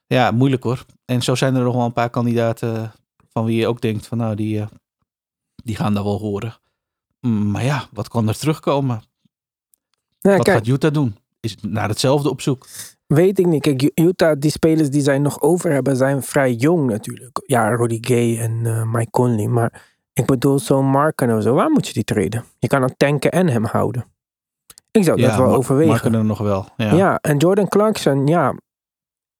Ja, 0.07 0.31
moeilijk 0.31 0.62
hoor. 0.62 0.85
En 1.05 1.22
zo 1.22 1.35
zijn 1.35 1.55
er 1.55 1.62
nog 1.62 1.75
wel 1.75 1.85
een 1.85 1.92
paar 1.92 2.11
kandidaten 2.11 2.92
van 3.29 3.44
wie 3.44 3.57
je 3.57 3.66
ook 3.66 3.81
denkt 3.81 4.07
van 4.07 4.18
nou, 4.18 4.35
die, 4.35 4.64
die 5.55 5.77
gaan 5.77 5.94
daar 5.94 6.05
wel 6.05 6.18
horen. 6.18 6.59
Mm, 7.20 7.51
Maar 7.51 7.64
ja, 7.64 7.88
wat 7.92 8.09
kan 8.09 8.29
er 8.29 8.38
terugkomen? 8.38 9.03
Nou, 10.20 10.37
wat 10.37 10.46
kijk, 10.46 10.57
gaat 10.59 10.66
Utah 10.66 10.92
doen? 10.92 11.16
Is 11.40 11.51
het 11.51 11.62
naar 11.62 11.88
hetzelfde 11.88 12.31
op 12.31 12.40
zoek? 12.40 12.66
Weet 13.07 13.38
ik 13.38 13.47
niet. 13.47 13.62
Kijk, 13.62 13.90
Utah, 13.95 14.37
die 14.38 14.51
spelers 14.51 14.90
die 14.90 15.03
zij 15.03 15.19
nog 15.19 15.40
over 15.40 15.73
hebben, 15.73 15.97
zijn 15.97 16.23
vrij 16.23 16.53
jong 16.53 16.90
natuurlijk. 16.90 17.42
Ja, 17.47 17.69
Rudy 17.69 17.99
Gay 18.01 18.38
en 18.38 18.66
eh, 18.66 18.83
Mike 18.92 19.11
Conley. 19.11 19.47
Maar 19.47 19.83
ik 20.12 20.27
bedoel, 20.27 20.59
zo'n 20.59 20.87
Marken 20.87 21.37
of 21.37 21.42
zo, 21.42 21.55
waar 21.55 21.71
moet 21.71 21.87
je 21.87 21.92
die 21.92 22.05
treden? 22.05 22.45
Je 22.59 22.66
kan 22.69 22.81
hem 22.83 22.97
tanken 22.97 23.31
en 23.31 23.49
hem 23.49 23.64
houden. 23.64 24.05
Ik 24.90 25.05
zou 25.05 25.21
dat 25.21 25.37
wel 25.37 25.55
overwegen. 25.55 25.90
Marken 25.92 26.14
er 26.14 26.25
nog 26.25 26.38
wel. 26.38 26.69
Ja. 26.77 26.95
Ja. 26.95 27.19
en 27.21 27.37
Jordan 27.37 27.69
Clarkson, 27.69 28.27
ja. 28.27 28.55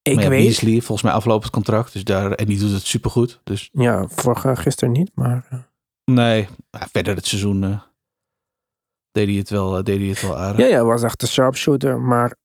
Ik 0.03 0.21
ja, 0.21 0.29
weet. 0.29 0.45
Beasley, 0.45 0.73
volgens 0.73 1.03
mij 1.03 1.13
aflopend 1.13 1.53
contract. 1.53 1.93
Dus 1.93 2.05
daar, 2.05 2.33
en 2.33 2.47
die 2.47 2.59
doet 2.59 2.71
het 2.73 2.87
supergoed. 2.87 3.41
Dus 3.45 3.69
Ja, 3.73 4.05
vorige 4.09 4.57
gisteren 4.57 4.93
niet, 4.93 5.11
maar. 5.15 5.47
eh, 5.51 5.59
nee, 6.05 6.49
verder 6.71 7.15
het 7.15 7.27
seizoen 7.27 7.65
eh, 7.65 7.81
deed, 9.11 9.27
hij 9.27 9.37
het 9.37 9.51
wel, 9.51 9.85
deed 9.85 9.99
hij 9.99 10.09
het 10.09 10.23
wel 10.23 10.37
aardig. 10.39 10.67
Ja, 10.69 10.77
ja, 10.77 10.85
was 10.85 11.03
echt 11.03 11.23
een 11.23 11.29
sharpshooter. 11.29 12.01
Maar 12.01 12.37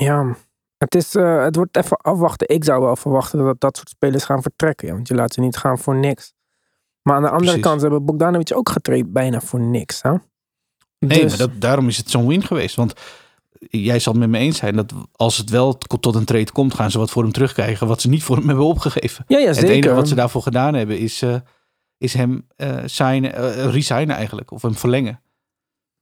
ja, 0.00 0.36
het, 0.78 0.94
is, 0.94 1.14
eh, 1.14 1.42
het 1.42 1.56
wordt 1.56 1.76
even 1.76 1.96
afwachten. 1.96 2.48
Ik 2.48 2.64
zou 2.64 2.82
wel 2.82 2.96
verwachten 2.96 3.38
dat 3.44 3.60
dat 3.60 3.76
soort 3.76 3.88
spelers 3.88 4.24
gaan 4.24 4.42
vertrekken. 4.42 4.88
Ja, 4.88 4.94
want 4.94 5.08
je 5.08 5.14
laat 5.14 5.34
ze 5.34 5.40
niet 5.40 5.56
gaan 5.56 5.78
voor 5.78 5.96
niks. 5.96 6.32
Maar 7.02 7.16
aan 7.16 7.22
de 7.22 7.28
andere 7.28 7.44
Precies. 7.44 7.62
kant 7.66 7.80
hebben 7.80 8.04
Bogdanovic 8.04 8.56
ook 8.56 8.68
getraind 8.68 9.12
bijna 9.12 9.40
voor 9.40 9.60
niks. 9.60 10.02
Hè? 10.02 10.10
Nee, 10.98 11.20
Dus- 11.20 11.28
maar 11.38 11.48
dat, 11.48 11.60
daarom 11.60 11.88
is 11.88 11.96
het 11.96 12.10
zo'n 12.10 12.26
win 12.26 12.42
geweest. 12.42 12.76
Want 12.76 12.92
jij 13.70 13.98
zal 13.98 14.12
het 14.12 14.20
met 14.22 14.30
me 14.30 14.38
eens 14.38 14.56
zijn 14.56 14.76
dat 14.76 14.92
als 15.12 15.36
het 15.36 15.50
wel 15.50 15.78
tot 15.78 16.14
een 16.14 16.24
trade 16.24 16.52
komt, 16.52 16.74
gaan 16.74 16.90
ze 16.90 16.98
wat 16.98 17.10
voor 17.10 17.22
hem 17.22 17.32
terugkrijgen. 17.32 17.86
Wat 17.86 18.00
ze 18.00 18.08
niet 18.08 18.22
voor 18.22 18.36
hem 18.36 18.46
hebben 18.46 18.64
opgegeven. 18.64 19.24
ja, 19.28 19.38
ja, 19.38 19.46
Het 19.46 19.56
zeker. 19.56 19.70
enige 19.74 19.94
wat 19.94 20.08
ze 20.08 20.14
daarvoor 20.14 20.42
gedaan 20.42 20.74
hebben 20.74 20.98
is, 20.98 21.22
eh, 21.22 21.36
is 21.98 22.14
hem 22.14 22.46
eh 22.56 22.76
signen, 22.84 23.34
eh, 23.34 23.70
resignen 23.70 24.16
eigenlijk. 24.16 24.50
Of 24.50 24.62
hem 24.62 24.74
verlengen. 24.74 25.20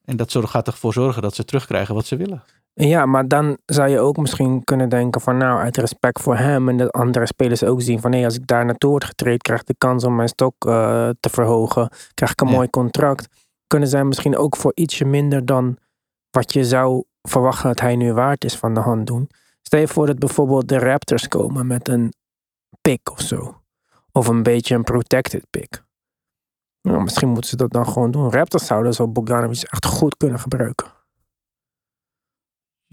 En 0.04 0.16
dat 0.16 0.36
gaat 0.40 0.66
ervoor 0.66 0.92
zorgen 0.92 1.22
dat 1.22 1.34
ze 1.34 1.44
terugkrijgen 1.44 1.94
wat 1.94 2.06
ze 2.06 2.16
willen. 2.16 2.42
Ja, 2.74 3.06
maar 3.06 3.28
dan 3.28 3.58
zou 3.66 3.88
je 3.88 3.98
ook 3.98 4.16
misschien 4.16 4.64
kunnen 4.64 4.88
denken 4.88 5.20
van 5.20 5.36
nou, 5.36 5.60
uit 5.60 5.76
respect 5.76 6.20
voor 6.20 6.36
hem 6.36 6.68
en 6.68 6.76
de 6.76 6.90
andere 6.90 7.26
spelers 7.26 7.64
ook 7.64 7.82
zien 7.82 8.00
van 8.00 8.10
nee, 8.10 8.24
als 8.24 8.34
ik 8.36 8.46
daar 8.46 8.64
naartoe 8.64 8.90
word 8.90 9.04
getraind, 9.04 9.42
krijg 9.42 9.60
ik 9.60 9.66
de 9.66 9.74
kans 9.78 10.04
om 10.04 10.14
mijn 10.14 10.28
stok 10.28 10.54
uh, 10.66 11.08
te 11.20 11.28
verhogen, 11.30 11.88
krijg 12.14 12.32
ik 12.32 12.40
een 12.40 12.48
Ja. 12.48 12.54
mooi 12.54 12.70
contract. 12.70 13.28
Kunnen 13.66 13.88
zij 13.88 14.04
misschien 14.04 14.36
ook 14.36 14.56
voor 14.56 14.72
ietsje 14.74 15.04
minder 15.04 15.46
dan 15.46 15.76
wat 16.30 16.52
je 16.52 16.64
zou 16.64 17.04
verwachten 17.22 17.68
dat 17.68 17.80
hij 17.80 17.96
nu 17.96 18.12
waard 18.12 18.44
is 18.44 18.56
van 18.56 18.74
de 18.74 18.80
hand 18.80 19.06
doen. 19.06 19.28
Stel 19.62 19.80
je 19.80 19.88
voor 19.88 20.06
dat 20.06 20.18
bijvoorbeeld 20.18 20.68
de 20.68 20.78
Raptors 20.78 21.28
komen 21.28 21.66
met 21.66 21.88
een 21.88 22.12
pick 22.80 23.10
of 23.10 23.20
zo. 23.20 23.60
Of 24.12 24.26
een 24.28 24.42
beetje 24.42 24.74
een 24.74 24.84
protected 24.84 25.44
pick. 25.50 25.82
Nou, 26.82 27.02
misschien 27.02 27.28
moeten 27.28 27.50
ze 27.50 27.56
dat 27.56 27.70
dan 27.70 27.86
gewoon 27.86 28.10
doen. 28.10 28.30
Raptors 28.30 28.66
zouden 28.66 28.94
zo 28.94 29.08
Bogdanovic 29.08 29.62
echt 29.62 29.86
goed 29.86 30.16
kunnen 30.16 30.38
gebruiken. 30.38 30.86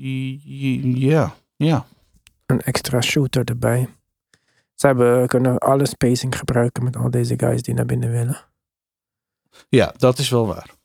Ja, 0.01 1.35
ja. 1.55 1.85
een 2.45 2.62
extra 2.62 3.01
shooter 3.01 3.43
erbij. 3.43 3.89
Ze 4.75 4.88
hebben, 4.88 5.27
kunnen 5.27 5.57
alle 5.57 5.85
spacing 5.85 6.38
gebruiken 6.38 6.83
met 6.83 6.95
al 6.95 7.12
deze 7.12 7.33
guys 7.38 7.62
die 7.62 7.73
naar 7.73 7.85
binnen 7.85 8.12
willen. 8.12 8.45
Ja, 9.69 9.93
dat 9.97 10.17
is 10.17 10.29
wel 10.29 10.47
waar. 10.47 10.77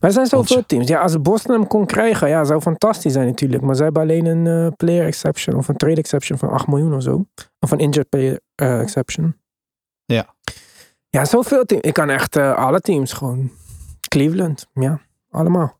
Maar 0.00 0.10
er 0.10 0.12
zijn 0.12 0.26
zoveel 0.26 0.66
teams. 0.66 0.88
Ja, 0.88 1.00
als 1.00 1.22
Boston 1.22 1.54
hem 1.54 1.66
kon 1.66 1.86
krijgen, 1.86 2.28
ja, 2.28 2.44
zou 2.44 2.60
fantastisch 2.60 3.12
zijn 3.12 3.26
natuurlijk. 3.26 3.62
Maar 3.62 3.74
ze 3.74 3.82
hebben 3.82 4.02
alleen 4.02 4.26
een 4.26 4.46
eh, 4.46 4.72
player 4.76 5.06
exception 5.06 5.56
of 5.56 5.68
een 5.68 5.76
trade 5.76 6.00
exception 6.00 6.38
van 6.38 6.48
8 6.48 6.66
miljoen 6.66 6.94
of 6.94 7.02
zo. 7.02 7.26
Of 7.58 7.70
een 7.70 7.78
injured 7.78 8.08
player 8.08 8.40
eh, 8.54 8.80
exception. 8.80 9.36
Ja. 10.04 10.34
Ja, 11.08 11.24
zoveel 11.24 11.64
teams. 11.64 11.82
Ik 11.82 11.92
kan 11.92 12.10
echt 12.10 12.36
eh, 12.36 12.54
alle 12.54 12.80
teams 12.80 13.12
gewoon. 13.12 13.50
Cleveland, 14.08 14.66
ja, 14.72 15.00
allemaal. 15.30 15.79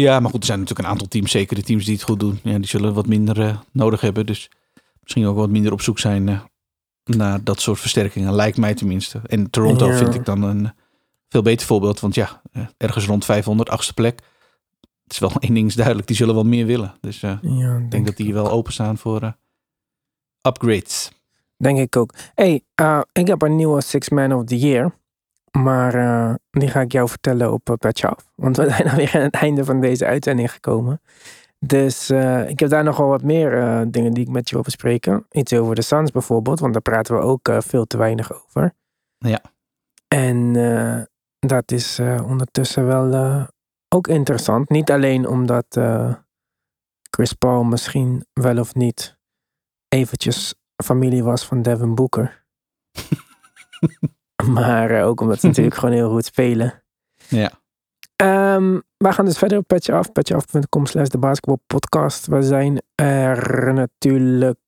Ja, 0.00 0.20
maar 0.20 0.30
goed, 0.30 0.40
er 0.40 0.46
zijn 0.46 0.58
natuurlijk 0.58 0.86
een 0.86 0.92
aantal 0.92 1.08
teams, 1.08 1.30
zeker 1.30 1.56
de 1.56 1.62
teams 1.62 1.84
die 1.84 1.94
het 1.94 2.02
goed 2.02 2.20
doen. 2.20 2.40
Ja, 2.42 2.56
die 2.58 2.66
zullen 2.66 2.94
wat 2.94 3.06
minder 3.06 3.40
eh, 3.40 3.58
nodig 3.72 4.00
hebben. 4.00 4.26
Dus 4.26 4.50
misschien 5.00 5.26
ook 5.26 5.36
wat 5.36 5.50
minder 5.50 5.72
op 5.72 5.80
zoek 5.80 5.98
zijn 5.98 6.28
eh, 6.28 6.40
naar 7.04 7.44
dat 7.44 7.60
soort 7.60 7.80
versterkingen. 7.80 8.34
Lijkt 8.34 8.56
mij 8.56 8.74
tenminste. 8.74 9.20
En 9.26 9.50
Toronto 9.50 9.86
Ja. 9.86 9.96
vind 9.96 10.14
ik 10.14 10.24
dan 10.24 10.42
een 10.42 10.72
veel 11.28 11.42
beter 11.42 11.66
voorbeeld. 11.66 12.00
Want 12.00 12.14
ja, 12.14 12.42
eh, 12.52 12.66
ergens 12.76 13.06
rond 13.06 13.24
500, 13.24 13.68
achtste 13.68 13.94
plek. 13.94 14.20
Het 15.02 15.12
is 15.12 15.18
wel 15.18 15.32
één 15.40 15.54
ding 15.54 15.66
is 15.68 15.74
duidelijk, 15.74 16.06
die 16.06 16.16
zullen 16.16 16.34
wel 16.34 16.44
meer 16.44 16.66
willen. 16.66 16.94
Dus 17.00 17.20
Ja, 17.20 17.40
ik 17.78 17.90
denk 17.90 18.06
dat 18.06 18.16
die 18.16 18.32
wel 18.34 18.50
openstaan 18.50 18.98
voor 18.98 19.36
upgrades. 20.48 21.10
Denk 21.56 21.78
ik 21.78 21.96
ook. 21.96 22.14
hey, 22.34 22.62
ik 23.12 23.26
heb 23.26 23.42
een 23.42 23.56
nieuwe 23.56 23.80
Six 23.82 24.08
Man 24.08 24.32
of 24.32 24.44
the 24.44 24.58
Year. 24.58 24.98
Maar 25.58 25.94
eh, 25.94 26.34
die 26.50 26.68
ga 26.68 26.80
ik 26.80 26.92
jou 26.92 27.08
vertellen 27.08 27.52
op 27.52 27.68
uh. 27.68 28.30
Want 28.34 28.56
we 28.56 28.70
zijn 28.70 28.88
alweer 28.88 29.14
aan 29.14 29.20
het 29.20 29.34
einde 29.34 29.64
van 29.64 29.80
deze 29.80 30.06
uitzending 30.06 30.52
gekomen. 30.52 31.00
Dus 31.58 32.10
eh, 32.10 32.48
ik 32.48 32.60
heb 32.60 32.68
daar 32.68 32.84
nog 32.84 32.96
wel 32.96 33.08
wat 33.08 33.22
meer 33.22 33.86
dingen 33.90 34.12
die 34.12 34.24
ik 34.24 34.30
met 34.30 34.48
je 34.48 34.54
wil 34.54 34.64
bespreken. 34.64 35.26
Iets 35.30 35.52
over 35.52 35.74
de 35.74 35.82
Suns 35.82 36.10
bijvoorbeeld, 36.10 36.60
want 36.60 36.72
daar 36.72 36.82
praten 36.82 37.14
we 37.14 37.20
ook 37.20 37.50
veel 37.58 37.84
te 37.84 37.96
weinig 37.96 38.44
over. 38.44 38.72
Ja. 39.18 39.40
En 40.08 40.52
dat 41.38 41.72
is 41.72 41.98
ondertussen 42.26 42.86
wel 42.86 43.46
ook 43.88 44.06
interessant. 44.08 44.68
Niet 44.68 44.90
alleen 44.90 45.26
omdat 45.28 45.78
Chris 47.10 47.32
Paul 47.32 47.64
misschien 47.64 48.26
wel 48.32 48.58
of 48.58 48.74
niet 48.74 49.18
eventjes 49.88 50.54
familie 50.84 51.24
was 51.24 51.46
van 51.46 51.62
Devin 51.62 51.94
Booker. 51.94 52.44
maar 54.58 54.90
eh, 54.90 55.06
ook 55.06 55.20
omdat 55.20 55.40
ze 55.40 55.46
natuurlijk 55.46 55.76
gewoon 55.76 55.94
heel 55.94 56.10
goed 56.10 56.24
spelen. 56.24 56.82
Ja. 57.28 57.50
Ehm, 58.16 58.78
wij 58.96 59.12
gaan 59.12 59.24
dus 59.24 59.38
verder 59.38 59.58
op 59.58 59.66
Patch 59.66 59.88
Af. 59.88 60.12
Patchaf.com 60.12 60.86
slash 60.86 61.08
de 61.08 61.18
basketbalpodcast. 61.18 62.26
We 62.26 62.42
zijn 62.42 62.82
er 62.94 63.74
natuurlijk 63.74 64.58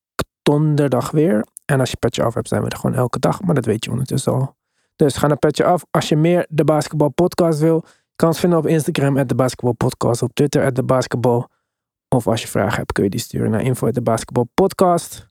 donderdag 0.42 1.10
weer. 1.10 1.46
En 1.64 1.80
als 1.80 1.90
je 1.90 1.96
Patch 1.96 2.18
Af 2.18 2.34
hebt, 2.34 2.48
zijn 2.48 2.62
we 2.62 2.68
er 2.68 2.76
gewoon 2.76 2.96
elke 2.96 3.18
dag. 3.18 3.42
Maar 3.42 3.54
dat 3.54 3.64
weet 3.64 3.84
je 3.84 3.90
ondertussen 3.90 4.32
al. 4.32 4.56
Dus 4.96 5.16
ga 5.16 5.26
naar 5.26 5.36
Patch 5.36 5.60
Af. 5.60 5.84
Als 5.90 6.08
je 6.08 6.16
meer 6.16 6.46
de 6.48 6.64
basketbalpodcast 6.64 7.58
wil, 7.58 7.84
kan 8.16 8.28
ons 8.28 8.40
vinden 8.40 8.58
op 8.58 8.66
Instagram, 8.66 9.18
at 9.18 9.28
de 9.28 9.34
basketbalpodcast. 9.34 10.22
Op 10.22 10.34
Twitter, 10.34 10.64
at 10.64 10.74
de 10.74 10.82
basketbal. 10.82 11.48
Of 12.08 12.26
als 12.26 12.42
je 12.42 12.48
vragen 12.48 12.76
hebt, 12.76 12.92
kun 12.92 13.04
je 13.04 13.10
die 13.10 13.20
sturen 13.20 13.50
naar 13.50 13.62
info 13.62 13.86
at 13.86 13.94
de 13.94 14.02
basketbalpodcast. 14.02 15.30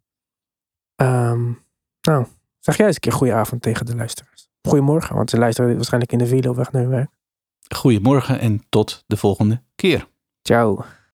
Ehm, 0.95 1.51
nou, 2.01 2.25
zeg 2.61 2.77
jij 2.77 2.85
eens 2.85 2.95
een 2.95 3.01
keer 3.01 3.11
goede 3.11 3.33
avond 3.33 3.61
tegen 3.61 3.85
de 3.85 3.95
luisteraars. 3.95 4.49
Goedemorgen, 4.61 5.15
want 5.15 5.29
ze 5.29 5.37
luisteren 5.37 5.67
dit 5.67 5.77
waarschijnlijk 5.77 6.11
in 6.11 6.17
de 6.17 6.27
file 6.27 6.49
op 6.49 6.55
weg 6.55 6.71
naar 6.71 6.81
hun 6.81 6.91
werk. 6.91 7.09
Goedemorgen 7.75 8.39
en 8.39 8.63
tot 8.69 9.03
de 9.07 9.17
volgende 9.17 9.63
keer. 9.75 10.07
Ciao. 10.41 10.83